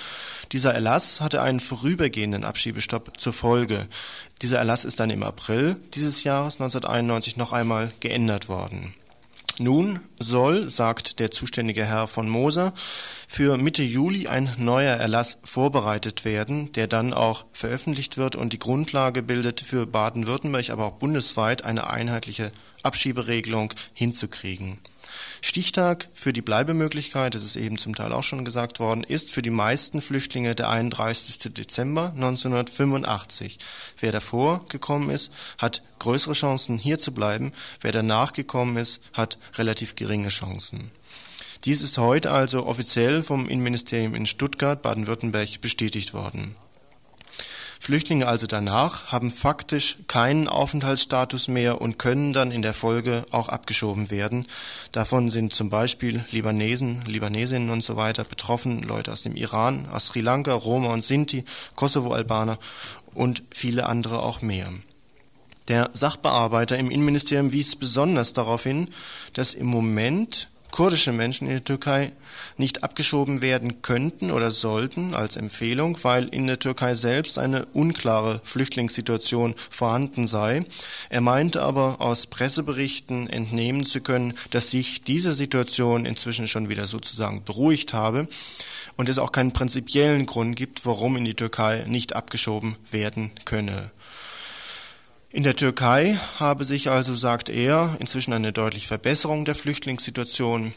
Dieser 0.51 0.73
Erlass 0.73 1.21
hatte 1.21 1.41
einen 1.41 1.59
vorübergehenden 1.59 2.45
Abschiebestopp 2.45 3.19
zur 3.19 3.33
Folge. 3.33 3.87
Dieser 4.41 4.57
Erlass 4.57 4.85
ist 4.85 4.99
dann 4.99 5.09
im 5.09 5.23
April 5.23 5.77
dieses 5.93 6.23
Jahres 6.23 6.55
1991 6.55 7.37
noch 7.37 7.53
einmal 7.53 7.93
geändert 7.99 8.49
worden. 8.49 8.93
Nun 9.57 10.01
soll, 10.19 10.69
sagt 10.69 11.19
der 11.19 11.31
zuständige 11.31 11.85
Herr 11.85 12.07
von 12.07 12.27
Moser, 12.27 12.73
für 13.27 13.57
Mitte 13.57 13.83
Juli 13.83 14.27
ein 14.27 14.53
neuer 14.57 14.97
Erlass 14.97 15.37
vorbereitet 15.45 16.25
werden, 16.25 16.73
der 16.73 16.87
dann 16.87 17.13
auch 17.13 17.45
veröffentlicht 17.53 18.17
wird 18.17 18.35
und 18.35 18.51
die 18.51 18.59
Grundlage 18.59 19.23
bildet, 19.23 19.61
für 19.61 19.87
Baden-Württemberg, 19.87 20.71
aber 20.71 20.85
auch 20.85 20.93
bundesweit 20.93 21.63
eine 21.63 21.89
einheitliche 21.89 22.51
Abschieberegelung 22.83 23.73
hinzukriegen. 23.93 24.79
Stichtag 25.41 26.07
für 26.13 26.33
die 26.33 26.41
Bleibemöglichkeit, 26.41 27.35
das 27.35 27.43
ist 27.43 27.55
eben 27.55 27.77
zum 27.77 27.95
Teil 27.95 28.13
auch 28.13 28.23
schon 28.23 28.45
gesagt 28.45 28.79
worden, 28.79 29.03
ist 29.03 29.31
für 29.31 29.41
die 29.41 29.49
meisten 29.49 30.01
Flüchtlinge 30.01 30.55
der 30.55 30.69
31. 30.69 31.53
Dezember 31.53 32.11
1985. 32.15 33.59
Wer 33.99 34.11
davor 34.11 34.65
gekommen 34.67 35.09
ist, 35.09 35.31
hat 35.57 35.83
größere 35.99 36.33
Chancen, 36.33 36.77
hier 36.77 36.99
zu 36.99 37.13
bleiben. 37.13 37.53
Wer 37.81 37.91
danach 37.91 38.33
gekommen 38.33 38.77
ist, 38.77 39.01
hat 39.13 39.37
relativ 39.55 39.95
geringe 39.95 40.29
Chancen. 40.29 40.91
Dies 41.63 41.81
ist 41.81 41.97
heute 41.97 42.31
also 42.31 42.65
offiziell 42.65 43.23
vom 43.23 43.49
Innenministerium 43.49 44.13
in 44.13 44.25
Stuttgart, 44.25 44.81
Baden-Württemberg 44.81 45.61
bestätigt 45.61 46.13
worden. 46.13 46.55
Flüchtlinge 47.79 48.27
also 48.27 48.47
danach 48.47 49.11
haben 49.11 49.31
faktisch 49.31 49.97
keinen 50.07 50.47
Aufenthaltsstatus 50.47 51.47
mehr 51.47 51.81
und 51.81 51.99
können 51.99 52.33
dann 52.33 52.51
in 52.51 52.61
der 52.61 52.73
Folge 52.73 53.25
auch 53.31 53.49
abgeschoben 53.49 54.09
werden. 54.11 54.47
Davon 54.91 55.29
sind 55.29 55.53
zum 55.53 55.69
Beispiel 55.69 56.25
Libanesen, 56.31 57.03
Libanesinnen 57.05 57.69
und 57.69 57.83
so 57.83 57.95
weiter 57.95 58.23
betroffen, 58.23 58.81
Leute 58.81 59.11
aus 59.11 59.21
dem 59.21 59.35
Iran, 59.35 59.87
aus 59.91 60.07
Sri 60.07 60.21
Lanka, 60.21 60.53
Roma 60.53 60.93
und 60.93 61.03
Sinti, 61.03 61.45
Kosovo-Albaner 61.75 62.59
und 63.13 63.43
viele 63.51 63.85
andere 63.85 64.21
auch 64.21 64.41
mehr. 64.41 64.71
Der 65.67 65.89
Sachbearbeiter 65.93 66.77
im 66.77 66.91
Innenministerium 66.91 67.51
wies 67.51 67.75
besonders 67.75 68.33
darauf 68.33 68.63
hin, 68.63 68.89
dass 69.33 69.55
im 69.55 69.65
Moment 69.65 70.49
kurdische 70.75 71.13
Menschen 71.13 71.47
in 71.47 71.53
der 71.53 71.63
Türkei 71.63 72.11
nicht 72.57 72.83
abgeschoben 72.83 73.41
werden 73.41 73.81
könnten 73.81 74.29
oder 74.29 74.51
sollten 74.51 75.15
als 75.15 75.37
Empfehlung, 75.37 75.97
weil 76.01 76.25
in 76.25 76.47
der 76.47 76.59
Türkei 76.59 76.95
selbst 76.95 77.39
eine 77.39 77.65
unklare 77.67 78.41
Flüchtlingssituation 78.43 79.55
vorhanden 79.69 80.27
sei. 80.27 80.65
Er 81.07 81.21
meinte 81.21 81.61
aber 81.61 82.01
aus 82.01 82.27
Presseberichten 82.27 83.29
entnehmen 83.29 83.85
zu 83.85 84.01
können, 84.01 84.33
dass 84.51 84.69
sich 84.69 85.01
diese 85.01 85.31
Situation 85.31 86.05
inzwischen 86.05 86.45
schon 86.45 86.67
wieder 86.67 86.87
sozusagen 86.87 87.45
beruhigt 87.45 87.93
habe 87.93 88.27
und 88.97 89.07
es 89.07 89.17
auch 89.17 89.31
keinen 89.31 89.53
prinzipiellen 89.53 90.25
Grund 90.25 90.57
gibt, 90.57 90.85
warum 90.85 91.15
in 91.15 91.23
die 91.23 91.35
Türkei 91.35 91.85
nicht 91.87 92.17
abgeschoben 92.17 92.75
werden 92.91 93.31
könne. 93.45 93.91
In 95.35 95.43
der 95.43 95.57
Türkei 95.57 96.17
habe 96.39 96.63
sich 96.63 96.89
also, 96.89 97.13
sagt 97.13 97.49
er, 97.49 97.97
inzwischen 97.99 98.31
eine 98.31 98.53
deutliche 98.53 98.87
Verbesserung 98.87 99.43
der 99.43 99.53
Flüchtlingssituation 99.53 100.73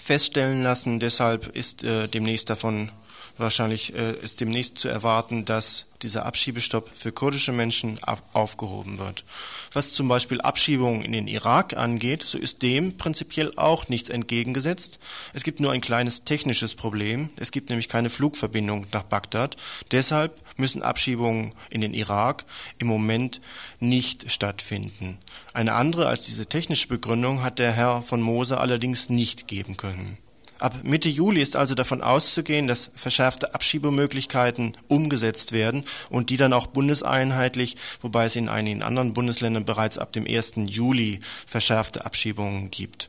feststellen 0.00 0.62
lassen. 0.62 1.00
Deshalb 1.00 1.54
ist 1.54 1.84
äh, 1.84 2.08
demnächst 2.08 2.48
davon 2.48 2.90
wahrscheinlich 3.38 3.94
äh, 3.94 4.12
ist 4.12 4.40
demnächst 4.40 4.78
zu 4.78 4.88
erwarten, 4.88 5.44
dass 5.44 5.86
dieser 6.02 6.24
Abschiebestopp 6.24 6.90
für 6.96 7.12
kurdische 7.12 7.52
Menschen 7.52 7.98
aufgehoben 8.32 8.98
wird. 8.98 9.24
Was 9.72 9.92
zum 9.92 10.08
Beispiel 10.08 10.40
Abschiebungen 10.40 11.02
in 11.02 11.12
den 11.12 11.28
Irak 11.28 11.76
angeht, 11.76 12.22
so 12.22 12.38
ist 12.38 12.62
dem 12.62 12.96
prinzipiell 12.96 13.52
auch 13.56 13.88
nichts 13.88 14.08
entgegengesetzt. 14.08 14.98
Es 15.34 15.42
gibt 15.42 15.60
nur 15.60 15.72
ein 15.72 15.80
kleines 15.80 16.24
technisches 16.24 16.74
Problem. 16.74 17.30
Es 17.36 17.50
gibt 17.50 17.68
nämlich 17.68 17.88
keine 17.88 18.10
Flugverbindung 18.10 18.86
nach 18.92 19.02
Bagdad. 19.02 19.56
Deshalb 19.90 20.40
müssen 20.56 20.82
Abschiebungen 20.82 21.52
in 21.70 21.80
den 21.80 21.94
Irak 21.94 22.44
im 22.78 22.86
Moment 22.86 23.40
nicht 23.78 24.30
stattfinden. 24.30 25.18
Eine 25.52 25.74
andere 25.74 26.08
als 26.08 26.24
diese 26.24 26.46
technische 26.46 26.88
Begründung 26.88 27.42
hat 27.42 27.58
der 27.58 27.72
Herr 27.72 28.02
von 28.02 28.20
Moser 28.20 28.60
allerdings 28.60 29.10
nicht 29.10 29.48
geben 29.48 29.76
können. 29.76 30.18
Ab 30.60 30.80
Mitte 30.82 31.08
Juli 31.08 31.40
ist 31.40 31.56
also 31.56 31.74
davon 31.74 32.02
auszugehen, 32.02 32.66
dass 32.66 32.90
verschärfte 32.94 33.54
Abschiebemöglichkeiten 33.54 34.76
umgesetzt 34.88 35.52
werden 35.52 35.84
und 36.10 36.28
die 36.28 36.36
dann 36.36 36.52
auch 36.52 36.66
bundeseinheitlich, 36.66 37.76
wobei 38.02 38.26
es 38.26 38.36
in 38.36 38.50
einigen 38.50 38.82
anderen 38.82 39.14
Bundesländern 39.14 39.64
bereits 39.64 39.98
ab 39.98 40.12
dem 40.12 40.26
1. 40.26 40.52
Juli 40.66 41.20
verschärfte 41.46 42.04
Abschiebungen 42.04 42.70
gibt. 42.70 43.08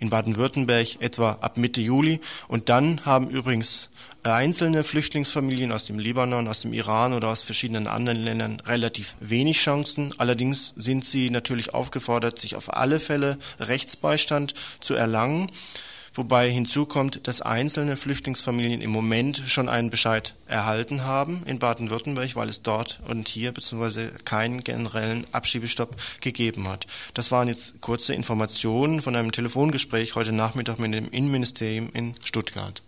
In 0.00 0.10
Baden-Württemberg 0.10 1.00
etwa 1.00 1.38
ab 1.40 1.56
Mitte 1.56 1.80
Juli 1.80 2.20
und 2.48 2.68
dann 2.68 3.04
haben 3.04 3.30
übrigens 3.30 3.90
einzelne 4.24 4.84
Flüchtlingsfamilien 4.84 5.72
aus 5.72 5.86
dem 5.86 5.98
Libanon, 5.98 6.48
aus 6.48 6.60
dem 6.60 6.72
Iran 6.72 7.14
oder 7.14 7.28
aus 7.28 7.42
verschiedenen 7.42 7.86
anderen 7.86 8.24
Ländern 8.24 8.60
relativ 8.60 9.16
wenig 9.20 9.58
Chancen. 9.58 10.14
Allerdings 10.18 10.74
sind 10.76 11.04
sie 11.04 11.30
natürlich 11.30 11.74
aufgefordert, 11.74 12.38
sich 12.38 12.56
auf 12.56 12.74
alle 12.74 13.00
Fälle 13.00 13.38
Rechtsbeistand 13.60 14.54
zu 14.80 14.94
erlangen. 14.94 15.50
Wobei 16.18 16.50
hinzukommt, 16.50 17.28
dass 17.28 17.42
einzelne 17.42 17.96
Flüchtlingsfamilien 17.96 18.80
im 18.80 18.90
Moment 18.90 19.40
schon 19.46 19.68
einen 19.68 19.88
Bescheid 19.88 20.34
erhalten 20.48 21.04
haben 21.04 21.44
in 21.46 21.60
Baden-Württemberg, 21.60 22.34
weil 22.34 22.48
es 22.48 22.62
dort 22.62 22.98
und 23.06 23.28
hier 23.28 23.52
bzw. 23.52 24.08
keinen 24.24 24.64
generellen 24.64 25.28
Abschiebestopp 25.30 25.94
gegeben 26.20 26.66
hat. 26.66 26.88
Das 27.14 27.30
waren 27.30 27.46
jetzt 27.46 27.80
kurze 27.80 28.14
Informationen 28.14 29.00
von 29.00 29.14
einem 29.14 29.30
Telefongespräch 29.30 30.16
heute 30.16 30.32
Nachmittag 30.32 30.80
mit 30.80 30.92
dem 30.92 31.08
Innenministerium 31.08 31.90
in 31.94 32.16
Stuttgart. 32.24 32.82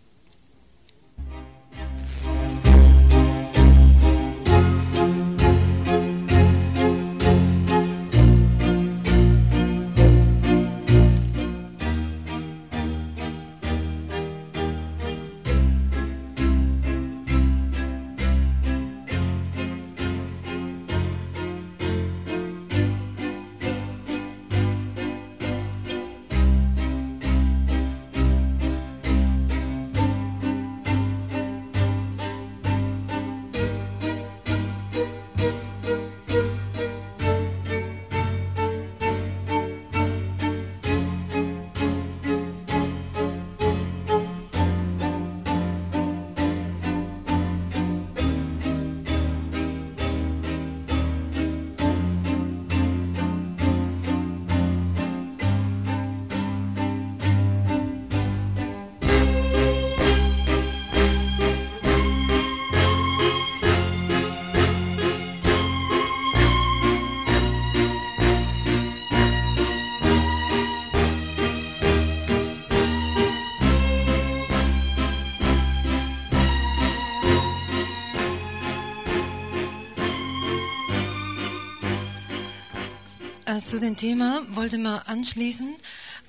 Zu 83.59 83.81
dem 83.81 83.97
Thema 83.97 84.47
wollte 84.51 84.79
man 84.79 85.01
anschließen 85.01 85.75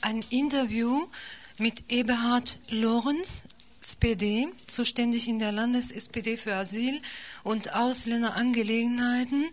ein 0.02 0.26
Interview 0.32 1.08
mit 1.60 1.92
Eberhard 1.92 2.58
Lorenz, 2.70 3.44
SPD, 3.80 4.48
zuständig 4.66 5.28
in 5.28 5.38
der 5.38 5.52
Landes-SPD 5.52 6.36
für 6.36 6.56
Asyl 6.56 7.00
und 7.44 7.76
Ausländerangelegenheiten. 7.76 9.52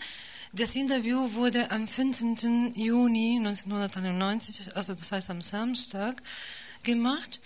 Das 0.55 0.77
Interview 0.77 1.35
wurde 1.35 1.71
am 1.71 1.87
15. 1.87 2.73
Juni 2.75 3.37
1991, 3.37 4.75
also 4.75 4.95
das 4.95 5.13
heißt 5.13 5.29
am 5.29 5.43
Samstag, 5.43 6.23
gemacht. 6.85 7.43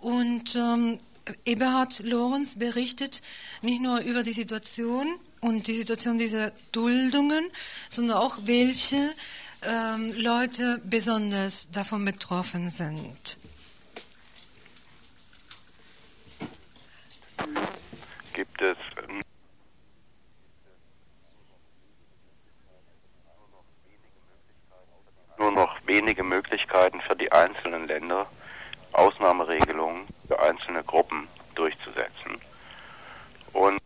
Und 0.00 0.54
ähm, 0.54 0.98
Eberhard 1.46 2.00
Lorenz 2.00 2.56
berichtet 2.56 3.22
nicht 3.62 3.80
nur 3.80 4.00
über 4.00 4.22
die 4.22 4.32
Situation 4.32 5.18
und 5.40 5.66
die 5.66 5.74
Situation 5.74 6.18
dieser 6.18 6.52
Duldungen, 6.72 7.44
sondern 7.90 8.18
auch 8.18 8.38
welche 8.44 9.12
ähm, 9.64 10.14
Leute 10.16 10.80
besonders 10.84 11.70
davon 11.70 12.04
betroffen 12.04 12.70
sind. 12.70 13.38
Gibt 18.32 18.60
es 18.62 18.76
nur 25.38 25.52
noch 25.52 25.76
wenige 25.86 26.22
Möglichkeiten 26.22 27.00
für 27.00 27.16
die 27.16 27.30
einzelnen 27.30 27.86
Länder, 27.86 28.26
Ausnahmeregelungen 28.92 30.06
für 30.28 30.40
einzelne 30.40 30.84
Gruppen 30.84 31.28
durchzusetzen. 31.54 32.38
Und 33.52 33.78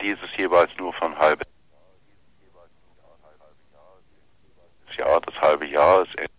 dieses 0.00 0.28
jeweils 0.36 0.70
nur 0.78 0.92
von 0.92 1.18
halbe 1.18 1.42
Jahr, 4.96 5.22
das 5.90 6.29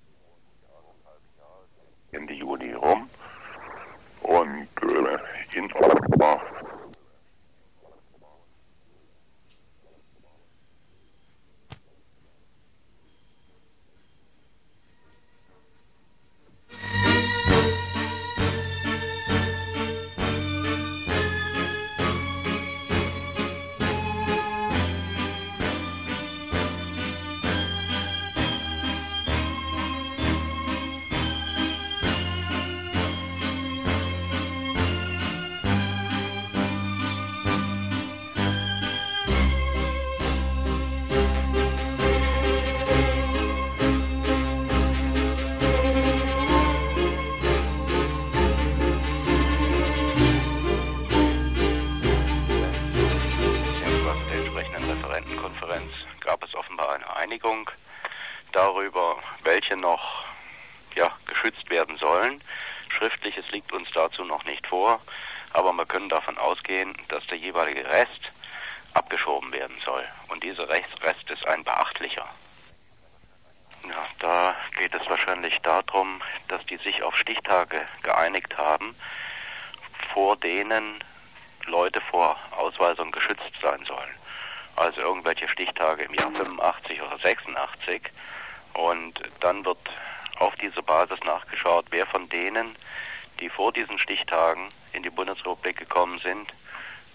Stichtagen 94.41 94.69
in 94.93 95.03
die 95.03 95.09
Bundesrepublik 95.11 95.77
gekommen 95.77 96.19
sind, 96.19 96.51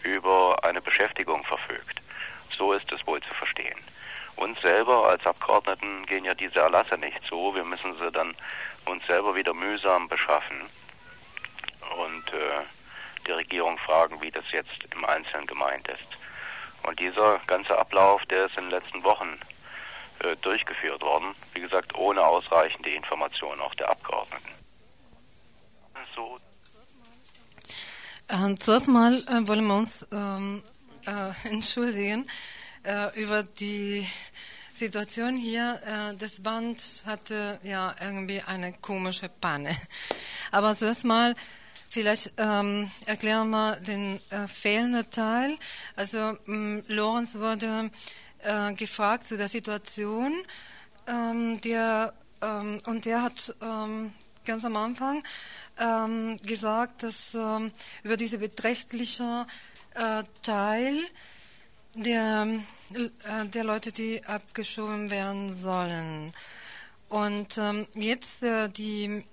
über 0.04 0.62
eine 0.62 0.80
Beschäftigung 0.80 1.42
verfügt. 1.44 2.00
So 2.56 2.72
ist 2.72 2.90
es 2.92 3.04
wohl 3.06 3.20
zu 3.20 3.34
verstehen. 3.34 3.78
Uns 4.36 4.60
selber 4.60 5.08
als 5.08 5.26
Abgeordneten 5.26 6.06
gehen 6.06 6.24
ja 6.24 6.34
diese 6.34 6.60
Erlasse 6.60 6.96
nicht 6.98 7.20
so. 7.28 7.54
Wir 7.54 7.64
müssen 7.64 7.98
sie 7.98 8.12
dann 8.12 8.34
uns 8.84 9.04
selber 9.06 9.34
wieder 9.34 9.54
mühsam 9.54 10.08
beschaffen. 10.08 10.62
Und 11.98 12.32
äh, 12.32 12.62
die 13.26 13.32
Regierung 13.32 13.76
fragen, 13.78 14.20
wie 14.22 14.30
das 14.30 14.44
jetzt 14.52 14.84
im 14.94 15.04
Einzelnen 15.04 15.46
gemeint 15.46 15.88
ist. 15.88 16.06
Und 16.86 17.00
dieser 17.00 17.40
ganze 17.48 17.76
Ablauf, 17.76 18.24
der 18.26 18.46
ist 18.46 18.56
in 18.56 18.64
den 18.64 18.70
letzten 18.70 19.02
Wochen 19.02 19.38
äh, 20.20 20.36
durchgeführt 20.36 21.02
worden, 21.02 21.34
wie 21.54 21.60
gesagt, 21.60 21.94
ohne 21.96 22.22
ausreichende 22.22 22.90
Informationen 22.90 23.60
auch 23.60 23.74
der 23.74 23.90
Abgeordneten. 23.90 24.50
So, 26.14 26.38
Ähm, 28.28 28.56
zuerst 28.56 28.88
mal 28.88 29.14
äh, 29.14 29.46
wollen 29.46 29.66
wir 29.66 29.76
uns 29.76 30.04
ähm, 30.10 30.62
äh, 31.06 31.48
entschuldigen 31.48 32.28
äh, 32.82 33.20
über 33.20 33.44
die 33.44 34.04
Situation 34.74 35.36
hier. 35.36 35.80
Äh, 35.86 36.16
das 36.16 36.40
Band 36.42 36.82
hatte 37.06 37.60
ja 37.62 37.94
irgendwie 38.00 38.42
eine 38.42 38.72
komische 38.72 39.28
Panne. 39.28 39.76
Aber 40.50 40.74
zuerst 40.74 41.04
mal 41.04 41.36
vielleicht 41.88 42.32
ähm, 42.36 42.90
erklären 43.06 43.50
wir 43.50 43.76
den 43.76 44.20
äh, 44.30 44.48
fehlenden 44.48 45.08
Teil. 45.08 45.56
Also 45.94 46.36
mh, 46.46 46.82
Lorenz 46.88 47.36
wurde 47.36 47.92
äh, 48.42 48.72
gefragt 48.72 49.28
zu 49.28 49.36
der 49.36 49.48
Situation, 49.48 50.34
ähm, 51.06 51.60
der, 51.60 52.12
ähm, 52.42 52.78
und 52.86 53.04
der 53.04 53.22
hat 53.22 53.54
ähm, 53.62 54.12
ganz 54.46 54.64
am 54.64 54.76
Anfang 54.76 55.22
ähm, 55.78 56.38
gesagt, 56.38 57.02
dass 57.02 57.34
ähm, 57.34 57.72
über 58.02 58.16
diese 58.16 58.38
beträchtliche 58.38 59.46
äh, 59.94 60.22
Teil 60.42 61.00
der, 61.94 62.46
äh, 62.92 63.46
der 63.46 63.64
Leute, 63.64 63.92
die 63.92 64.24
abgeschoben 64.24 65.10
werden 65.10 65.54
sollen. 65.54 66.32
Und 67.08 67.56
ähm, 67.58 67.86
jetzt 67.94 68.42
äh, 68.42 68.68
die 68.68 69.24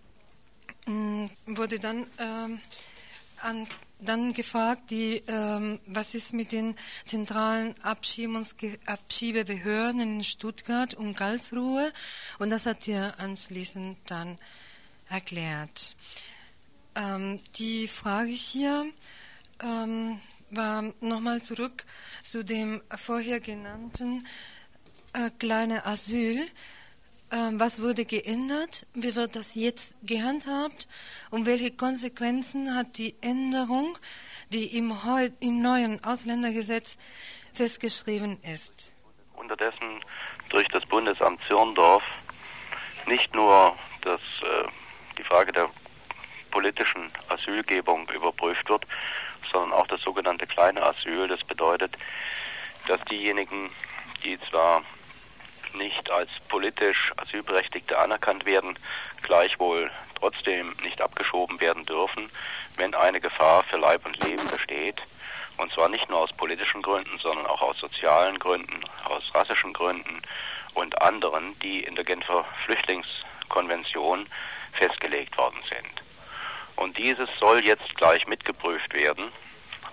mh, 0.86 1.30
wurde 1.46 1.80
dann 1.80 2.06
ähm, 2.20 2.60
an, 3.42 3.68
dann 4.00 4.34
gefragt, 4.34 4.92
die, 4.92 5.24
ähm, 5.28 5.80
was 5.86 6.14
ist 6.14 6.34
mit 6.34 6.52
den 6.52 6.76
zentralen 7.06 7.76
Abschiebungsge 7.84 8.80
Abschiebebehörden 8.86 10.02
in 10.02 10.24
Stuttgart 10.24 10.94
und 10.94 11.16
Karlsruhe? 11.16 11.92
Und 12.40 12.50
das 12.50 12.66
hat 12.66 12.88
er 12.88 13.20
anschließend 13.20 13.98
dann 14.06 14.38
erklärt. 15.14 15.96
Ähm, 16.96 17.40
die 17.56 17.88
Frage 17.88 18.32
hier 18.32 18.86
ähm, 19.62 20.20
war 20.50 20.84
nochmal 21.00 21.42
zurück 21.42 21.86
zu 22.22 22.44
dem 22.44 22.82
vorher 22.96 23.40
genannten 23.40 24.28
äh, 25.14 25.30
kleine 25.40 25.86
Asyl. 25.86 26.46
Ähm, 27.32 27.60
was 27.60 27.82
wurde 27.82 28.06
geändert? 28.06 28.86
Wie 28.94 29.16
wird 29.16 29.36
das 29.36 29.56
jetzt 29.56 29.96
gehandhabt? 30.04 30.88
Und 31.32 31.46
welche 31.46 31.72
Konsequenzen 31.72 32.76
hat 32.76 32.98
die 32.98 33.16
Änderung, 33.22 33.98
die 34.50 34.66
im, 34.78 35.04
heu 35.04 35.30
im 35.40 35.62
neuen 35.62 36.04
Ausländergesetz 36.04 36.98
festgeschrieben 37.54 38.42
ist? 38.44 38.94
unterdessen 39.44 40.04
durch 40.50 40.68
das 40.70 40.86
Bundesamt 40.86 41.40
Zürndorf 41.48 42.04
nicht 43.08 43.34
nur 43.36 43.76
das, 44.02 44.22
äh, 44.42 44.68
die 45.18 45.24
Frage 45.24 45.52
der 45.52 45.70
politischen 46.52 47.12
Asylgebung 47.30 48.08
überprüft 48.10 48.70
wird, 48.70 48.86
sondern 49.52 49.74
auch 49.74 49.88
das 49.88 50.02
sogenannte 50.02 50.48
kleine 50.48 50.84
Asyl. 50.84 51.28
Das 51.28 51.44
bedeutet, 51.44 51.98
dass 52.88 53.00
diejenigen, 53.06 53.70
die 54.24 54.40
zwar 54.50 54.84
nicht 55.74 56.10
als 56.12 56.30
politisch 56.50 57.12
Asylberechtigte 57.18 57.98
anerkannt 57.98 58.46
werden, 58.46 58.78
gleichwohl 59.24 59.90
trotzdem 60.20 60.76
nicht 60.84 61.02
abgeschoben 61.02 61.60
werden 61.60 61.86
dürfen, 61.86 62.30
wenn 62.78 62.94
eine 62.96 63.20
Gefahr 63.20 63.64
für 63.64 63.78
Leib 63.78 64.06
und 64.06 64.24
Leben 64.24 64.48
besteht. 64.48 65.02
Und 65.58 65.72
zwar 65.72 65.90
nicht 65.90 66.10
nur 66.10 66.20
aus 66.20 66.34
politischen 66.34 66.82
Gründen, 66.82 67.20
sondern 67.20 67.46
auch 67.46 67.62
aus 67.62 67.78
sozialen 67.78 68.40
Gründen, 68.40 68.84
aus 69.06 69.24
rassischen 69.34 69.74
Gründen 69.74 70.22
und 70.74 71.02
anderen, 71.02 71.58
die 71.60 71.84
in 71.84 71.96
der 71.96 72.04
Genfer 72.04 72.46
Flüchtlingskonvention 72.66 74.28
festgelegt 74.74 75.38
worden 75.38 75.60
sind. 75.70 76.04
Und 76.76 76.98
dieses 76.98 77.30
soll 77.40 77.64
jetzt 77.64 77.96
gleich 77.96 78.28
mitgeprüft 78.28 78.94
werden 78.94 79.32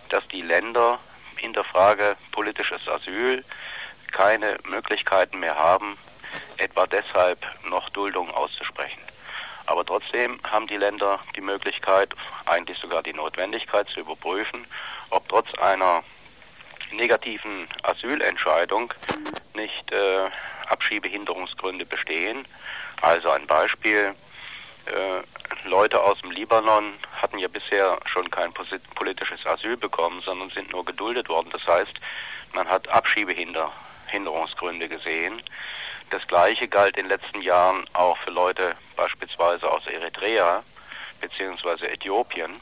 dass 0.09 0.26
die 0.28 0.43
Länder 0.43 1.01
in 1.43 1.53
der 1.53 1.64
Frage 1.64 2.16
politisches 2.33 2.87
Asyl 2.89 3.45
keine 4.12 4.59
Möglichkeiten 4.64 5.41
mehr 5.41 5.57
haben, 5.57 5.99
etwa 6.59 6.87
deshalb 6.87 7.45
noch 7.64 7.89
Duldung 7.91 8.31
auszusprechen. 8.31 9.01
Aber 9.66 9.85
trotzdem 9.85 10.41
haben 10.51 10.66
die 10.66 10.76
Länder 10.76 11.20
die 11.37 11.41
Möglichkeit, 11.41 12.14
eigentlich 12.47 12.78
sogar 12.78 13.03
die 13.03 13.12
Notwendigkeit 13.12 13.89
zu 13.89 14.01
überprüfen, 14.01 14.66
ob 15.11 15.28
trotz 15.28 15.53
einer 15.55 16.03
negativen 16.93 17.68
Asylentscheidung 17.82 18.93
nicht 19.55 19.93
äh, 19.93 20.30
Abschiebehinderungsgründe 20.68 21.86
bestehen. 21.86 22.45
Also 23.03 23.30
ein 23.30 23.47
Beispiel, 23.47 24.14
äh, 24.86 25.68
Leute 25.68 26.03
aus 26.03 26.20
dem 26.20 26.30
Libanon 26.30 26.95
hatten 27.20 27.38
ja 27.38 27.49
bisher 27.49 27.99
schon 28.07 28.30
kein 28.30 28.53
politisches 28.95 29.45
Asyl 29.47 29.76
bekommen, 29.76 30.22
sondern 30.22 30.51
sind 30.51 30.72
nur 30.72 30.84
geduldet 30.84 31.28
worden. 31.28 31.49
Das 31.53 31.66
heißt, 31.66 31.93
man 32.55 32.68
hat 32.68 32.88
Abschiebehinderungsgründe 32.88 34.88
gesehen. 34.88 35.43
Das 36.11 36.26
gleiche 36.26 36.66
galt 36.66 36.97
in 36.97 37.05
den 37.05 37.11
letzten 37.11 37.43
Jahren 37.43 37.84
auch 37.93 38.16
für 38.18 38.30
Leute 38.30 38.74
beispielsweise 38.97 39.70
aus 39.70 39.86
Eritrea 39.86 40.62
bzw. 41.20 41.86
Äthiopien. 41.86 42.61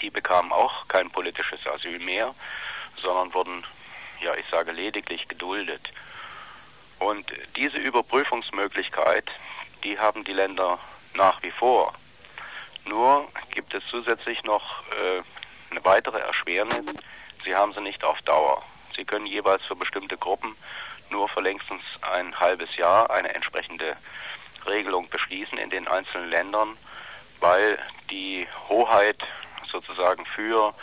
Die 0.00 0.10
bekamen 0.10 0.52
auch 0.52 0.88
kein 0.88 1.10
politisches 1.10 1.64
Asyl 1.66 1.98
mehr, 2.00 2.34
sondern 3.04 3.32
wurden, 3.34 3.64
ja, 4.20 4.34
ich 4.34 4.46
sage 4.50 4.72
lediglich 4.72 5.28
geduldet. 5.28 5.90
Und 6.98 7.26
diese 7.56 7.76
Überprüfungsmöglichkeit, 7.76 9.30
die 9.84 9.98
haben 9.98 10.24
die 10.24 10.32
Länder 10.32 10.78
nach 11.14 11.42
wie 11.42 11.50
vor. 11.50 11.92
Nur 12.86 13.28
gibt 13.50 13.74
es 13.74 13.84
zusätzlich 13.86 14.42
noch 14.44 14.82
äh, 14.90 15.22
eine 15.70 15.84
weitere 15.84 16.18
Erschwernis. 16.18 16.84
Sie 17.44 17.54
haben 17.54 17.72
sie 17.72 17.80
nicht 17.80 18.04
auf 18.04 18.20
Dauer. 18.22 18.62
Sie 18.96 19.04
können 19.04 19.26
jeweils 19.26 19.62
für 19.64 19.76
bestimmte 19.76 20.16
Gruppen 20.16 20.56
nur 21.10 21.28
für 21.28 21.40
längstens 21.40 21.82
ein 22.02 22.38
halbes 22.38 22.76
Jahr 22.76 23.10
eine 23.10 23.34
entsprechende 23.34 23.96
Regelung 24.66 25.08
beschließen 25.08 25.58
in 25.58 25.70
den 25.70 25.86
einzelnen 25.88 26.30
Ländern, 26.30 26.76
weil 27.40 27.78
die 28.10 28.46
Hoheit 28.68 29.18
sozusagen 29.70 30.24
für 30.26 30.74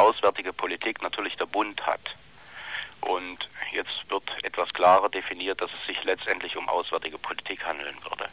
auswärtige 0.00 0.52
Politik 0.52 1.02
natürlich 1.02 1.36
der 1.36 1.46
Bund 1.46 1.86
hat. 1.86 2.16
Und 3.02 3.48
jetzt 3.72 4.10
wird 4.10 4.24
etwas 4.42 4.72
klarer 4.72 5.08
definiert, 5.08 5.60
dass 5.60 5.70
es 5.72 5.86
sich 5.86 6.02
letztendlich 6.04 6.56
um 6.56 6.68
auswärtige 6.68 7.18
Politik 7.18 7.64
handeln 7.64 7.96
würde. 8.02 8.28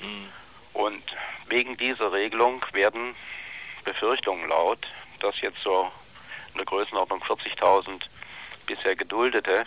Mhm. 0.00 0.28
Und 0.72 1.02
wegen 1.48 1.76
dieser 1.76 2.12
Regelung 2.12 2.64
werden 2.72 3.14
Befürchtungen 3.84 4.48
laut, 4.48 4.86
dass 5.20 5.40
jetzt 5.40 5.62
so 5.62 5.90
in 6.52 6.58
der 6.58 6.66
Größenordnung 6.66 7.22
40.000 7.22 8.02
bisher 8.66 8.96
Geduldete 8.96 9.64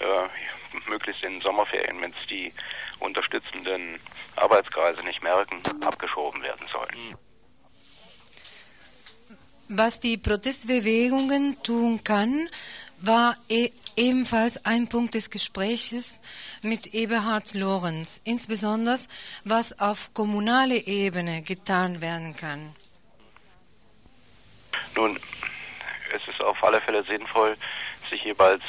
äh, 0.00 0.88
möglichst 0.88 1.22
in 1.22 1.34
den 1.34 1.40
Sommerferien, 1.42 2.00
wenn 2.00 2.10
es 2.10 2.26
die 2.28 2.52
unterstützenden 2.98 4.00
Arbeitskreise 4.36 5.02
nicht 5.02 5.22
merken, 5.22 5.62
abgeschoben 5.84 6.42
werden 6.42 6.66
sollen. 6.68 7.10
Mhm. 7.10 7.25
Was 9.68 9.98
die 9.98 10.16
Protestbewegungen 10.16 11.60
tun 11.64 12.04
kann, 12.04 12.48
war 13.00 13.36
e 13.48 13.70
ebenfalls 13.96 14.64
ein 14.64 14.88
Punkt 14.88 15.14
des 15.14 15.30
Gespräches 15.30 16.20
mit 16.62 16.94
Eberhard 16.94 17.54
Lorenz, 17.54 18.20
insbesondere 18.24 18.98
was 19.44 19.80
auf 19.80 20.12
kommunaler 20.14 20.86
Ebene 20.86 21.42
getan 21.42 22.00
werden 22.00 22.36
kann. 22.36 22.76
Nun, 24.94 25.18
es 26.14 26.28
ist 26.28 26.40
auf 26.42 26.62
alle 26.62 26.80
Fälle 26.82 27.02
sinnvoll, 27.04 27.56
sich 28.08 28.22
jeweils 28.22 28.62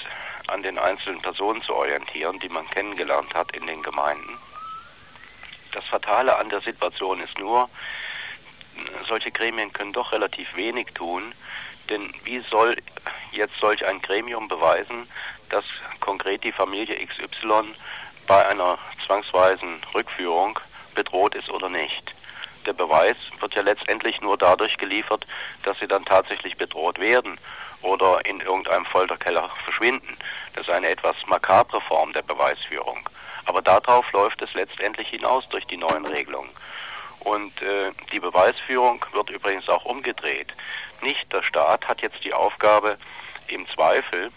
an 0.47 0.63
den 0.63 0.79
einzelnen 0.79 1.21
Personen 1.21 1.61
zu 1.61 1.75
orientieren, 1.75 2.39
die 2.39 2.49
man 2.49 2.67
kennengelernt 2.69 3.33
hat 3.35 3.55
in 3.55 3.67
den 3.67 3.83
Gemeinden. 3.83 4.37
Das 5.73 5.85
Fatale 5.85 6.35
an 6.37 6.49
der 6.49 6.61
Situation 6.61 7.19
ist 7.21 7.37
nur, 7.37 7.69
solche 9.07 9.31
Gremien 9.31 9.71
können 9.73 9.93
doch 9.93 10.11
relativ 10.11 10.55
wenig 10.55 10.87
tun, 10.93 11.33
denn 11.89 12.13
wie 12.23 12.39
soll 12.39 12.75
jetzt 13.31 13.55
solch 13.59 13.85
ein 13.85 14.01
Gremium 14.01 14.47
beweisen, 14.47 15.07
dass 15.49 15.65
konkret 15.99 16.43
die 16.43 16.51
Familie 16.51 16.95
XY 17.05 17.73
bei 18.27 18.45
einer 18.47 18.77
zwangsweisen 19.05 19.81
Rückführung 19.93 20.59
bedroht 20.95 21.35
ist 21.35 21.49
oder 21.49 21.69
nicht? 21.69 22.13
Der 22.65 22.73
Beweis 22.73 23.15
wird 23.39 23.55
ja 23.55 23.61
letztendlich 23.61 24.19
nur 24.19 24.37
dadurch 24.37 24.77
geliefert, 24.77 25.25
dass 25.63 25.79
sie 25.79 25.87
dann 25.87 26.03
tatsächlich 26.03 26.57
bedroht 26.57 26.99
werden 26.99 27.39
oder 27.81 28.25
in 28.25 28.41
irgendeinem 28.41 28.85
Folterkeller 28.85 29.49
verschwinden. 29.63 30.17
Das 30.53 30.67
ist 30.67 30.73
eine 30.73 30.89
etwas 30.89 31.15
makabre 31.27 31.79
Form 31.79 32.11
der 32.11 32.23
Beweisführung. 32.23 33.07
Aber 33.45 33.61
darauf 33.61 34.11
läuft 34.11 34.41
es 34.41 34.53
letztendlich 34.53 35.07
hinaus 35.07 35.47
durch 35.47 35.65
die 35.65 35.77
neuen 35.77 36.05
Regelungen. 36.05 36.49
Und 37.27 37.61
äh, 37.61 37.91
die 38.13 38.21
Beweisführung 38.21 39.05
wird 39.11 39.29
übrigens 39.29 39.67
auch 39.67 39.83
umgedreht. 39.83 40.53
Nicht 41.01 41.31
der 41.33 41.43
Staat 41.43 41.85
hat 41.85 42.01
jetzt 42.01 42.23
die 42.23 42.33
Aufgabe, 42.33 42.97
im 43.47 43.67
Zweifel 43.67 44.31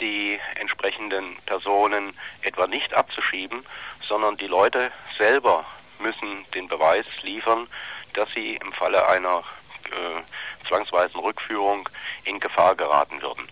die 0.00 0.40
entsprechenden 0.56 1.36
Personen 1.46 2.18
etwa 2.42 2.66
nicht 2.66 2.92
abzuschieben, 2.92 3.64
sondern 4.02 4.36
die 4.36 4.48
Leute 4.48 4.90
selber 5.16 5.64
müssen 6.00 6.44
den 6.54 6.66
Beweis 6.66 7.06
liefern, 7.22 7.68
dass 8.14 8.28
sie 8.32 8.56
im 8.56 8.72
Falle 8.72 9.06
einer 9.06 9.44
äh, 9.84 10.66
zwangsweisen 10.66 11.20
Rückführung 11.20 11.88
in 12.24 12.40
Gefahr 12.40 12.74
geraten 12.74 13.22
würden. 13.22 13.48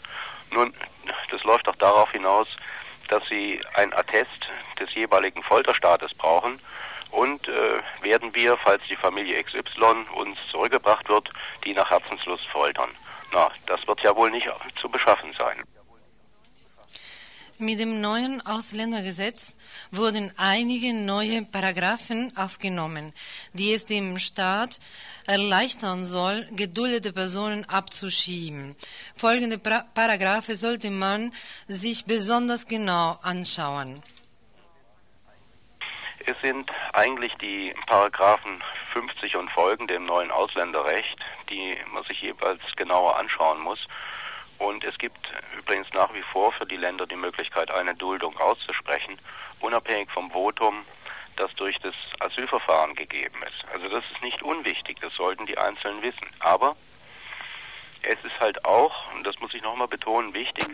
Nun, 0.51 0.75
das 1.31 1.45
läuft 1.45 1.69
auch 1.69 1.77
darauf 1.77 2.11
hinaus, 2.11 2.49
dass 3.07 3.23
sie 3.29 3.61
ein 3.75 3.93
Attest 3.95 4.49
des 4.81 4.93
jeweiligen 4.93 5.43
Folterstaates 5.45 6.13
brauchen 6.15 6.59
und 7.15 7.49
äh, 7.49 7.81
werden 8.03 8.35
wir, 8.35 8.57
falls 8.59 8.83
die 8.89 8.97
Familie 8.97 9.43
XY 9.43 10.07
uns 10.15 10.39
zurückgebracht 10.51 11.09
wird, 11.09 11.31
die 11.65 11.73
nach 11.73 11.91
Herzenslust 11.91 12.47
foltern. 12.47 12.91
Na, 13.33 13.51
das 13.67 13.87
wird 13.87 14.01
ja 14.03 14.15
wohl 14.15 14.31
nicht 14.31 14.49
zu 14.81 14.89
beschaffen 14.89 15.33
sein. 15.39 15.63
Mit 17.59 17.79
dem 17.79 18.01
neuen 18.01 18.45
Ausländergesetz 18.45 19.55
wurden 19.93 20.33
einige 20.37 20.93
neue 20.93 21.45
Paragraphen 21.45 22.37
aufgenommen, 22.37 23.13
die 23.53 23.73
es 23.73 23.85
dem 23.85 24.19
Staat 24.19 24.81
erleichtern 25.27 26.05
soll, 26.05 26.49
geduldete 26.57 27.13
Personen 27.13 27.65
abzuschieben. 27.67 28.75
Folgende 29.15 29.59
Paragraphe 29.59 30.57
sollte 30.57 30.91
man 30.91 31.33
sich 31.69 32.07
besonders 32.07 32.67
genau 32.67 33.19
anschauen. 33.23 34.03
Es 36.27 36.41
sind 36.41 36.71
eigentlich 36.95 37.35
die 37.35 37.75
Paragraphen 37.87 38.63
50 38.93 39.37
und 39.37 39.51
folgende 39.51 39.95
im 39.95 40.07
neuen 40.07 40.31
Ausländerrecht, 40.31 41.19
die 41.51 41.77
man 41.93 42.03
sich 42.05 42.23
jeweils 42.23 42.61
genauer 42.77 43.19
anschauen 43.19 43.61
muss. 43.61 43.87
Und 44.59 44.85
es 44.85 44.97
gibt 44.97 45.19
übrigens 45.59 45.93
nach 45.93 46.15
wie 46.15 46.23
vor 46.23 46.53
für 46.53 46.65
die 46.65 46.77
Länder 46.77 47.07
die 47.07 47.17
Möglichkeit, 47.17 47.71
eine 47.71 47.95
Duldung 47.95 48.39
auszusprechen, 48.39 49.19
unabhängig 49.61 50.11
vom 50.11 50.31
Votum, 50.31 50.87
das 51.37 51.53
durch 51.57 51.79
das 51.81 51.95
Asylverfahren 52.21 52.95
gegeben 52.95 53.43
ist. 53.43 53.65
Also 53.73 53.89
das 53.89 54.05
ist 54.13 54.23
nicht 54.23 54.43
unwichtig, 54.43 54.99
das 55.01 55.15
sollten 55.15 55.45
die 55.45 55.59
Einzelnen 55.59 56.01
wissen. 56.03 56.27
Aber 56.39 56.75
es 58.01 58.17
ist 58.25 58.41
halt 58.41 58.65
auch, 58.65 59.13
und 59.13 59.27
das 59.27 59.39
muss 59.41 59.53
ich 59.53 59.63
nochmal 59.63 59.89
betonen, 59.89 60.33
wichtig, 60.33 60.69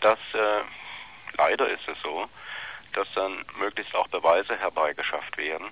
dass 0.00 0.18
äh, 0.32 0.62
leider 1.36 1.68
ist 1.68 1.86
es 1.86 2.00
so, 2.02 2.26
dass 2.98 3.06
dann 3.14 3.44
möglichst 3.60 3.94
auch 3.94 4.08
Beweise 4.08 4.58
herbeigeschafft 4.58 5.38
werden, 5.38 5.68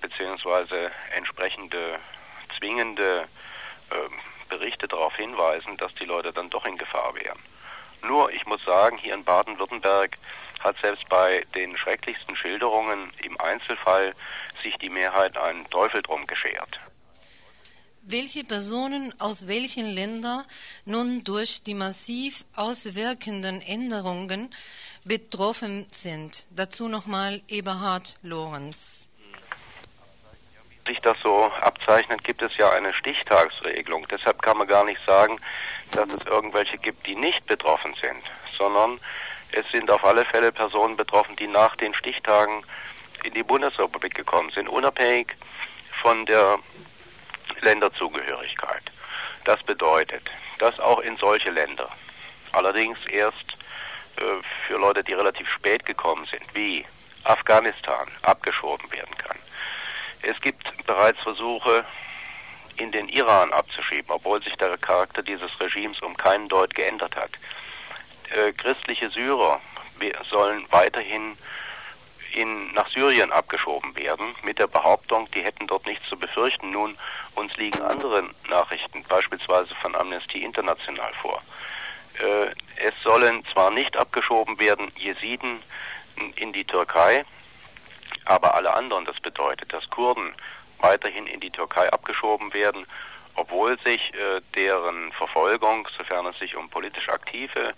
beziehungsweise 0.00 0.92
entsprechende 1.16 1.98
zwingende 2.56 3.26
äh, 3.90 4.48
Berichte 4.48 4.86
darauf 4.86 5.16
hinweisen, 5.16 5.76
dass 5.78 5.92
die 5.96 6.04
Leute 6.04 6.32
dann 6.32 6.48
doch 6.48 6.64
in 6.64 6.78
Gefahr 6.78 7.12
wären. 7.16 7.38
Nur, 8.02 8.30
ich 8.32 8.46
muss 8.46 8.64
sagen, 8.64 8.98
hier 8.98 9.14
in 9.14 9.24
Baden-Württemberg 9.24 10.16
hat 10.60 10.76
selbst 10.80 11.08
bei 11.08 11.44
den 11.56 11.76
schrecklichsten 11.76 12.36
Schilderungen 12.36 13.12
im 13.24 13.38
Einzelfall 13.40 14.14
sich 14.62 14.76
die 14.76 14.90
Mehrheit 14.90 15.36
einen 15.36 15.68
Teufel 15.70 16.02
drum 16.02 16.24
geschert. 16.28 16.78
Welche 18.02 18.44
Personen 18.44 19.12
aus 19.20 19.48
welchen 19.48 19.86
Ländern 19.86 20.44
nun 20.84 21.24
durch 21.24 21.64
die 21.64 21.74
massiv 21.74 22.44
auswirkenden 22.54 23.60
Änderungen 23.60 24.54
betroffen 25.08 25.86
sind. 25.90 26.46
Dazu 26.50 26.86
nochmal 26.86 27.40
Eberhard 27.48 28.16
Lorenz. 28.22 29.08
sich 30.86 31.00
das 31.00 31.18
so 31.22 31.50
abzeichnet, 31.60 32.24
gibt 32.24 32.40
es 32.40 32.56
ja 32.56 32.70
eine 32.70 32.94
Stichtagsregelung. 32.94 34.06
Deshalb 34.08 34.40
kann 34.40 34.56
man 34.56 34.66
gar 34.66 34.84
nicht 34.84 35.00
sagen, 35.04 35.38
dass 35.90 36.08
es 36.08 36.24
irgendwelche 36.26 36.78
gibt, 36.78 37.06
die 37.06 37.14
nicht 37.14 37.44
betroffen 37.46 37.94
sind, 38.00 38.22
sondern 38.56 38.98
es 39.52 39.66
sind 39.70 39.90
auf 39.90 40.04
alle 40.04 40.24
Fälle 40.24 40.52
Personen 40.52 40.96
betroffen, 40.96 41.36
die 41.36 41.46
nach 41.46 41.76
den 41.76 41.94
Stichtagen 41.94 42.62
in 43.24 43.34
die 43.34 43.42
Bundesrepublik 43.42 44.14
gekommen 44.14 44.50
sind, 44.54 44.68
unabhängig 44.68 45.36
von 46.02 46.24
der 46.26 46.58
Länderzugehörigkeit. 47.60 48.82
Das 49.44 49.62
bedeutet, 49.62 50.30
dass 50.58 50.78
auch 50.78 51.00
in 51.00 51.16
solche 51.16 51.50
Länder, 51.50 51.88
allerdings 52.52 52.98
erst 53.06 53.56
äh, 54.16 54.22
für 54.68 54.76
Leute, 54.76 55.02
die 55.02 55.14
relativ 55.14 55.48
spät 55.50 55.84
gekommen 55.86 56.26
sind, 56.26 56.42
wie 56.54 56.84
Afghanistan, 57.24 58.06
abgeschoben 58.22 58.90
werden 58.92 59.16
kann. 59.16 59.38
Es 60.22 60.38
gibt 60.40 60.70
bereits 60.86 61.20
Versuche, 61.20 61.84
in 62.76 62.92
den 62.92 63.08
Iran 63.08 63.52
abzuschieben, 63.52 64.10
obwohl 64.10 64.40
sich 64.42 64.54
der 64.56 64.76
Charakter 64.76 65.22
dieses 65.22 65.58
Regimes 65.58 66.00
um 66.00 66.16
keinen 66.16 66.48
Deut 66.48 66.74
geändert 66.74 67.16
hat. 67.16 67.30
Äh, 68.30 68.52
christliche 68.52 69.10
Syrer 69.10 69.60
sollen 70.30 70.64
weiterhin 70.70 71.36
in, 72.34 72.72
nach 72.74 72.88
Syrien 72.90 73.32
abgeschoben 73.32 73.96
werden, 73.96 74.34
mit 74.42 74.58
der 74.58 74.68
Behauptung, 74.68 75.28
die 75.32 75.42
hätten 75.42 75.66
dort 75.66 75.86
nichts 75.86 76.08
zu 76.08 76.16
befürchten. 76.16 76.70
Nun, 76.70 76.96
uns 77.34 77.56
liegen 77.56 77.82
andere 77.82 78.28
Nachrichten, 78.48 79.02
beispielsweise 79.08 79.74
von 79.76 79.96
Amnesty 79.96 80.44
International 80.44 81.12
vor. 81.14 81.42
Äh, 82.20 82.86
es 82.86 82.94
sollen 83.02 83.44
zwar 83.46 83.70
nicht 83.70 83.96
abgeschoben 83.96 84.58
werden 84.58 84.90
Jesiden 84.96 85.62
in 86.36 86.52
die 86.52 86.64
Türkei, 86.64 87.24
aber 88.24 88.54
alle 88.54 88.72
anderen, 88.74 89.04
das 89.04 89.18
bedeutet, 89.20 89.72
dass 89.72 89.88
Kurden 89.90 90.34
weiterhin 90.78 91.26
in 91.26 91.40
die 91.40 91.50
Türkei 91.50 91.90
abgeschoben 91.92 92.52
werden, 92.52 92.86
obwohl 93.34 93.78
sich 93.84 94.12
äh, 94.14 94.40
deren 94.54 95.12
Verfolgung, 95.12 95.88
sofern 95.96 96.26
es 96.26 96.38
sich 96.38 96.56
um 96.56 96.68
politisch 96.68 97.08
aktive 97.08 97.74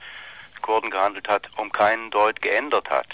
Kurden 0.62 0.91
gehandelt 0.91 1.28
hat, 1.28 1.49
um 1.57 1.72
keinen 1.72 2.11
Deut 2.11 2.41
geändert 2.43 2.91
hat. 2.91 3.07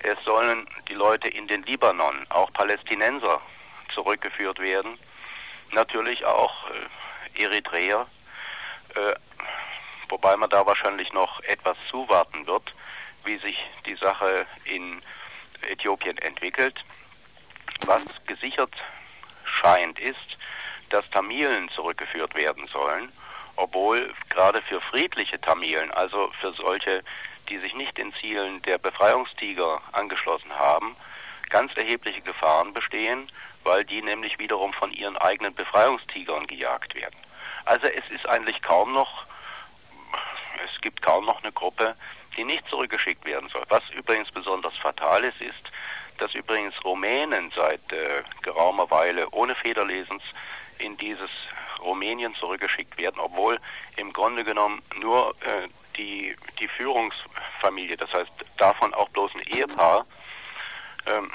Es 0.00 0.16
sollen 0.24 0.66
die 0.88 0.94
Leute 0.94 1.28
in 1.28 1.46
den 1.46 1.62
Libanon, 1.62 2.26
auch 2.30 2.52
Palästinenser, 2.52 3.40
zurückgeführt 3.94 4.58
werden. 4.58 4.98
Natürlich 5.72 6.24
auch 6.24 6.52
äh, 6.70 7.42
Eritreer, 7.42 8.06
äh, 8.94 9.14
wobei 10.12 10.36
man 10.36 10.50
da 10.50 10.66
wahrscheinlich 10.66 11.10
noch 11.14 11.40
etwas 11.40 11.78
zuwarten 11.90 12.46
wird, 12.46 12.74
wie 13.24 13.38
sich 13.38 13.56
die 13.86 13.94
Sache 13.94 14.46
in 14.64 15.00
Äthiopien 15.62 16.18
entwickelt. 16.18 16.84
Was 17.86 18.02
gesichert 18.26 18.74
scheint, 19.44 19.98
ist, 19.98 20.36
dass 20.90 21.08
Tamilen 21.10 21.70
zurückgeführt 21.70 22.34
werden 22.34 22.66
sollen, 22.66 23.10
obwohl 23.56 24.12
gerade 24.28 24.60
für 24.60 24.82
friedliche 24.82 25.40
Tamilen, 25.40 25.90
also 25.92 26.30
für 26.40 26.52
solche, 26.52 27.02
die 27.48 27.58
sich 27.58 27.74
nicht 27.74 27.96
den 27.96 28.12
Zielen 28.14 28.60
der 28.62 28.76
Befreiungstiger 28.76 29.80
angeschlossen 29.92 30.52
haben, 30.58 30.94
ganz 31.48 31.74
erhebliche 31.74 32.20
Gefahren 32.20 32.74
bestehen, 32.74 33.30
weil 33.64 33.84
die 33.84 34.02
nämlich 34.02 34.38
wiederum 34.38 34.74
von 34.74 34.92
ihren 34.92 35.16
eigenen 35.16 35.54
Befreiungstigern 35.54 36.46
gejagt 36.46 36.94
werden. 36.94 37.16
Also 37.64 37.86
es 37.86 38.08
ist 38.10 38.28
eigentlich 38.28 38.60
kaum 38.60 38.92
noch, 38.92 39.24
es 40.64 40.80
gibt 40.80 41.02
kaum 41.02 41.24
noch 41.24 41.42
eine 41.42 41.52
Gruppe, 41.52 41.94
die 42.36 42.44
nicht 42.44 42.66
zurückgeschickt 42.68 43.24
werden 43.24 43.48
soll. 43.48 43.62
Was 43.68 43.82
übrigens 43.90 44.30
besonders 44.30 44.76
fatal 44.76 45.24
ist, 45.24 45.40
ist, 45.40 45.70
dass 46.18 46.34
übrigens 46.34 46.74
Rumänen 46.84 47.52
seit 47.54 47.80
äh, 47.92 48.22
geraumer 48.42 48.90
Weile 48.90 49.28
ohne 49.30 49.54
Federlesens 49.54 50.22
in 50.78 50.96
dieses 50.96 51.30
Rumänien 51.80 52.34
zurückgeschickt 52.36 52.96
werden, 52.98 53.18
obwohl 53.18 53.58
im 53.96 54.12
Grunde 54.12 54.44
genommen 54.44 54.82
nur 55.00 55.30
äh, 55.40 55.68
die, 55.96 56.36
die 56.58 56.68
Führungsfamilie, 56.68 57.96
das 57.96 58.12
heißt 58.12 58.30
davon 58.56 58.94
auch 58.94 59.08
bloß 59.10 59.34
ein 59.34 59.40
Ehepaar, 59.40 60.06
ähm, 61.06 61.30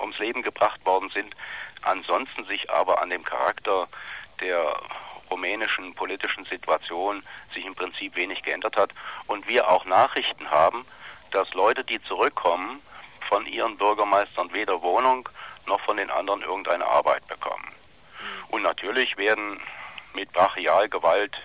ums 0.00 0.18
Leben 0.18 0.42
gebracht 0.42 0.84
worden 0.84 1.10
sind, 1.10 1.34
ansonsten 1.82 2.44
sich 2.44 2.70
aber 2.70 3.00
an 3.00 3.10
dem 3.10 3.24
Charakter 3.24 3.88
der 4.40 4.80
rumänischen 5.30 5.94
politischen 5.94 6.44
Situation 6.44 7.22
sich 7.54 7.64
im 7.64 7.74
Prinzip 7.74 8.16
wenig 8.16 8.42
geändert 8.42 8.76
hat 8.76 8.90
und 9.26 9.46
wir 9.48 9.68
auch 9.68 9.84
Nachrichten 9.84 10.50
haben, 10.50 10.84
dass 11.30 11.52
Leute, 11.54 11.84
die 11.84 12.02
zurückkommen, 12.02 12.80
von 13.28 13.46
ihren 13.46 13.76
Bürgermeistern 13.76 14.52
weder 14.52 14.82
Wohnung 14.82 15.28
noch 15.66 15.80
von 15.80 15.96
den 15.96 16.10
anderen 16.10 16.42
irgendeine 16.42 16.84
Arbeit 16.84 17.26
bekommen. 17.28 17.68
Und 18.48 18.62
natürlich 18.62 19.16
werden 19.16 19.60
mit 20.14 20.32
Brachialgewalt, 20.32 21.36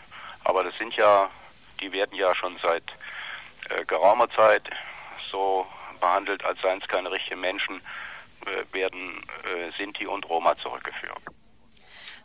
aber 0.43 0.63
das 0.63 0.75
sind 0.77 0.95
ja, 0.95 1.29
die 1.79 1.91
werden 1.91 2.17
ja 2.17 2.33
schon 2.35 2.57
seit 2.61 2.83
äh, 3.69 3.85
geraumer 3.85 4.29
Zeit 4.31 4.67
so 5.29 5.67
behandelt, 5.99 6.43
als 6.43 6.59
seien 6.61 6.81
es 6.81 6.87
keine 6.87 7.11
richtigen 7.11 7.41
Menschen, 7.41 7.81
äh, 8.45 8.73
werden 8.73 9.23
äh, 9.43 9.71
Sinti 9.77 10.07
und 10.07 10.27
Roma 10.27 10.57
zurückgeführt. 10.57 11.21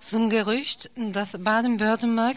Zum 0.01 0.31
Gerücht, 0.31 0.91
dass 0.97 1.37
Baden-Württemberg 1.39 2.37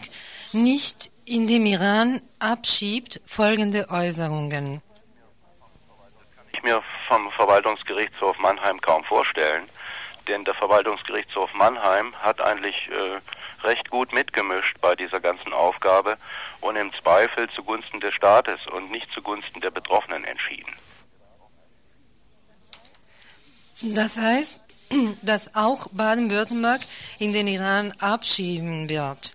nicht 0.52 1.10
in 1.24 1.46
dem 1.46 1.64
Iran 1.66 2.20
abschiebt, 2.38 3.20
folgende 3.26 3.88
Äußerungen. 3.88 4.82
Ich 6.52 6.62
mir 6.62 6.82
vom 7.08 7.30
Verwaltungsgerichtshof 7.32 8.38
Mannheim 8.38 8.80
kaum 8.80 9.02
vorstellen, 9.04 9.64
denn 10.28 10.44
der 10.44 10.54
Verwaltungsgerichtshof 10.54 11.52
Mannheim 11.54 12.14
hat 12.20 12.40
eigentlich 12.40 12.76
äh, 12.90 13.66
recht 13.66 13.90
gut 13.90 14.12
mitgemischt 14.12 14.76
bei 14.80 14.94
dieser 14.94 15.20
ganzen 15.20 15.52
Aufgabe 15.52 16.18
und 16.60 16.76
im 16.76 16.92
Zweifel 16.92 17.48
zugunsten 17.50 18.00
des 18.00 18.14
Staates 18.14 18.60
und 18.66 18.90
nicht 18.90 19.10
zugunsten 19.12 19.60
der 19.60 19.70
Betroffenen 19.70 20.24
entschieden. 20.24 20.72
Das 23.82 24.16
heißt, 24.16 24.60
dass 25.22 25.54
auch 25.54 25.88
Baden-Württemberg 25.88 26.80
in 27.18 27.32
den 27.32 27.46
Iran 27.46 27.92
abschieben 27.98 28.88
wird. 28.88 29.34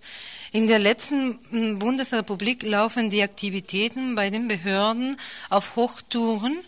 In 0.51 0.67
der 0.67 0.79
letzten 0.79 1.77
Bundesrepublik 1.77 2.63
laufen 2.63 3.09
die 3.09 3.21
Aktivitäten 3.21 4.15
bei 4.15 4.29
den 4.29 4.47
Behörden 4.47 5.19
auf 5.49 5.75
Hochtouren, 5.75 6.59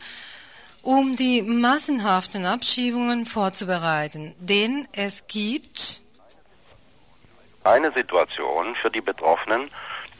um 0.83 1.15
die 1.15 1.41
massenhaften 1.41 2.45
Abschiebungen 2.45 3.25
vorzubereiten. 3.25 4.35
Denn 4.39 4.87
es 4.91 5.25
gibt 5.27 6.01
eine 7.63 7.91
Situation 7.91 8.75
für 8.75 8.89
die 8.89 9.01
Betroffenen 9.01 9.69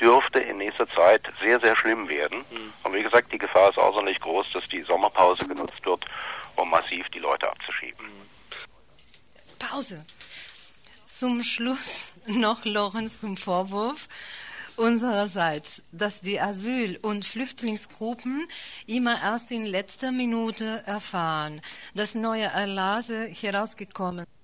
dürfte 0.02 0.40
in 0.40 0.58
nächster 0.58 0.88
Zeit 0.90 1.22
sehr, 1.40 1.60
sehr 1.60 1.76
schlimm 1.76 2.10
werden. 2.10 2.40
Mhm. 2.50 2.74
Und 2.84 2.94
wie 2.94 3.04
gesagt, 3.04 3.32
die 3.32 3.38
Gefahr 3.38 3.70
ist 3.70 3.78
außerordentlich 3.78 4.20
groß, 4.20 4.48
dass 4.54 4.68
die 4.68 4.82
Sommerpause 4.82 5.48
genutzt 5.48 5.86
wird, 5.86 6.04
um 6.56 6.70
massiv 6.70 7.08
die 7.10 7.20
Leute 7.20 7.48
abzuschieben. 7.50 8.21
Pause. 9.62 10.04
Zum 11.08 11.44
Schluss 11.44 12.14
noch 12.26 12.66
Lorenz 12.66 13.20
zum 13.20 13.38
Vorwurf 13.38 14.08
unsererseits, 14.76 15.84
dass 15.92 16.22
die 16.22 16.40
Asyl- 16.42 16.98
und 17.02 17.26
Flüchtlingsgruppen 17.26 18.48
immer 18.88 19.22
erst 19.22 19.52
in 19.52 19.66
letzter 19.66 20.12
Minute 20.12 20.82
erfahren, 20.86 21.62
dass 21.94 22.16
neue 22.16 22.46
Erlasse 22.46 23.26
herausgekommen 23.26 24.26
sind 24.26 24.41